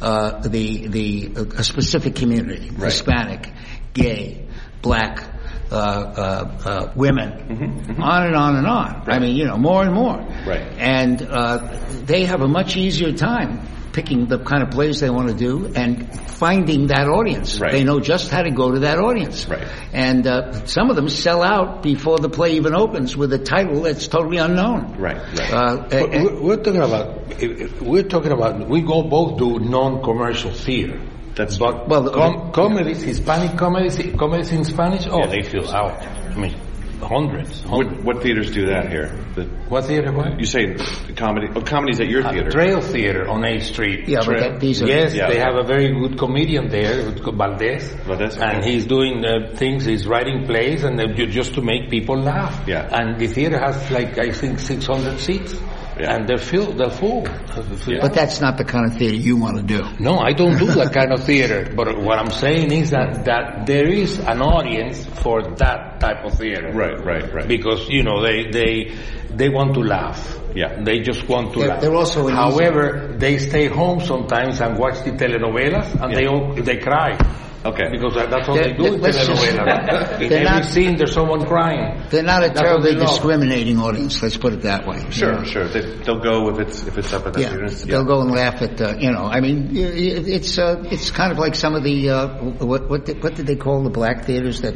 uh, 0.00 0.40
the 0.40 0.86
the 0.86 1.32
a 1.56 1.64
specific 1.64 2.14
community: 2.14 2.68
Hispanic, 2.68 3.52
gay, 3.94 4.46
black. 4.82 5.33
Uh, 5.70 5.76
uh, 5.76 6.68
uh, 6.68 6.92
women, 6.94 7.96
on 7.98 8.26
and 8.26 8.36
on 8.36 8.56
and 8.56 8.66
on. 8.66 9.04
I 9.08 9.18
mean, 9.18 9.34
you 9.34 9.46
know, 9.46 9.56
more 9.56 9.82
and 9.82 9.94
more. 9.94 10.18
Right. 10.46 10.62
And 10.78 11.20
uh, 11.22 11.78
they 12.04 12.26
have 12.26 12.42
a 12.42 12.48
much 12.48 12.76
easier 12.76 13.12
time 13.12 13.66
picking 13.92 14.26
the 14.26 14.38
kind 14.38 14.62
of 14.62 14.70
plays 14.70 15.00
they 15.00 15.08
want 15.08 15.28
to 15.30 15.34
do 15.34 15.72
and 15.74 16.20
finding 16.30 16.88
that 16.88 17.08
audience. 17.08 17.60
Right. 17.60 17.72
They 17.72 17.84
know 17.84 18.00
just 18.00 18.30
how 18.30 18.42
to 18.42 18.50
go 18.50 18.72
to 18.72 18.80
that 18.80 18.98
audience. 18.98 19.48
Right. 19.48 19.66
And 19.92 20.26
uh, 20.26 20.66
some 20.66 20.90
of 20.90 20.96
them 20.96 21.08
sell 21.08 21.42
out 21.42 21.82
before 21.82 22.18
the 22.18 22.28
play 22.28 22.54
even 22.56 22.74
opens 22.74 23.16
with 23.16 23.32
a 23.32 23.38
title 23.38 23.82
that's 23.82 24.06
totally 24.08 24.38
unknown. 24.38 24.96
Right, 24.98 25.16
right. 25.16 25.52
Uh, 25.52 25.76
But 25.88 26.10
we're, 26.10 26.42
we're 26.42 26.62
talking 26.62 26.82
about 26.82 27.40
we're 27.80 28.02
talking 28.08 28.32
about 28.32 28.68
we 28.68 28.82
go 28.82 29.02
both 29.04 29.38
do 29.38 29.58
non-commercial 29.60 30.50
theater. 30.52 31.00
That's 31.34 31.58
but 31.58 31.88
Well, 31.88 32.02
the- 32.02 32.10
com- 32.12 32.52
comedies, 32.52 33.02
Hispanic 33.02 33.56
comedies, 33.58 33.98
comedies 34.16 34.52
in 34.52 34.64
Spanish. 34.64 35.06
Oh, 35.10 35.18
Yeah. 35.20 35.26
they 35.26 35.42
fill 35.42 35.68
out. 35.70 36.00
I 36.02 36.38
mean, 36.38 36.54
hundreds. 37.02 37.62
hundreds. 37.62 37.94
What, 38.04 38.04
what 38.04 38.22
theaters 38.22 38.50
do 38.52 38.66
that 38.66 38.88
here? 38.88 39.10
The, 39.34 39.42
What 39.68 39.84
theater? 39.84 40.12
What? 40.12 40.38
you 40.38 40.46
say 40.46 40.76
comedy? 41.16 41.48
Oh, 41.54 41.60
comedy's 41.60 42.00
at 42.00 42.08
your 42.08 42.24
Uh, 42.24 42.30
theater. 42.32 42.50
Trail 42.50 42.80
Theater 42.80 43.28
on 43.28 43.44
A 43.44 43.58
Street. 43.60 44.08
yeah, 44.08 44.20
but 44.24 44.38
that, 44.38 44.60
these 44.60 44.80
are 44.82 44.86
Yes, 44.86 45.12
Yeah. 45.14 45.28
they 45.28 45.38
have 45.38 45.56
a 45.56 45.64
very 45.64 45.88
good 45.92 46.16
comedian 46.18 46.68
there, 46.68 47.02
Valdez, 47.10 47.92
Valdez, 48.06 48.36
and 48.38 48.58
okay. 48.58 48.70
he's 48.72 48.86
doing 48.86 49.24
uh, 49.24 49.54
things. 49.54 49.84
He's 49.84 50.06
writing 50.06 50.46
plays, 50.46 50.84
and 50.84 51.00
uh, 51.00 51.06
just 51.26 51.54
to 51.54 51.62
make 51.62 51.90
people 51.90 52.16
laugh. 52.16 52.62
Yeah. 52.66 52.88
And 52.98 53.18
the 53.18 53.26
theater 53.26 53.58
has 53.58 53.90
like 53.90 54.16
I 54.18 54.30
think 54.30 54.60
600 54.60 55.18
seats, 55.18 55.54
Yeah. 55.98 56.14
and 56.16 56.28
they're 56.28 56.38
filled. 56.38 56.78
They're 56.78 56.90
full. 56.90 57.22
But 57.22 58.14
that's 58.14 58.40
not 58.40 58.56
the 58.58 58.64
kind 58.64 58.90
of 58.90 58.98
theater 58.98 59.14
you 59.16 59.36
want 59.36 59.56
to 59.58 59.62
do. 59.62 59.82
No, 60.00 60.18
I 60.18 60.32
don't 60.32 60.58
do 60.58 60.66
that 60.66 60.92
kind 60.92 61.12
of 61.12 61.22
theater. 61.24 61.72
But 61.74 61.98
what 61.98 62.18
I'm 62.18 62.30
saying 62.30 62.72
is 62.72 62.90
that, 62.90 63.24
that 63.26 63.66
there 63.66 63.88
is 63.88 64.18
an 64.18 64.42
audience 64.42 65.04
for 65.22 65.42
that 65.56 66.00
type 66.00 66.24
of 66.24 66.34
theater. 66.34 66.72
Right, 66.72 66.98
right, 67.04 67.32
right. 67.32 67.46
Because, 67.48 67.88
you 67.88 68.02
know, 68.02 68.22
they, 68.22 68.50
they, 68.50 68.96
they 69.30 69.48
want 69.48 69.74
to 69.74 69.80
laugh. 69.80 70.38
Yeah. 70.54 70.82
They 70.82 71.00
just 71.00 71.28
want 71.28 71.52
to 71.54 71.60
They're- 71.60 71.68
laugh. 71.68 71.80
they're 71.80 71.94
also 71.94 72.26
an 72.28 72.34
However, 72.34 73.14
they 73.16 73.38
stay 73.38 73.66
home 73.68 74.00
sometimes 74.00 74.60
and 74.60 74.78
watch 74.78 75.02
the 75.04 75.10
telenovelas 75.12 76.00
and 76.00 76.12
Yeah. 76.12 76.18
they 76.18 76.26
all, 76.26 76.54
they 76.54 76.76
cry. 76.78 77.18
Okay. 77.64 77.88
Because 77.90 78.14
that- 78.14 78.30
that's 78.30 78.48
all 78.48 78.54
They're- 78.56 78.64
they 78.64 78.72
do 78.74 78.94
in 78.94 79.00
let's 79.00 79.16
just- 79.26 79.30
telenovelas. 79.42 80.20
in 80.20 80.28
they're 80.28 80.38
every 80.46 80.60
not- 80.60 80.64
scene 80.66 80.96
there's 80.96 81.12
someone 81.14 81.46
crying. 81.46 82.02
They're 82.10 82.22
not 82.22 82.42
a 82.44 82.48
That's 82.48 82.60
what 82.60 82.66
terribly 82.66 82.92
they 82.92 82.98
love. 83.00 83.08
discriminating 83.08 83.78
audience. 83.80 84.22
Let's 84.22 84.36
put 84.36 84.52
it 84.52 84.62
that 84.62 84.86
way. 84.86 85.02
Sure, 85.10 85.32
know? 85.32 85.44
sure. 85.44 85.68
They, 85.68 85.80
they'll 86.04 86.20
go 86.20 86.50
if 86.50 86.58
it's 86.60 86.86
if 86.86 86.98
it's 86.98 87.12
up 87.14 87.26
at 87.26 87.32
that 87.34 87.40
Yeah, 87.40 87.48
theater. 87.50 87.68
they'll 87.86 88.04
go 88.04 88.20
and 88.20 88.30
laugh 88.32 88.60
at 88.60 88.80
uh, 88.80 88.94
you 88.98 89.10
know. 89.12 89.24
I 89.24 89.40
mean, 89.40 89.68
y- 89.74 89.80
y- 89.82 90.24
it's 90.36 90.58
uh, 90.58 90.82
it's 90.90 91.10
kind 91.10 91.32
of 91.32 91.38
like 91.38 91.54
some 91.54 91.74
of 91.74 91.82
the 91.84 92.10
uh, 92.10 92.28
what 92.64 92.90
what 92.90 93.06
did, 93.06 93.22
what 93.22 93.34
did 93.34 93.46
they 93.46 93.56
call 93.56 93.82
the 93.82 93.90
black 93.90 94.26
theaters 94.26 94.60
that 94.60 94.74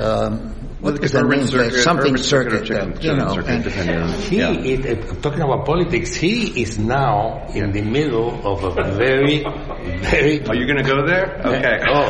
um, 0.00 0.52
what 0.86 1.00
was 1.00 1.12
that 1.12 1.24
Urban 1.24 1.38
name? 1.40 1.48
circuit, 1.48 1.80
something 1.82 2.12
urban 2.14 2.22
circuit 2.22 2.66
circuit, 2.66 2.66
chicken- 2.66 2.92
uh, 2.96 3.00
you 3.02 3.16
know. 3.16 3.34
circuit, 3.34 3.66
and- 3.76 4.10
He, 4.30 4.36
Yeah. 4.38 4.52
it, 4.52 4.86
it- 4.86 5.22
talking 5.22 5.42
about 5.42 5.66
politics, 5.66 6.14
he 6.14 6.62
is 6.62 6.78
now 6.78 7.46
in 7.54 7.72
the 7.72 7.82
middle 7.82 8.30
of 8.46 8.64
a 8.64 8.70
very, 8.94 9.44
very. 10.10 10.44
Are 10.46 10.54
you 10.54 10.66
going 10.66 10.82
to 10.82 10.88
go 10.94 11.06
there? 11.06 11.40
Okay. 11.44 11.78
Oh. 11.88 12.08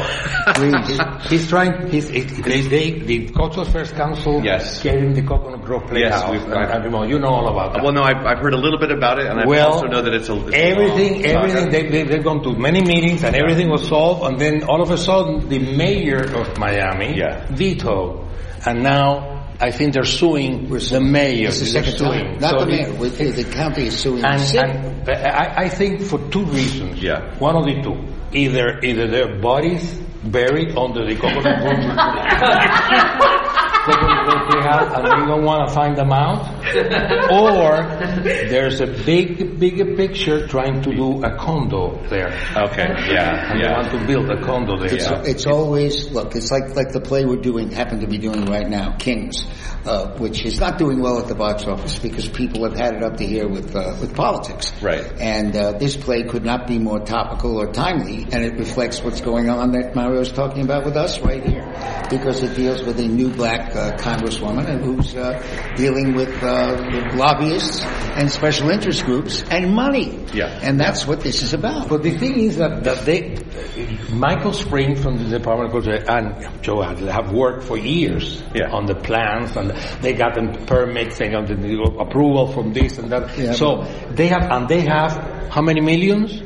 Please. 0.55 1.01
He's 1.31 1.49
trying. 1.49 1.89
He's, 1.91 2.09
it, 2.11 2.29
they, 2.45 2.61
they, 2.63 2.91
the 3.01 3.29
Cultural 3.31 3.67
Affairs 3.67 3.91
Council 3.93 4.43
Yes. 4.45 4.83
gave 4.83 5.01
him 5.01 5.15
the 5.15 5.23
Coconut 5.23 5.63
Grove 5.65 5.87
Playhouse. 5.89 6.23
Yes, 6.23 6.31
we've- 6.31 6.45
and, 6.53 6.71
and, 6.71 6.85
Ramon, 6.85 7.09
you 7.09 7.19
know 7.19 7.29
all 7.29 7.49
about 7.49 7.73
that. 7.75 7.83
Well, 7.83 7.93
no, 7.93 8.03
I've, 8.03 8.25
I've 8.25 8.39
heard 8.39 8.55
a 8.55 8.59
little 8.59 8.79
bit 8.79 8.91
about 8.91 9.19
it, 9.19 9.27
and 9.27 9.41
I 9.41 9.47
Well, 9.47 9.73
also 9.73 9.87
know 9.87 10.03
that 10.03 10.15
it's 10.15 10.29
a 10.29 10.37
it's 10.47 10.55
a 10.55 10.59
everything, 10.59 11.13
long 11.23 11.25
everything. 11.25 11.65
saga. 11.65 11.71
They, 11.71 11.89
they, 11.91 12.03
they've 12.05 12.25
gone 12.25 12.43
to 12.45 12.53
many 12.57 12.83
meetings, 12.83 13.25
and 13.25 13.35
everything 13.35 13.69
was 13.71 13.87
solved. 13.89 14.23
And 14.25 14.39
then 14.39 14.65
all 14.65 14.83
of 14.83 14.91
a 14.91 14.99
sudden, 14.99 15.49
the 15.49 15.59
mayor 15.59 16.23
of 16.41 16.59
Miami 16.59 17.17
Yeah. 17.19 17.47
vetoed, 17.51 18.26
and 18.67 18.83
now 18.83 19.33
I 19.61 19.71
think 19.71 19.95
they're 19.95 20.05
suing 20.05 20.69
the 20.69 21.01
mayor. 21.01 21.49
It's 21.49 21.61
the 21.61 21.65
They're 21.73 21.83
second 21.85 21.99
suing. 21.99 22.25
time. 22.25 22.39
Not 22.41 22.51
So 22.51 22.59
the 22.59 22.65
the- 22.67 22.71
mayor. 22.73 22.93
with- 23.01 23.19
The, 23.19 23.31
the 23.43 23.45
county 23.45 23.87
is 23.87 23.99
suing 23.99 24.21
the 24.23 24.29
and, 24.29 24.41
city. 24.41 24.59
and 24.59 25.09
I, 25.11 25.55
I 25.65 25.69
think 25.71 26.03
for 26.03 26.19
two 26.31 26.45
reasons. 26.45 27.03
Yeah. 27.03 27.39
One 27.39 27.57
of 27.57 27.65
the 27.65 27.81
two. 27.83 27.97
Either 28.33 28.81
either 28.83 29.07
their 29.09 29.39
bodies 29.41 29.95
buried 30.25 30.77
under 30.77 31.07
the 31.07 31.15
coconut 31.17 31.47
grove 34.67 34.89
coconut 34.89 34.93
grove 34.93 34.93
playhouse 34.93 35.13
and 35.13 35.23
they 35.23 35.27
don't 35.27 35.45
want 35.45 35.69
to 35.69 35.75
find 35.75 35.97
them 35.97 36.13
out, 36.13 36.41
or 37.31 38.23
there's 38.23 38.81
a 38.81 38.87
big 38.87 39.59
bigger 39.59 39.97
picture 39.97 40.47
trying 40.47 40.83
to 40.83 40.95
do 40.95 41.23
a 41.25 41.37
condo 41.37 42.01
there, 42.09 42.29
Okay. 42.57 42.89
Yeah. 43.13 43.51
and 43.53 43.61
they 43.61 43.65
Yeah. 43.65 43.77
want 43.79 43.91
to 43.93 44.07
build 44.07 44.31
a 44.31 44.41
condo 44.43 44.77
there. 44.79 44.95
It's, 44.95 45.09
it's 45.29 45.47
always 45.47 46.11
look. 46.11 46.35
It's 46.37 46.51
like 46.51 46.75
like 46.77 46.93
the 46.93 47.01
play 47.01 47.25
we're 47.25 47.37
doing, 47.43 47.71
happen 47.71 48.01
to 48.01 48.07
be 48.07 48.19
doing 48.19 48.45
right 48.47 48.69
now, 48.69 48.97
Kings, 48.99 49.47
uh, 49.85 50.09
which 50.19 50.45
is 50.45 50.59
not 50.61 50.79
doing 50.79 51.01
well 51.01 51.19
at 51.19 51.29
the 51.29 51.35
box 51.35 51.65
office 51.67 51.99
because 51.99 52.29
people 52.29 52.65
have 52.69 52.77
had 52.79 52.95
it 52.95 53.03
up 53.03 53.17
to 53.19 53.27
here 53.27 53.49
with 53.49 53.75
uh, 53.75 53.97
with 54.01 54.15
politics. 54.15 54.73
Right. 54.83 55.05
And 55.21 55.55
uh, 55.57 55.73
this 55.73 55.97
play 55.97 56.23
could 56.25 56.45
not 56.45 56.67
be 56.67 56.79
more 56.79 57.01
topical 57.01 57.59
or 57.61 57.73
timely, 57.73 58.27
and 58.33 58.45
it 58.45 58.55
reflects 58.59 59.03
what's 59.03 59.21
going 59.21 59.49
on 59.49 59.73
that 59.73 59.95
Mario's 59.95 60.33
talking 60.33 60.63
about 60.63 60.85
with 60.85 60.97
us 60.97 61.21
right 61.21 61.45
here, 61.45 61.65
because 62.11 62.43
it 62.43 62.55
deals 62.57 62.83
with 62.83 62.99
a 63.01 63.07
new 63.07 63.31
black 63.31 63.75
uh, 63.75 63.97
congresswoman 63.97 64.56
and 64.59 64.85
who's 64.85 65.15
uh, 65.15 65.43
dealing 65.77 66.15
with, 66.15 66.43
uh, 66.43 67.13
lobbyists 67.15 67.83
and 67.83 68.31
special 68.31 68.71
interest 68.71 69.05
groups 69.05 69.43
and 69.51 69.75
money. 69.75 70.25
Yeah. 70.33 70.59
And 70.63 70.79
that's 70.81 71.07
what 71.07 71.21
this 71.21 71.43
is 71.43 71.53
about. 71.55 71.89
But 71.89 72.03
the 72.03 72.17
thing 72.17 72.39
is 72.39 72.57
that, 72.57 72.85
that 72.85 73.05
they, 73.05 73.37
Michael 74.13 74.53
Spring 74.53 74.97
from 74.97 75.19
the 75.19 75.39
Department 75.39 75.69
of 75.69 75.73
Culture 75.73 76.05
and 76.09 76.63
Joe 76.63 76.83
Adler 76.83 77.13
have 77.13 77.33
worked 77.33 77.65
for 77.65 77.77
years 77.77 78.43
Yeah. 78.55 78.71
on 78.71 78.87
the 78.87 78.95
plans 78.95 79.57
and 79.57 79.71
they 80.03 80.13
got 80.15 80.35
them 80.35 80.67
permits, 80.67 81.19
they 81.19 81.29
got 81.29 81.47
the 81.47 81.55
approval 81.99 82.53
from 82.53 82.73
this 82.73 82.99
and 82.99 83.11
that. 83.11 83.37
Yeah. 83.39 83.53
So 83.53 83.83
they 84.11 84.29
have, 84.29 84.43
and 84.51 84.69
they 84.69 84.81
have 84.83 85.51
how 85.51 85.63
many 85.63 85.81
millions? 85.81 86.43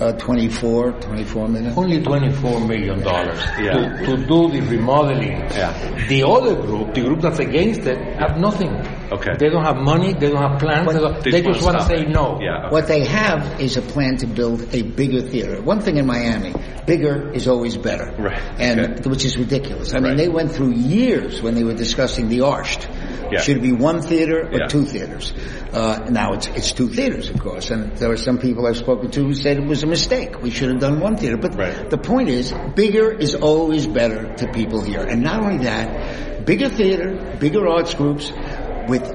Uh, 0.00 0.12
24, 0.12 0.92
24 1.00 1.48
minutes. 1.48 1.76
Only 1.78 2.00
$24 2.02 2.66
million 2.66 2.98
Yeah. 3.00 3.98
to, 3.98 4.06
to 4.06 4.16
do 4.26 4.50
the 4.50 4.60
remodeling. 4.68 5.32
Yeah. 5.54 6.06
The 6.08 6.24
other 6.24 6.56
group, 6.60 6.94
the 6.94 7.02
group 7.02 7.20
that's 7.20 7.38
against 7.38 7.80
it, 7.86 7.96
have 8.18 8.38
nothing. 8.38 8.70
Okay. 9.12 9.34
They 9.38 9.48
don't 9.48 9.64
have 9.64 9.76
money. 9.76 10.12
They 10.12 10.30
don't 10.30 10.42
have 10.42 10.58
plans. 10.60 10.92
They, 10.92 10.98
don't- 10.98 11.22
They 11.22 11.30
they 11.30 11.42
just 11.42 11.60
just 11.60 11.66
wanna 11.66 11.78
want 11.78 11.90
to 11.90 11.96
stop 11.96 12.06
say 12.06 12.12
no. 12.12 12.38
Yeah. 12.42 12.70
What 12.70 12.88
they 12.88 13.04
have 13.04 13.60
is 13.60 13.76
a 13.76 13.82
plan 13.82 14.16
to 14.18 14.26
build 14.26 14.74
a 14.74 14.82
bigger 14.82 15.20
theater. 15.20 15.62
One 15.62 15.80
thing 15.80 15.96
in 15.98 16.06
Miami, 16.06 16.52
bigger 16.86 17.30
is 17.32 17.46
always 17.46 17.76
better. 17.76 18.12
Right. 18.18 18.40
And 18.58 18.80
Okay. 18.80 19.08
which 19.10 19.24
is 19.24 19.36
ridiculous. 19.36 19.94
I 19.94 19.98
mean, 20.00 20.08
Right. 20.12 20.16
they 20.16 20.28
went 20.28 20.50
through 20.52 20.72
years 20.74 21.40
when 21.40 21.54
they 21.54 21.62
were 21.64 21.74
discussing 21.74 22.28
the 22.28 22.38
Arsht. 22.40 22.88
Yeah. 23.32 23.40
Should 23.40 23.56
it 23.58 23.62
be 23.62 23.72
one 23.72 24.00
theater 24.02 24.48
or 24.50 24.58
Yeah. 24.58 24.66
two 24.68 24.84
theaters? 24.84 25.32
Uh, 25.72 26.06
now 26.10 26.34
it's 26.34 26.46
it's 26.48 26.72
two 26.72 26.88
theaters, 26.88 27.30
of 27.30 27.40
course. 27.40 27.70
And 27.70 27.96
there 27.96 28.10
are 28.10 28.16
some 28.16 28.38
people 28.38 28.66
I've 28.66 28.76
spoken 28.76 29.10
to 29.12 29.20
who 29.24 29.34
said 29.34 29.56
it 29.56 29.66
was 29.66 29.82
a 29.82 29.86
mistake. 29.86 30.40
We 30.42 30.50
should 30.50 30.70
have 30.70 30.80
done 30.80 31.00
one 31.00 31.16
theater. 31.16 31.36
But 31.36 31.56
Right. 31.56 31.90
the 31.90 31.98
point 31.98 32.28
is, 32.28 32.52
bigger 32.74 33.10
is 33.12 33.34
always 33.34 33.86
better 33.86 34.34
to 34.36 34.46
people 34.52 34.82
here. 34.82 35.00
And 35.00 35.22
not 35.22 35.42
only 35.42 35.64
that, 35.64 36.44
bigger 36.46 36.68
theater, 36.68 37.18
bigger 37.40 37.66
arts 37.68 37.94
groups 37.94 38.30
with 38.88 39.10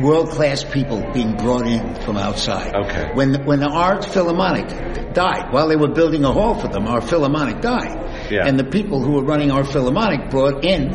world 0.00 0.30
class 0.30 0.64
people 0.64 1.04
being 1.12 1.36
brought 1.36 1.66
in 1.66 1.94
from 1.96 2.16
outside. 2.16 2.74
Okay. 2.74 3.10
When 3.14 3.44
when 3.44 3.60
the 3.60 3.68
Art 3.68 4.04
Philharmonic 4.04 5.12
died, 5.12 5.52
while 5.52 5.68
they 5.68 5.76
were 5.76 5.92
building 5.92 6.24
a 6.24 6.32
hall 6.32 6.54
for 6.54 6.68
them, 6.68 6.86
our 6.86 7.00
Philharmonic 7.02 7.60
died. 7.60 8.30
Yeah. 8.30 8.46
And 8.46 8.58
the 8.58 8.64
people 8.64 9.00
who 9.02 9.12
were 9.12 9.24
running 9.24 9.50
our 9.50 9.64
Philharmonic 9.64 10.30
brought 10.30 10.64
in 10.64 10.90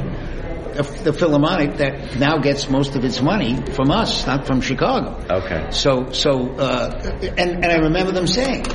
the, 0.77 0.83
the 1.03 1.13
Philharmonic 1.13 1.77
that 1.77 2.17
now 2.17 2.37
gets 2.37 2.69
most 2.69 2.95
of 2.95 3.03
its 3.03 3.21
money 3.21 3.61
from 3.73 3.91
us, 3.91 4.25
not 4.25 4.45
from 4.45 4.61
Chicago. 4.61 5.17
Okay. 5.29 5.71
So, 5.71 6.11
so, 6.11 6.51
uh, 6.55 7.17
and, 7.21 7.63
and 7.63 7.65
I 7.65 7.77
remember 7.77 8.11
them 8.11 8.27
saying, 8.27 8.65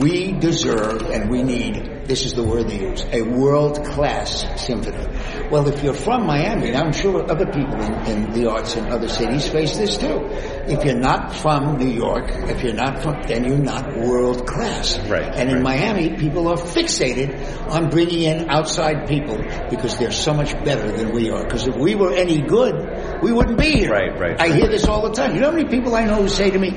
we 0.00 0.32
deserve 0.32 1.02
and 1.10 1.30
we 1.30 1.42
need, 1.42 1.99
this 2.10 2.24
is 2.24 2.32
the 2.32 2.42
word 2.42 2.68
they 2.68 2.80
use, 2.80 3.04
a 3.12 3.22
world-class 3.22 4.60
symphony. 4.60 5.06
Well, 5.48 5.68
if 5.68 5.80
you're 5.80 5.94
from 5.94 6.26
Miami, 6.26 6.70
and 6.70 6.76
I'm 6.76 6.92
sure 6.92 7.22
other 7.30 7.46
people 7.46 7.80
in, 7.80 7.94
in 8.10 8.32
the 8.32 8.50
arts 8.50 8.74
in 8.74 8.90
other 8.90 9.06
cities 9.06 9.48
face 9.48 9.76
this 9.76 9.96
too. 9.96 10.26
If 10.66 10.84
you're 10.84 10.98
not 10.98 11.32
from 11.32 11.78
New 11.78 11.88
York, 11.88 12.24
if 12.50 12.64
you're 12.64 12.74
not 12.74 13.00
from, 13.00 13.22
then 13.28 13.44
you're 13.44 13.58
not 13.58 13.96
world-class. 13.96 14.98
Right, 15.06 15.32
And 15.36 15.50
in 15.50 15.62
right. 15.62 15.78
Miami, 15.78 16.16
people 16.16 16.48
are 16.48 16.56
fixated 16.56 17.30
on 17.70 17.90
bringing 17.90 18.22
in 18.22 18.50
outside 18.50 19.06
people 19.06 19.36
because 19.70 19.96
they're 19.96 20.10
so 20.10 20.34
much 20.34 20.52
better 20.64 20.90
than 20.90 21.12
we 21.12 21.30
are. 21.30 21.44
Because 21.44 21.68
if 21.68 21.76
we 21.76 21.94
were 21.94 22.12
any 22.12 22.42
good, 22.42 23.22
we 23.22 23.32
wouldn't 23.32 23.56
be 23.56 23.70
here. 23.70 23.92
Right, 23.92 24.18
right, 24.18 24.40
I 24.40 24.48
hear 24.52 24.66
this 24.66 24.84
all 24.86 25.02
the 25.02 25.14
time. 25.14 25.36
You 25.36 25.42
know 25.42 25.50
how 25.52 25.56
many 25.56 25.68
people 25.68 25.94
I 25.94 26.06
know 26.06 26.22
who 26.22 26.28
say 26.28 26.50
to 26.50 26.58
me, 26.58 26.72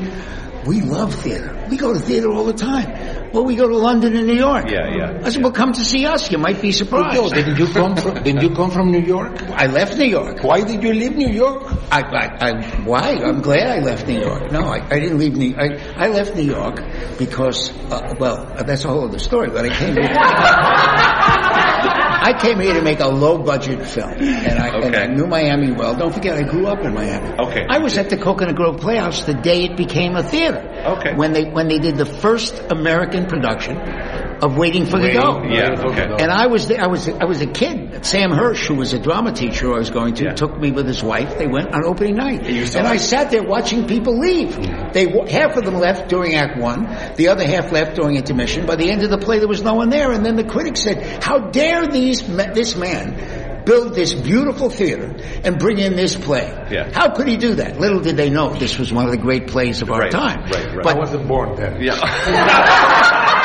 we 0.68 0.82
love 0.82 1.16
theater. 1.16 1.63
We 1.74 1.80
go 1.80 1.92
to 1.92 2.00
theater 2.00 2.32
all 2.32 2.46
the 2.46 2.54
time. 2.54 3.32
Well, 3.34 3.46
we 3.46 3.56
go 3.56 3.68
to 3.68 3.76
London 3.76 4.16
and 4.16 4.28
New 4.28 4.36
York. 4.36 4.70
Yeah, 4.70 4.96
yeah. 4.96 5.22
I 5.26 5.32
said, 5.32 5.42
well, 5.42 5.52
come 5.52 5.74
to 5.74 5.84
see 5.84 6.06
us. 6.06 6.32
You 6.32 6.38
might 6.38 6.62
be 6.62 6.72
surprised. 6.72 7.16
Yo, 7.16 7.30
didn't 7.30 7.58
you 7.58 7.66
come 7.66 7.96
from? 7.96 8.22
Didn't 8.22 8.44
you 8.44 8.54
come 8.56 8.70
from 8.70 8.92
New 8.92 9.02
York? 9.02 9.42
I 9.50 9.66
left 9.66 9.98
New 9.98 10.06
York. 10.06 10.44
Why 10.44 10.62
did 10.62 10.84
you 10.84 10.94
leave 10.94 11.16
New 11.16 11.30
York? 11.30 11.64
I, 11.92 12.02
I, 12.02 12.26
I, 12.48 12.62
why? 12.84 13.18
I'm 13.26 13.42
glad 13.42 13.72
I 13.72 13.80
left 13.80 14.06
New 14.08 14.20
York. 14.20 14.52
No, 14.52 14.66
I, 14.66 14.86
I 14.88 15.00
didn't 15.00 15.18
leave 15.18 15.36
New. 15.36 15.56
I, 15.58 15.80
I 15.96 16.10
left 16.10 16.36
New 16.36 16.44
York 16.44 16.76
because, 17.18 17.72
uh, 17.92 18.14
well, 18.20 18.54
that's 18.68 18.86
a 18.86 18.90
whole 18.90 19.06
other 19.06 19.18
story. 19.18 19.50
But 19.50 19.66
I 19.66 19.70
came 19.76 19.96
here. 19.96 21.50
I 22.24 22.40
came 22.40 22.62
here 22.62 22.74
to 22.74 22.82
make 22.82 23.02
a 23.02 23.08
low 23.08 23.38
budget 23.38 23.86
film, 23.86 24.14
and 24.14 24.58
I, 24.58 24.80
and 24.80 24.96
I 24.96 25.08
knew 25.08 25.28
Miami 25.28 25.74
well. 25.74 25.94
Don't 25.94 26.14
forget, 26.14 26.38
I 26.38 26.44
grew 26.44 26.68
up 26.68 26.80
in 26.80 26.94
Miami. 26.94 27.38
Okay. 27.38 27.66
I 27.68 27.80
was 27.80 27.98
at 27.98 28.10
the 28.10 28.16
Coconut 28.16 28.56
Grove 28.56 28.80
Playhouse 28.80 29.26
the 29.26 29.34
day 29.34 29.66
it 29.66 29.76
became 29.76 30.16
a 30.16 30.24
theater. 30.24 30.62
Okay. 30.98 31.14
When 31.16 31.34
they 31.34 31.44
when 31.44 31.68
they 31.68 31.80
did 31.80 31.98
the 31.98 32.06
first 32.06 32.58
American 32.72 33.26
production 33.26 33.76
of 34.44 34.58
Waiting 34.58 34.86
for 34.86 35.00
Godot. 35.00 35.44
Yeah, 35.50 35.82
okay. 35.90 36.04
And 36.24 36.30
I 36.32 36.48
was 36.48 36.68
there, 36.68 36.82
I 36.82 36.88
was 36.88 37.08
I 37.08 37.26
was 37.26 37.42
a 37.42 37.48
kid. 37.48 38.06
Sam 38.06 38.32
Hirsch, 38.32 38.68
who 38.68 38.76
was 38.76 38.94
a 38.94 39.00
drama 39.00 39.32
teacher 39.32 39.74
I 39.74 39.78
was 39.78 39.90
going 39.90 40.16
to, 40.16 40.24
Yeah. 40.26 40.34
took 40.34 40.60
me 40.60 40.72
with 40.72 40.86
his 40.88 41.02
wife. 41.02 41.38
They 41.38 41.48
went 41.48 41.74
on 41.74 41.86
opening 41.86 42.16
night, 42.16 42.44
you 42.50 42.64
and 42.76 42.86
I 42.88 42.98
sat 42.98 43.32
there 43.32 43.44
watching 43.44 43.88
people 43.88 44.18
leave. 44.20 44.56
They 44.94 45.06
half 45.30 45.56
of 45.58 45.64
them 45.66 45.76
left 45.76 46.10
during 46.10 46.36
Act 46.36 46.58
One, 46.60 46.86
the 47.16 47.30
other 47.30 47.46
half 47.48 47.72
left 47.72 47.96
during 47.96 48.18
intermission. 48.18 48.66
By 48.66 48.76
the 48.76 48.90
end 48.92 49.04
of 49.04 49.10
the 49.10 49.18
play, 49.18 49.40
there 49.40 49.48
was 49.48 49.64
no 49.64 49.76
one 49.76 49.90
there, 49.90 50.12
and 50.12 50.26
then 50.26 50.36
the 50.36 50.44
critics 50.44 50.82
said, 50.84 51.24
"How 51.24 51.38
dare 51.40 51.88
these 51.88 52.22
this 52.54 52.76
man?" 52.76 53.40
Build 53.66 53.96
this 53.96 54.14
beautiful 54.14 54.70
theater 54.70 55.16
and 55.46 55.58
bring 55.58 55.78
in 55.80 55.96
this 55.96 56.18
play. 56.18 56.52
Yeah. 56.70 56.90
How 56.92 57.12
could 57.16 57.30
he 57.30 57.38
do 57.38 57.56
that? 57.56 57.80
Little 57.80 58.02
did 58.02 58.18
they 58.18 58.30
know 58.30 58.50
this 58.54 58.78
was 58.78 58.92
one 58.92 59.06
of 59.06 59.12
the 59.12 59.18
great 59.18 59.48
plays 59.48 59.82
of 59.82 59.90
our 59.90 60.00
Right, 60.02 60.12
time. 60.12 60.42
right, 60.52 60.76
right. 60.76 60.86
I 60.86 60.94
wasn't 61.00 61.30
born 61.30 61.56
then. 61.56 61.82
Yeah. 61.82 61.96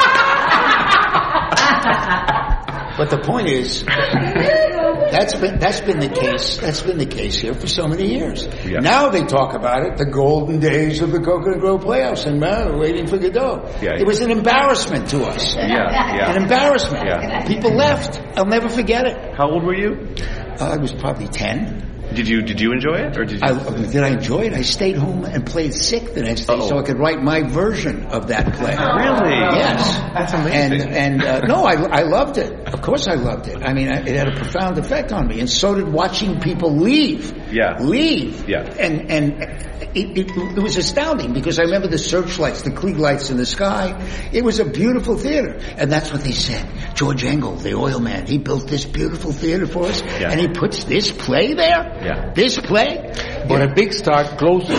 But 2.99 3.11
the 3.11 3.19
point 3.19 3.49
is, 3.49 3.85
that's 3.85 5.35
been 5.37 5.59
that's 5.59 5.81
been 5.81 6.01
the 6.01 6.09
case. 6.09 6.59
That's 6.59 6.83
been 6.83 6.99
the 6.99 7.07
case 7.07 7.39
here 7.39 7.55
for 7.55 7.69
so 7.69 7.87
many 7.87 8.13
years. 8.13 8.47
Yeah. 8.65 8.81
Now 8.81 9.09
they 9.11 9.25
talk 9.25 9.55
about 9.55 9.85
it, 9.87 9.97
the 9.97 10.07
golden 10.07 10.59
days 10.59 11.01
of 11.01 11.13
the 11.13 11.21
Coconut 11.21 11.61
Grove 11.61 11.83
Playhouse, 11.83 12.27
and 12.27 12.43
uh, 12.43 12.77
waiting 12.77 13.07
for 13.07 13.17
Godot. 13.19 13.79
Yeah. 13.81 13.95
It 13.99 14.07
was 14.07 14.21
an 14.21 14.31
embarrassment 14.31 15.11
to 15.11 15.25
us. 15.25 15.55
Yeah. 15.55 16.31
An 16.35 16.43
embarrassment. 16.43 17.07
Yeah. 17.07 17.47
People 17.47 17.73
left. 17.75 18.21
I'll 18.37 18.47
never 18.47 18.69
forget 18.69 19.07
it. 19.07 19.35
How 19.37 19.49
old 19.51 19.65
were 19.65 19.77
you? 19.77 20.15
Uh, 20.61 20.75
I 20.75 20.77
was 20.77 20.93
probably 20.93 21.29
ten. 21.29 21.98
Did 22.19 22.27
you 22.27 22.43
did 22.43 22.61
you 22.61 22.73
enjoy 22.73 22.97
it 22.97 23.17
or 23.17 23.25
did 23.25 23.41
you? 23.41 23.47
I, 23.47 23.87
did 23.93 24.03
I 24.03 24.09
enjoy 24.09 24.41
it? 24.47 24.53
I 24.53 24.63
stayed 24.63 24.97
home 24.97 25.25
and 25.25 25.47
played 25.47 25.73
sick 25.73 26.15
the 26.15 26.23
next 26.23 26.47
day 26.47 26.55
Uh-oh. 26.55 26.69
so 26.69 26.77
I 26.77 26.83
could 26.83 26.99
write 26.99 27.23
my 27.23 27.43
version 27.45 28.07
of 28.07 28.27
that 28.27 28.55
play. 28.55 28.75
Really? 28.75 29.39
Yes. 29.39 29.97
That's 30.15 30.33
amazing. 30.33 30.81
And 30.81 31.23
and 31.23 31.23
uh, 31.23 31.47
no, 31.47 31.63
I 31.65 31.75
I 31.75 32.03
loved 32.03 32.37
it. 32.39 32.53
Of 32.75 32.83
course, 32.83 33.07
I 33.07 33.15
loved 33.15 33.47
it. 33.47 33.63
I 33.63 33.73
mean, 33.73 33.87
it 33.87 34.17
had 34.17 34.27
a 34.27 34.35
profound 34.35 34.79
effect 34.79 35.13
on 35.13 35.29
me, 35.29 35.39
and 35.39 35.49
so 35.49 35.77
did 35.77 35.87
watching 35.87 36.41
people 36.41 36.77
leave. 36.77 37.33
Yeah. 37.53 37.79
Leave. 37.79 38.49
Yeah. 38.49 38.65
And 38.65 39.09
and 39.13 39.43
it, 39.95 40.19
it, 40.19 40.57
it 40.57 40.61
was 40.61 40.77
astounding 40.77 41.35
because 41.35 41.61
I 41.61 41.63
remember 41.63 41.87
the 41.87 41.99
searchlights, 41.99 42.63
the 42.63 42.71
Klieg 42.71 42.99
lights 42.99 43.31
in 43.31 43.37
the 43.37 43.47
sky. 43.47 43.95
It 44.33 44.43
was 44.43 44.59
a 44.59 44.65
beautiful 44.65 45.17
theater, 45.17 45.61
and 45.77 45.93
that's 45.93 46.13
what 46.13 46.23
they 46.23 46.33
said. 46.33 46.67
George 46.99 47.23
Engle, 47.25 47.55
the 47.55 47.75
oil 47.75 48.01
man, 48.01 48.27
he 48.27 48.39
built 48.39 48.67
this 48.67 48.85
beautiful 48.85 49.31
theater 49.31 49.69
for 49.69 49.85
us, 49.87 50.03
Yeah. 50.21 50.33
and 50.33 50.41
he 50.41 50.49
puts 50.49 50.83
this 50.83 51.13
play 51.13 51.55
there. 51.55 51.83
Yeah. 52.03 52.33
This 52.35 52.59
play. 52.59 53.13
But 53.49 53.63
a 53.63 53.73
big 53.73 53.93
star 53.93 54.25
closes. 54.25 54.77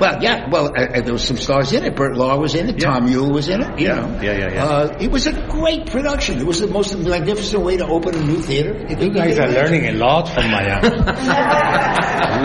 Well, 0.00 0.18
yeah. 0.20 0.48
Well, 0.50 0.66
uh, 0.76 0.80
uh, 0.98 1.00
there 1.02 1.12
was 1.12 1.22
some 1.22 1.36
stars 1.36 1.72
in 1.72 1.84
it. 1.84 1.94
Bert 1.94 2.16
Lahr 2.16 2.40
was 2.40 2.56
in 2.56 2.68
it. 2.70 2.82
Yeah. 2.82 2.90
Tom 2.90 3.06
Ewell 3.06 3.30
was 3.30 3.48
in 3.48 3.62
it. 3.62 3.78
You 3.78 3.86
Yeah. 3.86 3.94
know. 4.00 4.20
Yeah, 4.20 4.32
yeah, 4.32 4.52
yeah. 4.54 4.64
Uh, 4.64 4.96
it 5.00 5.12
was 5.12 5.28
a 5.28 5.32
great 5.48 5.86
production. 5.86 6.40
It 6.40 6.46
was 6.46 6.58
the 6.60 6.66
most 6.66 6.98
magnificent 6.98 7.62
way 7.62 7.76
to 7.76 7.86
open 7.86 8.16
a 8.16 8.20
new 8.24 8.40
theater. 8.40 8.74
It 8.88 9.00
You 9.00 9.10
guys 9.10 9.38
are 9.38 9.46
made. 9.46 9.54
learning 9.54 9.86
a 9.86 9.92
lot 9.92 10.28
from 10.28 10.50
Miami. 10.56 10.88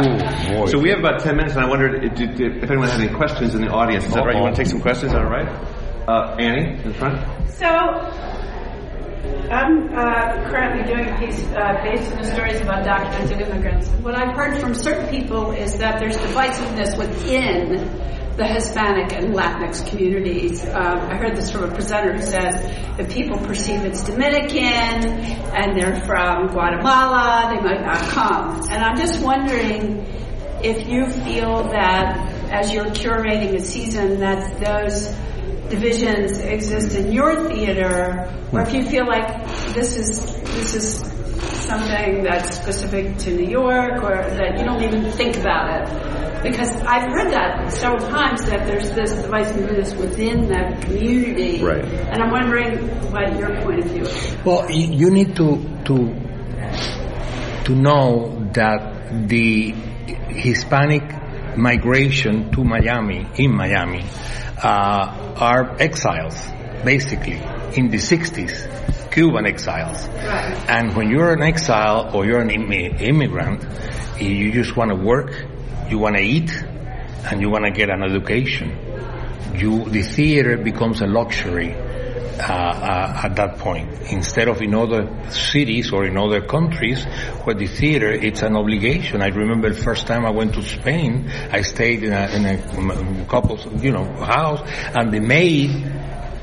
Ooh, 0.06 0.56
boy. 0.60 0.66
So 0.68 0.78
we 0.78 0.90
have 0.92 1.00
about 1.00 1.22
10 1.22 1.36
minutes, 1.36 1.56
and 1.56 1.66
I 1.66 1.68
wondered 1.68 2.04
if, 2.04 2.14
if 2.20 2.64
if 2.64 2.70
anyone 2.70 2.90
had 2.90 3.02
any 3.02 3.12
questions 3.14 3.56
in 3.56 3.62
the 3.62 3.70
audience. 3.72 4.06
Is 4.06 4.14
that 4.14 4.24
right? 4.24 4.36
You 4.36 4.42
want 4.44 4.56
to 4.56 4.62
take 4.64 4.70
some 4.70 4.82
questions? 4.82 5.12
Is 5.12 5.18
that 5.18 5.24
all 5.26 5.32
right? 5.32 5.50
Uh, 6.08 6.36
Annie, 6.38 6.78
in 6.84 6.94
front. 6.94 7.18
So, 7.50 7.66
I'm 9.52 9.90
uh, 9.94 10.50
currently 10.50 10.92
doing 10.92 11.08
a 11.08 11.20
piece 11.20 11.42
uh, 11.52 11.82
based 11.84 12.12
on 12.12 12.18
the 12.18 12.32
stories 12.34 12.62
about 12.62 12.84
documented 12.84 13.42
immigrants. 13.42 13.88
What 14.02 14.16
I've 14.16 14.36
heard 14.36 14.60
from 14.60 14.74
certain 14.74 15.08
people 15.10 15.52
is 15.52 15.78
that 15.78 16.00
there's 16.00 16.18
divisiveness 16.18 16.98
within 16.98 18.06
the 18.38 18.46
Hispanic 18.46 19.14
and 19.14 19.34
Latinx 19.34 19.88
communities. 19.88 20.66
Um, 20.66 21.00
I 21.00 21.16
heard 21.16 21.38
this 21.38 21.52
from 21.52 21.64
a 21.64 21.74
presenter 21.74 22.14
who 22.14 22.22
says 22.22 22.56
if 23.00 23.14
people 23.14 23.38
perceive 23.38 23.86
it's 23.86 24.04
Dominican 24.04 24.60
and 24.60 25.80
they're 25.80 26.02
from 26.02 26.48
Guatemala, 26.48 27.54
they 27.56 27.62
might 27.62 27.82
not 27.82 28.02
come. 28.10 28.62
And 28.70 28.84
I'm 28.84 28.98
just 28.98 29.24
wondering 29.24 30.06
if 30.64 30.88
you 30.88 31.06
feel 31.08 31.64
that 31.70 32.34
as 32.52 32.74
you're 32.74 32.86
curating 32.86 33.56
a 33.56 33.60
season 33.60 34.20
that 34.20 34.60
those 34.60 35.16
divisions 35.70 36.40
exist 36.40 36.96
in 36.96 37.12
your 37.12 37.48
theater, 37.50 38.32
or 38.52 38.62
if 38.62 38.74
you 38.74 38.84
feel 38.86 39.06
like 39.06 39.28
this 39.74 39.98
is 39.98 40.36
this 40.56 40.76
is 40.76 41.00
something 41.68 42.24
that's 42.24 42.56
specific 42.56 43.18
to 43.18 43.36
New 43.36 43.50
York, 43.50 44.04
or 44.04 44.16
that 44.16 44.58
you 44.60 44.66
don't 44.66 44.84
even 44.84 45.12
think 45.12 45.38
about 45.38 45.82
it. 45.82 46.44
Because 46.44 46.72
I've 46.84 47.10
heard 47.12 47.32
that 47.32 47.72
several 47.72 48.08
times 48.08 48.46
that 48.46 48.68
there's 48.68 48.92
this 48.92 49.14
divisiveness 49.14 49.98
within 50.00 50.48
that 50.50 50.82
community, 50.84 51.64
Right. 51.64 51.84
and 51.84 52.22
I'm 52.22 52.30
wondering 52.32 52.78
what 53.12 53.36
your 53.40 53.50
point 53.64 53.80
of 53.80 53.86
view 53.92 54.04
is. 54.04 54.38
Well, 54.46 54.70
you 54.70 55.10
need 55.10 55.36
to 55.38 55.58
to 55.86 55.96
to 57.66 57.76
know 57.76 58.30
that 58.54 59.28
the 59.28 59.74
Hispanic 60.30 61.04
migration 61.58 62.52
to 62.52 62.64
Miami 62.64 63.28
in 63.38 63.56
Miami 63.56 64.04
uh, 64.62 65.36
are 65.38 65.76
exiles, 65.80 66.36
basically 66.84 67.42
in 67.76 67.90
the 67.90 67.98
'60s, 67.98 69.12
Cuban 69.12 69.46
exiles. 69.46 70.08
Right. 70.08 70.66
And 70.68 70.96
when 70.96 71.10
you're 71.10 71.34
an 71.34 71.44
exile 71.44 72.12
or 72.14 72.26
you're 72.26 72.42
an 72.42 72.50
immi- 72.50 73.02
immigrant, 73.02 73.66
you 74.20 74.52
just 74.52 74.76
want 74.76 74.92
to 74.92 74.96
work, 74.96 75.34
you 75.90 76.00
want 76.00 76.16
to 76.16 76.22
eat, 76.22 76.52
and 77.30 77.42
you 77.42 77.50
want 77.50 77.66
to 77.66 77.72
get 77.72 77.90
an 77.90 78.04
education. 78.04 78.78
You, 79.56 79.86
the 79.86 80.02
theater 80.02 80.58
becomes 80.58 81.02
a 81.02 81.08
luxury 81.08 81.76
uh, 82.40 82.44
uh, 82.44 83.22
at 83.24 83.36
that 83.36 83.58
point. 83.58 83.90
Instead 84.12 84.48
of 84.48 84.62
in 84.62 84.74
other 84.74 85.10
cities 85.30 85.92
or 85.92 86.06
in 86.06 86.18
other 86.18 86.42
countries 86.42 87.04
where 87.44 87.56
the 87.56 87.68
theater 87.68 88.12
it's 88.12 88.42
an 88.42 88.56
obligation. 88.56 89.22
I 89.22 89.28
remember 89.28 89.70
the 89.70 89.82
first 89.82 90.08
time 90.08 90.26
I 90.26 90.32
went 90.32 90.54
to 90.56 90.64
Spain, 90.64 91.30
I 91.52 91.62
stayed 91.62 92.04
in 92.04 92.14
a, 92.14 92.28
in 92.28 92.46
a 92.46 93.26
couple's 93.26 93.66
you 93.84 93.92
know 93.92 94.06
house, 94.06 94.62
and 94.96 95.14
the 95.14 95.20
maid 95.20 95.72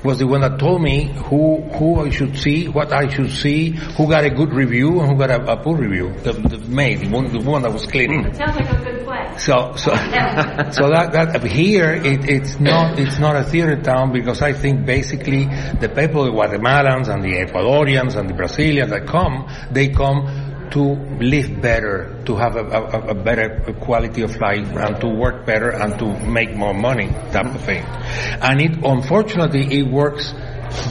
was 0.05 0.19
the 0.19 0.27
one 0.27 0.41
that 0.41 0.59
told 0.59 0.83
me 0.83 1.13
who 1.29 1.63
who 1.79 2.01
I 2.01 2.11
should 2.11 2.37
see, 2.37 2.69
what 2.69 2.93
I 2.93 3.09
should 3.09 3.31
see, 3.31 3.71
who 3.71 4.09
got 4.09 4.25
a 4.25 4.31
good 4.31 4.53
review 4.53 5.01
and 5.01 5.11
who 5.11 5.17
got 5.17 5.31
a, 5.31 5.53
a 5.53 5.57
poor 5.57 5.77
review. 5.77 6.13
The, 6.23 6.33
the 6.33 6.59
maid, 6.59 7.01
the 7.01 7.09
one, 7.09 7.33
the 7.33 7.41
one 7.41 7.63
that 7.63 7.73
was 7.73 7.87
cleaning. 7.87 8.25
It 8.27 8.37
sounds 8.37 8.57
like 8.57 8.71
a 8.71 8.85
good 8.85 9.05
play. 9.05 9.33
So 9.39 9.75
so 9.77 9.91
so 10.77 10.91
that 10.91 11.11
that 11.13 11.43
here 11.45 11.93
it, 11.93 12.29
it's 12.29 12.59
not 12.59 12.99
it's 12.99 13.19
not 13.19 13.37
a 13.37 13.45
theater 13.45 13.81
town 13.81 14.13
because 14.13 14.43
I 14.43 14.53
think 14.53 14.85
basically 14.87 15.45
the 15.45 15.89
people, 15.95 16.25
the 16.25 16.31
Guatemalans 16.31 17.09
and 17.09 17.23
the 17.23 17.45
Ecuadorians 17.45 18.17
and 18.17 18.29
the 18.29 18.35
Brazilians 18.35 18.91
that 18.91 19.07
come, 19.07 19.49
they 19.71 19.89
come 19.89 20.52
to 20.73 20.81
live 21.21 21.61
better, 21.61 22.23
to 22.25 22.35
have 22.37 22.57
a, 22.57 22.65
a, 22.65 23.09
a, 23.11 23.15
better 23.15 23.61
quality 23.81 24.23
of 24.23 24.35
life, 24.41 24.67
and 24.75 25.01
to 25.01 25.07
work 25.07 25.45
better 25.45 25.71
and 25.71 25.99
to 25.99 26.19
make 26.27 26.55
more 26.55 26.73
money, 26.73 27.09
type 27.31 27.55
of 27.55 27.61
thing. 27.63 27.85
And 27.85 28.61
it, 28.61 28.79
unfortunately, 28.83 29.79
it 29.79 29.87
works 29.87 30.33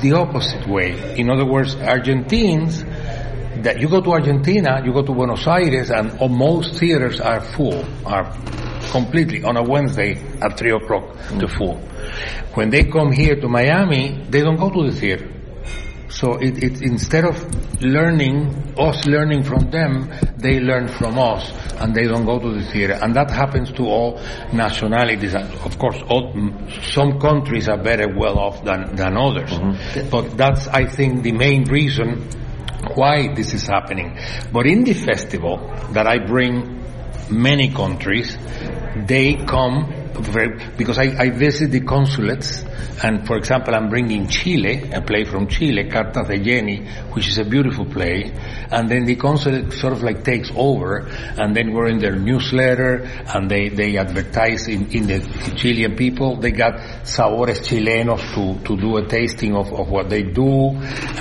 the 0.01 0.13
opposite 0.13 0.67
way. 0.67 1.17
In 1.19 1.31
other 1.31 1.45
words, 1.45 1.75
Argentines, 1.75 2.83
that 3.63 3.79
you 3.79 3.89
go 3.89 4.01
to 4.01 4.11
Argentina, 4.11 4.81
you 4.85 4.93
go 4.93 5.01
to 5.01 5.13
Buenos 5.13 5.45
Aires, 5.47 5.89
and 5.89 6.13
most 6.31 6.79
theaters 6.79 7.19
are 7.19 7.41
full, 7.41 7.83
are 8.05 8.31
completely 8.91 9.43
on 9.43 9.57
a 9.57 9.63
Wednesday 9.63 10.21
at 10.41 10.57
three 10.57 10.71
o'clock 10.71 11.15
to 11.39 11.47
full. 11.47 11.77
When 12.53 12.69
they 12.69 12.83
come 12.83 13.11
here 13.11 13.35
to 13.35 13.47
Miami, 13.47 14.25
they 14.29 14.41
don't 14.41 14.57
go 14.57 14.69
to 14.69 14.91
the 14.91 14.95
theater 14.95 15.40
so 16.21 16.35
it, 16.35 16.63
it, 16.63 16.81
instead 16.83 17.25
of 17.25 17.81
learning, 17.81 18.75
us 18.77 19.07
learning 19.07 19.41
from 19.41 19.71
them, 19.71 20.13
they 20.37 20.59
learn 20.59 20.87
from 20.87 21.17
us 21.17 21.51
and 21.79 21.95
they 21.95 22.03
don't 22.03 22.25
go 22.25 22.37
to 22.37 22.59
the 22.59 22.63
theater. 22.71 22.93
And 23.01 23.15
that 23.15 23.31
happens 23.31 23.71
to 23.71 23.87
all 23.87 24.21
nationalities. 24.53 25.33
Of 25.33 25.79
course, 25.79 25.97
all, 26.07 26.31
some 26.83 27.19
countries 27.19 27.67
are 27.67 27.81
better 27.81 28.07
well 28.15 28.37
off 28.37 28.63
than, 28.63 28.95
than 28.95 29.17
others. 29.17 29.49
Mm-hmm. 29.49 30.09
But 30.11 30.37
that's, 30.37 30.67
I 30.67 30.85
think, 30.85 31.23
the 31.23 31.31
main 31.31 31.63
reason 31.63 32.29
why 32.93 33.33
this 33.33 33.55
is 33.55 33.65
happening. 33.65 34.19
But 34.53 34.67
in 34.67 34.83
the 34.83 34.93
festival 34.93 35.57
that 35.93 36.05
I 36.05 36.19
bring 36.23 36.85
many 37.31 37.73
countries, 37.73 38.37
they 39.07 39.37
come 39.37 40.00
because 40.13 40.97
I, 40.97 41.15
I 41.17 41.29
visit 41.29 41.71
the 41.71 41.81
consulates, 41.81 42.63
and 43.03 43.25
for 43.25 43.37
example, 43.37 43.73
I'm 43.73 43.89
bringing 43.89 44.27
Chile, 44.27 44.91
a 44.91 45.01
play 45.01 45.23
from 45.23 45.47
Chile, 45.47 45.89
Cartas 45.89 46.27
de 46.27 46.39
Jenny, 46.39 46.85
which 47.13 47.27
is 47.27 47.37
a 47.37 47.45
beautiful 47.45 47.85
play, 47.85 48.31
and 48.71 48.89
then 48.89 49.05
the 49.05 49.15
consulate 49.15 49.73
sort 49.73 49.93
of 49.93 50.03
like 50.03 50.23
takes 50.23 50.51
over, 50.55 51.07
and 51.07 51.55
then 51.55 51.73
we're 51.73 51.87
in 51.87 51.99
their 51.99 52.15
newsletter, 52.15 53.03
and 53.33 53.49
they, 53.49 53.69
they 53.69 53.97
advertise 53.97 54.67
in, 54.67 54.91
in 54.91 55.07
the 55.07 55.19
Chilean 55.55 55.95
people. 55.95 56.37
They 56.37 56.51
got 56.51 56.73
Sabores 57.03 57.61
Chilenos 57.61 58.21
to, 58.35 58.63
to 58.65 58.77
do 58.79 58.97
a 58.97 59.07
tasting 59.07 59.55
of, 59.55 59.71
of 59.73 59.89
what 59.89 60.09
they 60.09 60.23
do, 60.23 60.71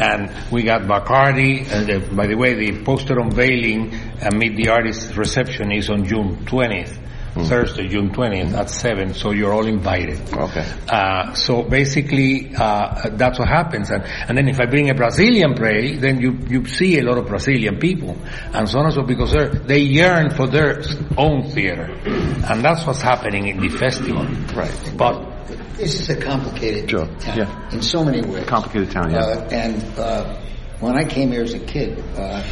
and 0.00 0.30
we 0.50 0.64
got 0.64 0.82
Bacardi, 0.82 1.70
and 1.70 1.86
the, 1.86 2.14
by 2.14 2.26
the 2.26 2.36
way, 2.36 2.54
the 2.54 2.84
poster 2.84 3.18
unveiling 3.18 3.92
and 4.20 4.38
Meet 4.38 4.56
the 4.56 4.68
Artist 4.68 5.16
reception 5.16 5.72
is 5.72 5.88
on 5.90 6.04
June 6.04 6.44
20th. 6.46 7.09
Mm. 7.34 7.46
Thursday, 7.46 7.86
June 7.86 8.10
20th 8.10 8.54
at 8.54 8.70
7, 8.70 9.14
so 9.14 9.30
you're 9.30 9.52
all 9.52 9.66
invited. 9.66 10.20
Okay. 10.34 10.66
Uh, 10.88 11.32
so 11.34 11.62
basically, 11.62 12.52
uh, 12.56 13.10
that's 13.12 13.38
what 13.38 13.48
happens. 13.48 13.90
And, 13.90 14.04
and 14.04 14.36
then 14.36 14.48
if 14.48 14.60
I 14.60 14.66
bring 14.66 14.90
a 14.90 14.94
Brazilian 14.94 15.54
play, 15.54 15.94
then 15.94 16.20
you, 16.20 16.38
you 16.48 16.66
see 16.66 16.98
a 16.98 17.02
lot 17.02 17.18
of 17.18 17.28
Brazilian 17.28 17.78
people. 17.78 18.16
And 18.52 18.68
so 18.68 18.80
on 18.80 18.86
and 18.86 18.94
so 18.94 19.02
because 19.02 19.32
they 19.66 19.78
yearn 19.78 20.30
for 20.30 20.48
their 20.48 20.82
own 21.16 21.50
theater. 21.50 21.92
And 22.04 22.64
that's 22.64 22.84
what's 22.84 23.02
happening 23.02 23.46
in 23.46 23.60
the 23.60 23.68
festival. 23.68 24.24
Right. 24.54 24.92
But, 24.96 25.46
this 25.76 26.00
is 26.00 26.10
a 26.10 26.20
complicated 26.20 26.90
sure. 26.90 27.06
town. 27.06 27.38
Yeah. 27.38 27.70
In 27.72 27.80
so 27.80 28.04
many 28.04 28.22
ways. 28.22 28.44
Complicated 28.46 28.90
town, 28.90 29.12
yeah. 29.12 29.20
Uh, 29.20 29.48
and, 29.50 29.98
uh, 29.98 30.40
when 30.80 30.96
I 30.96 31.04
came 31.04 31.30
here 31.30 31.42
as 31.42 31.54
a 31.54 31.60
kid, 31.60 32.02
uh, 32.16 32.42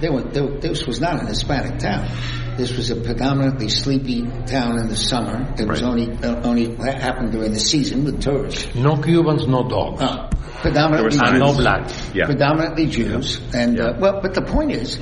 there 0.00 0.12
were, 0.12 0.22
there, 0.22 0.48
this 0.60 0.86
was 0.86 1.00
not 1.00 1.20
an 1.20 1.26
Hispanic 1.28 1.78
town. 1.78 2.08
This 2.58 2.76
was 2.76 2.90
a 2.90 2.96
predominantly 2.96 3.68
sleepy 3.68 4.22
town 4.46 4.80
in 4.80 4.88
the 4.88 4.96
summer. 4.96 5.42
It 5.56 5.60
right. 5.60 5.68
was 5.68 5.82
only 5.84 6.10
uh, 6.10 6.42
only 6.42 6.74
happened 6.74 7.30
during 7.30 7.52
the 7.52 7.60
season 7.60 8.04
with 8.04 8.20
tourists. 8.20 8.74
No 8.74 9.00
Cubans, 9.00 9.46
no 9.46 9.68
dogs. 9.68 10.02
Uh, 10.02 10.28
predominantly 10.60 11.20
Jews. 11.20 11.38
no 11.38 11.54
blacks. 11.54 12.10
Yeah. 12.12 12.26
Predominantly 12.26 12.86
Jews. 12.86 13.38
Yeah. 13.38 13.60
And 13.60 13.80
uh, 13.80 13.94
well, 14.00 14.20
but 14.20 14.34
the 14.34 14.42
point 14.42 14.72
is, 14.72 14.96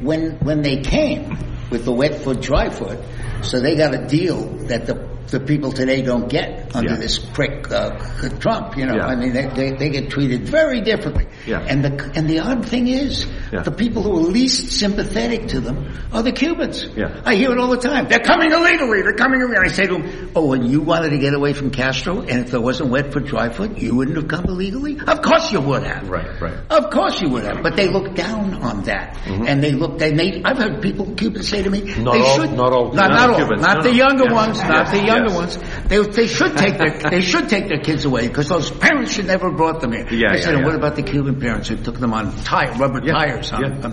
when 0.00 0.38
when 0.38 0.62
they 0.62 0.82
came 0.82 1.36
with 1.68 1.84
the 1.84 1.92
wet 1.92 2.22
foot, 2.22 2.40
dry 2.40 2.70
foot, 2.70 3.00
so 3.42 3.58
they 3.58 3.74
got 3.74 3.92
a 3.92 4.06
deal 4.06 4.46
that 4.68 4.86
the 4.86 4.94
the 5.30 5.40
people 5.40 5.72
today 5.72 6.02
don't 6.02 6.28
get 6.28 6.74
under 6.74 6.92
yeah. 6.92 6.96
this 6.96 7.18
prick 7.18 7.70
uh, 7.70 7.90
Trump. 8.38 8.76
You 8.76 8.86
know, 8.86 8.96
yeah. 8.96 9.06
I 9.06 9.16
mean, 9.16 9.32
they, 9.32 9.46
they, 9.46 9.72
they, 9.72 9.90
get 9.90 10.10
treated 10.10 10.42
very 10.48 10.80
differently. 10.80 11.26
Yeah. 11.46 11.60
And 11.60 11.84
the 11.84 12.12
and 12.14 12.28
the 12.28 12.40
odd 12.40 12.66
thing 12.66 12.88
is, 12.88 13.26
the 13.50 13.70
people 13.70 14.02
who 14.02 14.16
are 14.18 14.22
least 14.22 14.78
sympathetic 14.78 15.48
to 15.48 15.60
them 15.60 15.92
are 16.12 16.22
the 16.22 16.32
Cubans. 16.32 16.84
Yeah. 16.96 17.20
I 17.24 17.34
hear 17.34 17.52
it 17.52 17.58
all 17.58 17.70
the 17.70 17.78
time. 17.78 18.08
They're 18.08 18.20
coming 18.20 18.52
illegally. 18.52 19.02
They're 19.02 19.14
coming 19.14 19.40
illegally. 19.40 19.68
I 19.68 19.72
say 19.72 19.86
to 19.86 19.94
them, 19.94 20.32
"Oh, 20.34 20.52
and 20.52 20.70
you 20.70 20.80
wanted 20.80 21.10
to 21.10 21.18
get 21.18 21.34
away 21.34 21.52
from 21.52 21.70
Castro, 21.70 22.20
and 22.20 22.40
if 22.40 22.50
there 22.50 22.60
wasn't 22.60 22.90
wet 22.90 23.12
foot, 23.12 23.26
dry 23.26 23.48
foot, 23.48 23.78
you 23.78 23.94
wouldn't 23.94 24.16
have 24.16 24.28
come 24.28 24.44
illegally. 24.46 24.98
Of 25.00 25.22
course 25.22 25.52
you 25.52 25.60
would 25.60 25.82
have. 25.84 26.08
Right, 26.08 26.40
right. 26.40 26.58
Of 26.70 26.90
course 26.90 27.20
you 27.20 27.28
would 27.30 27.44
have. 27.44 27.62
But 27.62 27.76
they 27.76 27.88
look 27.88 28.14
down 28.14 28.54
on 28.54 28.82
that, 28.84 29.14
mm-hmm. 29.16 29.46
and 29.46 29.62
they 29.62 29.72
look. 29.72 29.98
They, 29.98 30.12
they 30.12 30.42
I've 30.44 30.58
heard 30.58 30.82
people 30.82 31.14
Cubans 31.14 31.48
say 31.48 31.62
to 31.62 31.70
me, 31.70 31.80
not 31.80 32.12
they 32.14 32.20
all, 32.20 32.36
should 32.36 32.52
not 32.52 32.72
all, 32.72 32.92
not, 32.92 33.10
not, 33.10 33.30
all, 33.30 33.36
Cubans. 33.36 33.62
not 33.62 33.76
no, 33.78 33.82
the 33.82 33.94
younger 33.94 34.32
ones, 34.32 34.58
not 34.58 34.92
the 34.92 35.02
younger 35.02 35.19
yes. 35.28 35.34
ones. 35.36 35.88
They 35.88 35.98
they 36.02 36.26
should 36.26 36.56
take 36.56 36.78
their 36.78 36.98
they 37.10 37.20
should 37.20 37.48
take 37.48 37.68
their 37.68 37.80
kids 37.80 38.04
away 38.04 38.28
because 38.28 38.48
those 38.48 38.70
parents 38.70 39.12
should 39.14 39.26
never 39.26 39.48
have 39.48 39.56
brought 39.56 39.80
them 39.80 39.92
here. 39.92 40.06
Yeah, 40.10 40.32
I 40.32 40.40
said, 40.40 40.58
yeah. 40.58 40.64
what 40.64 40.74
about 40.74 40.96
the 40.96 41.02
Cuban 41.02 41.40
parents 41.40 41.68
who 41.68 41.76
took 41.76 41.98
them 41.98 42.12
on 42.12 42.34
tire, 42.44 42.72
rubber 42.78 43.00
tires? 43.00 43.52
On, 43.52 43.62
yeah. 43.62 43.86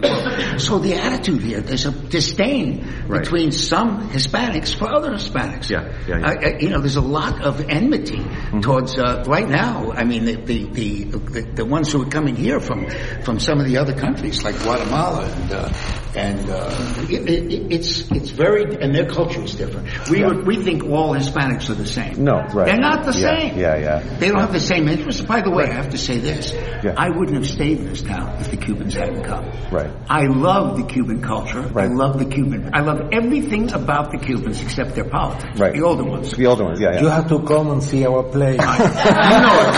on- 0.54 0.60
so 0.60 0.80
the 0.80 0.96
attitude 0.96 1.42
here, 1.42 1.62
there's 1.62 1.86
a 1.86 1.92
disdain 1.92 2.86
Right. 3.08 3.22
between 3.24 3.52
some 3.52 4.10
Hispanics 4.10 4.76
for 4.78 4.90
other 4.90 5.12
Hispanics. 5.12 5.70
Yeah, 5.70 5.94
yeah, 6.08 6.20
yeah. 6.20 6.26
I, 6.28 6.32
I, 6.34 6.58
you 6.60 6.70
know, 6.70 6.80
there's 6.80 6.96
a 6.98 7.02
lot 7.02 7.42
of 7.42 7.62
enmity 7.70 8.18
Mm-hmm. 8.18 8.62
towards 8.62 8.98
uh, 8.98 9.24
right 9.28 9.48
now. 9.48 9.92
I 9.92 10.04
mean, 10.04 10.26
the 10.26 10.36
the, 10.36 10.64
the 10.66 11.04
the 11.06 11.42
the 11.42 11.66
ones 11.66 11.92
who 11.92 12.02
are 12.04 12.10
coming 12.10 12.36
here 12.36 12.60
from 12.60 12.88
from 13.24 13.40
some 13.40 13.60
of 13.60 13.66
the 13.66 13.78
other 13.78 13.94
countries 13.94 14.44
like 14.44 14.56
Guatemala 14.62 15.26
and 15.26 15.52
uh, 15.52 15.70
and 16.18 16.50
uh, 16.50 16.74
it, 17.10 17.30
it, 17.30 17.72
it's 17.72 18.12
it's 18.12 18.30
very 18.30 18.64
and 18.82 18.94
their 18.96 19.06
culture 19.08 19.42
is 19.44 19.56
different. 19.56 19.88
We 20.10 20.20
Yeah. 20.22 20.28
would, 20.28 20.48
we 20.48 20.56
think 20.64 20.84
all 20.84 21.14
Hispanics 21.16 21.70
are 21.70 21.76
the 21.76 21.86
same. 21.86 22.24
No, 22.24 22.36
right. 22.54 22.66
They're 22.66 22.78
not 22.78 23.06
the 23.06 23.14
Yeah, 23.18 23.40
same. 23.40 23.58
yeah, 23.58 23.76
yeah. 23.78 24.00
They 24.20 24.28
don't 24.30 24.40
have 24.40 24.52
the 24.54 24.60
same 24.60 24.88
interests. 24.88 25.22
By 25.22 25.42
the 25.42 25.52
way, 25.52 25.66
I 25.66 25.74
have 25.74 25.90
to 25.92 25.98
say 25.98 26.18
this. 26.18 26.52
Yeah. 26.84 26.94
I 26.98 27.10
wouldn't 27.10 27.38
have 27.38 27.48
stayed 27.48 27.80
in 27.80 27.86
this 27.88 28.02
town 28.02 28.38
if 28.42 28.52
the 28.52 28.58
Cubans 28.58 28.94
hadn't 28.96 29.24
come. 29.24 29.46
Right. 29.72 29.92
I 30.10 30.24
love 30.28 30.78
the 30.78 30.84
Cuban 30.84 31.22
culture. 31.22 31.62
Right. 31.62 31.90
I 31.90 31.94
love 31.94 32.18
the 32.20 32.26
Cuban. 32.26 32.72
I 32.74 32.82
love 32.82 33.10
everything 33.12 33.72
about 33.74 34.12
the 34.12 34.18
Cubans 34.18 34.62
except 34.62 34.96
their 34.96 35.10
politics. 35.10 35.60
Right. 35.60 35.74
The 35.74 35.84
older 35.84 36.04
ones. 36.04 36.32
The 36.32 36.46
older 36.48 36.64
ones, 36.66 36.80
yeah, 36.80 36.94
yeah. 36.94 37.02
You 37.02 37.08
have 37.10 37.28
to 37.30 37.42
come 37.44 37.70
and 37.72 37.84
see 37.84 38.06
our 38.06 38.24
play. 38.24 38.52
you 38.54 38.58
know 38.58 39.56
it. 39.64 39.76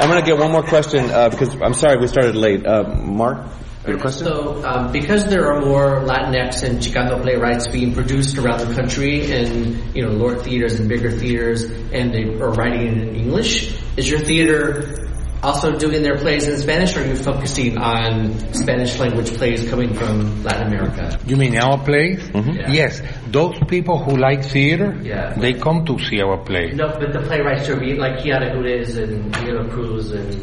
I'm 0.00 0.08
going 0.08 0.20
to 0.20 0.26
get 0.26 0.38
one 0.38 0.52
more 0.52 0.62
question 0.62 1.10
uh, 1.10 1.28
because 1.30 1.54
I'm 1.62 1.74
sorry 1.74 1.96
we 1.98 2.06
started 2.06 2.36
late. 2.36 2.66
Uh, 2.66 2.82
Mark, 3.02 3.46
you 3.86 3.92
have 3.92 4.00
a 4.00 4.02
question? 4.02 4.26
So, 4.26 4.64
um, 4.64 4.92
because 4.92 5.26
there 5.28 5.52
are 5.52 5.60
more 5.60 6.00
Latinx 6.00 6.62
and 6.62 6.78
Chicano 6.80 7.20
playwrights 7.22 7.68
being 7.68 7.94
produced 7.94 8.36
around 8.38 8.60
the 8.66 8.74
country 8.74 9.30
in, 9.30 9.94
you 9.94 10.02
know, 10.02 10.12
lower 10.12 10.36
theaters 10.36 10.78
and 10.80 10.88
bigger 10.88 11.10
theaters, 11.10 11.64
and 11.64 12.12
they 12.12 12.24
are 12.24 12.50
writing 12.50 12.86
in 12.88 13.14
English, 13.16 13.74
is 13.96 14.08
your 14.10 14.20
theater 14.20 15.02
also 15.42 15.76
doing 15.78 16.02
their 16.02 16.16
plays 16.16 16.48
in 16.48 16.58
Spanish, 16.58 16.96
or 16.96 17.02
are 17.02 17.06
you 17.06 17.14
focusing 17.14 17.78
on 17.78 18.36
Spanish 18.54 18.98
language 18.98 19.30
plays 19.34 19.68
coming 19.68 19.94
from 19.94 20.42
Latin 20.42 20.66
America? 20.68 21.18
You 21.26 21.36
mean 21.36 21.56
our 21.56 21.78
plays? 21.84 22.28
Yeah. 22.34 22.70
Yes. 22.72 23.02
Those 23.28 23.56
people 23.68 23.98
who 24.02 24.16
like 24.16 24.44
theater, 24.44 24.98
Yeah. 25.02 25.34
they 25.34 25.52
come 25.52 25.84
to 25.86 25.98
see 26.00 26.20
our 26.20 26.38
play. 26.42 26.72
No, 26.72 26.88
but 26.98 27.12
the 27.12 27.20
playwrights 27.20 27.68
are 27.68 27.78
being 27.78 27.98
like 27.98 28.18
Quiara 28.24 28.50
Hudes 28.56 28.96
and 29.00 29.26
Miguel 29.26 29.68
Cruz 29.68 30.10
and, 30.10 30.34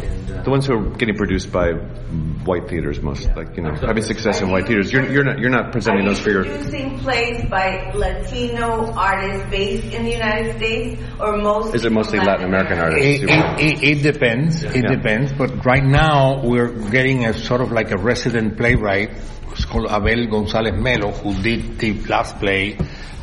and 0.00 0.30
uh, 0.30 0.42
The 0.44 0.50
ones 0.50 0.66
who 0.66 0.74
are 0.78 0.90
getting 0.96 1.16
produced 1.16 1.52
by 1.52 1.72
white 2.44 2.68
theaters, 2.68 3.00
most 3.00 3.28
like 3.36 3.56
you 3.56 3.62
know, 3.62 3.74
having 3.74 4.02
success 4.02 4.40
in 4.40 4.50
white 4.50 4.66
theaters. 4.66 4.92
You're 4.92 5.10
you're 5.10 5.24
not 5.24 5.38
you're 5.38 5.50
not 5.50 5.72
presenting 5.72 6.06
those 6.06 6.18
for 6.20 6.30
your. 6.30 6.44
you 6.44 6.52
producing 6.52 6.98
plays 6.98 7.48
by 7.48 7.92
Latino 7.94 8.92
artists 8.92 9.48
based 9.50 9.94
in 9.94 10.04
the 10.04 10.10
United 10.12 10.56
States, 10.56 11.02
or 11.20 11.36
mostly? 11.38 11.74
Is 11.74 11.84
it 11.84 11.92
mostly 11.92 12.18
from 12.18 12.26
Latin 12.26 12.46
American 12.46 12.78
artists? 12.78 13.22
It, 13.22 13.30
it, 13.30 13.60
it, 13.60 13.82
it 13.98 14.12
depends. 14.12 14.62
It 14.62 14.76
Yeah. 14.84 14.94
depends. 14.96 15.32
But 15.32 15.64
right 15.64 15.84
now 15.84 16.42
we're 16.42 16.72
getting 16.90 17.26
a 17.26 17.32
sort 17.34 17.60
of 17.60 17.72
like 17.72 17.90
a 17.90 17.96
resident 17.98 18.56
playwright 18.56 19.10
it's 19.52 19.66
called 19.66 19.84
Abel 19.90 20.26
González 20.28 20.74
Melo, 20.80 21.12
who 21.12 21.34
did 21.42 21.78
the 21.78 21.92
last 22.08 22.38
play 22.38 22.76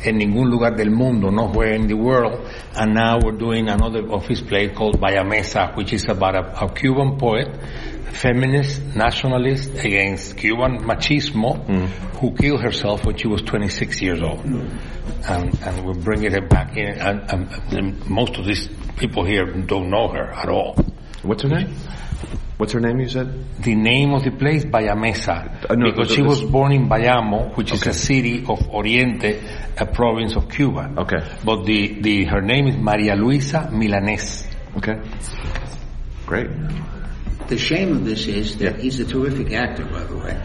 in 0.04 0.16
ningún 0.18 0.48
lugar 0.48 0.70
del 0.70 0.90
mundo, 0.90 1.28
nowhere 1.28 1.72
in 1.74 1.88
the 1.88 1.94
world. 1.96 2.48
And 2.76 2.94
now 2.94 3.18
we're 3.20 3.36
doing 3.36 3.68
another 3.68 4.08
of 4.08 4.26
his 4.26 4.40
play 4.40 4.68
called 4.68 5.00
Bayamesa, 5.00 5.76
which 5.76 5.92
is 5.92 6.08
about 6.08 6.36
a, 6.36 6.64
a 6.64 6.72
Cuban 6.72 7.18
poet, 7.18 7.48
feminist, 8.10 8.82
nationalist 8.94 9.74
against 9.84 10.36
Cuban 10.36 10.80
machismo, 10.80 11.64
who 12.18 12.34
killed 12.36 12.60
herself 12.62 13.04
when 13.04 13.16
she 13.16 13.28
was 13.28 13.42
26 13.42 14.00
years 14.02 14.22
old. 14.22 14.44
And, 14.44 15.58
and 15.62 15.86
we're 15.86 15.94
bringing 15.94 16.32
it 16.32 16.48
back 16.48 16.76
in, 16.76 16.98
and, 16.98 17.30
and, 17.72 18.08
most 18.08 18.36
of 18.36 18.46
these 18.46 18.68
people 18.96 19.24
here 19.24 19.44
don't 19.44 19.90
know 19.90 20.08
her 20.08 20.30
at 20.32 20.48
all. 20.48 20.76
What's 21.22 21.42
her 21.42 21.48
name? 21.48 21.74
What's 22.56 22.74
her 22.74 22.80
name? 22.80 23.00
You 23.00 23.08
said 23.08 23.62
the 23.62 23.74
name 23.74 24.12
of 24.12 24.22
the 24.22 24.32
place 24.32 24.66
Bayamesa 24.66 25.70
Uh, 25.70 25.74
no, 25.76 25.90
because 25.90 26.12
she 26.12 26.20
was 26.20 26.42
born 26.42 26.72
in 26.72 26.90
Bayamo, 26.90 27.56
which 27.56 27.72
is 27.72 27.86
a 27.86 27.94
city 27.94 28.44
of 28.46 28.58
Oriente, 28.68 29.40
a 29.78 29.86
province 29.86 30.36
of 30.36 30.50
Cuba. 30.50 30.92
Okay. 30.98 31.26
But 31.42 31.64
the, 31.64 32.00
the 32.02 32.24
her 32.26 32.42
name 32.42 32.66
is 32.68 32.76
Maria 32.76 33.16
Luisa 33.16 33.70
Milanes. 33.72 34.46
Okay. 34.76 35.00
Great. 36.26 36.50
The 37.50 37.58
shame 37.58 37.92
of 37.96 38.04
this 38.04 38.26
is 38.26 38.58
that 38.58 38.78
he's 38.80 39.00
a 39.00 39.04
terrific 39.04 39.52
actor, 39.52 39.84
by 39.84 40.04
the 40.04 40.16
way. 40.16 40.40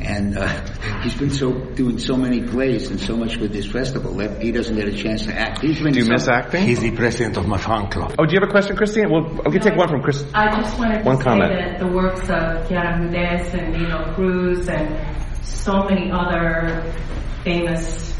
And 0.00 0.36
uh, 0.38 0.46
he's 1.02 1.14
been 1.14 1.30
so 1.30 1.52
doing 1.52 1.98
so 1.98 2.16
many 2.16 2.42
plays 2.42 2.90
and 2.90 2.98
so 2.98 3.16
much 3.16 3.36
with 3.36 3.52
this 3.52 3.66
festival 3.66 4.14
that 4.16 4.40
he 4.42 4.52
doesn't 4.52 4.74
get 4.76 4.88
a 4.88 4.96
chance 4.96 5.24
to 5.26 5.34
act. 5.34 5.60
He's 5.62 5.80
been 5.82 5.92
Do 5.92 5.98
you 6.00 6.06
so- 6.06 6.12
miss 6.12 6.28
acting? 6.28 6.64
He's 6.64 6.80
the 6.80 6.92
president 6.92 7.36
of 7.36 7.46
my 7.46 7.58
fan 7.58 7.88
club. 7.90 8.14
Oh, 8.18 8.24
do 8.26 8.32
you 8.34 8.40
have 8.40 8.48
a 8.48 8.50
question, 8.50 8.74
Christine? 8.76 9.10
Well, 9.10 9.24
we 9.44 9.52
can 9.52 9.60
take 9.60 9.76
one 9.76 9.88
from 9.88 10.02
Chris. 10.02 10.24
I 10.34 10.60
just 10.60 10.78
wanted 10.78 10.98
to 11.00 11.04
One 11.04 11.18
say 11.18 11.24
comment. 11.24 11.52
that 11.52 11.78
the 11.78 11.88
works 11.88 12.20
of 12.22 12.66
Quiara 12.68 12.96
Hudes 12.98 13.52
and 13.54 13.72
Nilo 13.72 14.14
Cruz 14.14 14.68
and 14.68 15.44
so 15.44 15.84
many 15.84 16.10
other 16.10 16.82
famous 17.44 18.14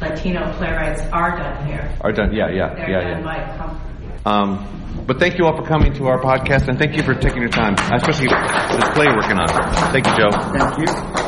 Latino 0.00 0.52
playwrights 0.54 1.02
are 1.12 1.36
done 1.36 1.66
here. 1.66 1.96
Are 2.00 2.12
done? 2.12 2.32
Yeah, 2.32 2.50
yeah, 2.50 2.74
They're 2.74 2.90
yeah, 2.90 3.00
done 3.14 3.24
yeah. 3.24 3.24
by 3.24 3.56
com- 3.56 3.80
Um, 4.26 4.87
but 5.08 5.18
thank 5.18 5.38
you 5.38 5.46
all 5.46 5.56
for 5.56 5.66
coming 5.66 5.92
to 5.94 6.06
our 6.06 6.20
podcast, 6.20 6.68
and 6.68 6.78
thank 6.78 6.94
you 6.94 7.02
for 7.02 7.14
taking 7.14 7.40
your 7.40 7.48
time, 7.48 7.74
especially 7.94 8.28
this 8.28 8.88
play 8.90 9.06
you're 9.06 9.16
working 9.16 9.38
on. 9.38 9.48
Thank 9.90 10.06
you, 10.06 10.14
Joe. 10.14 10.30
Thank 10.30 10.78
you. 10.78 11.27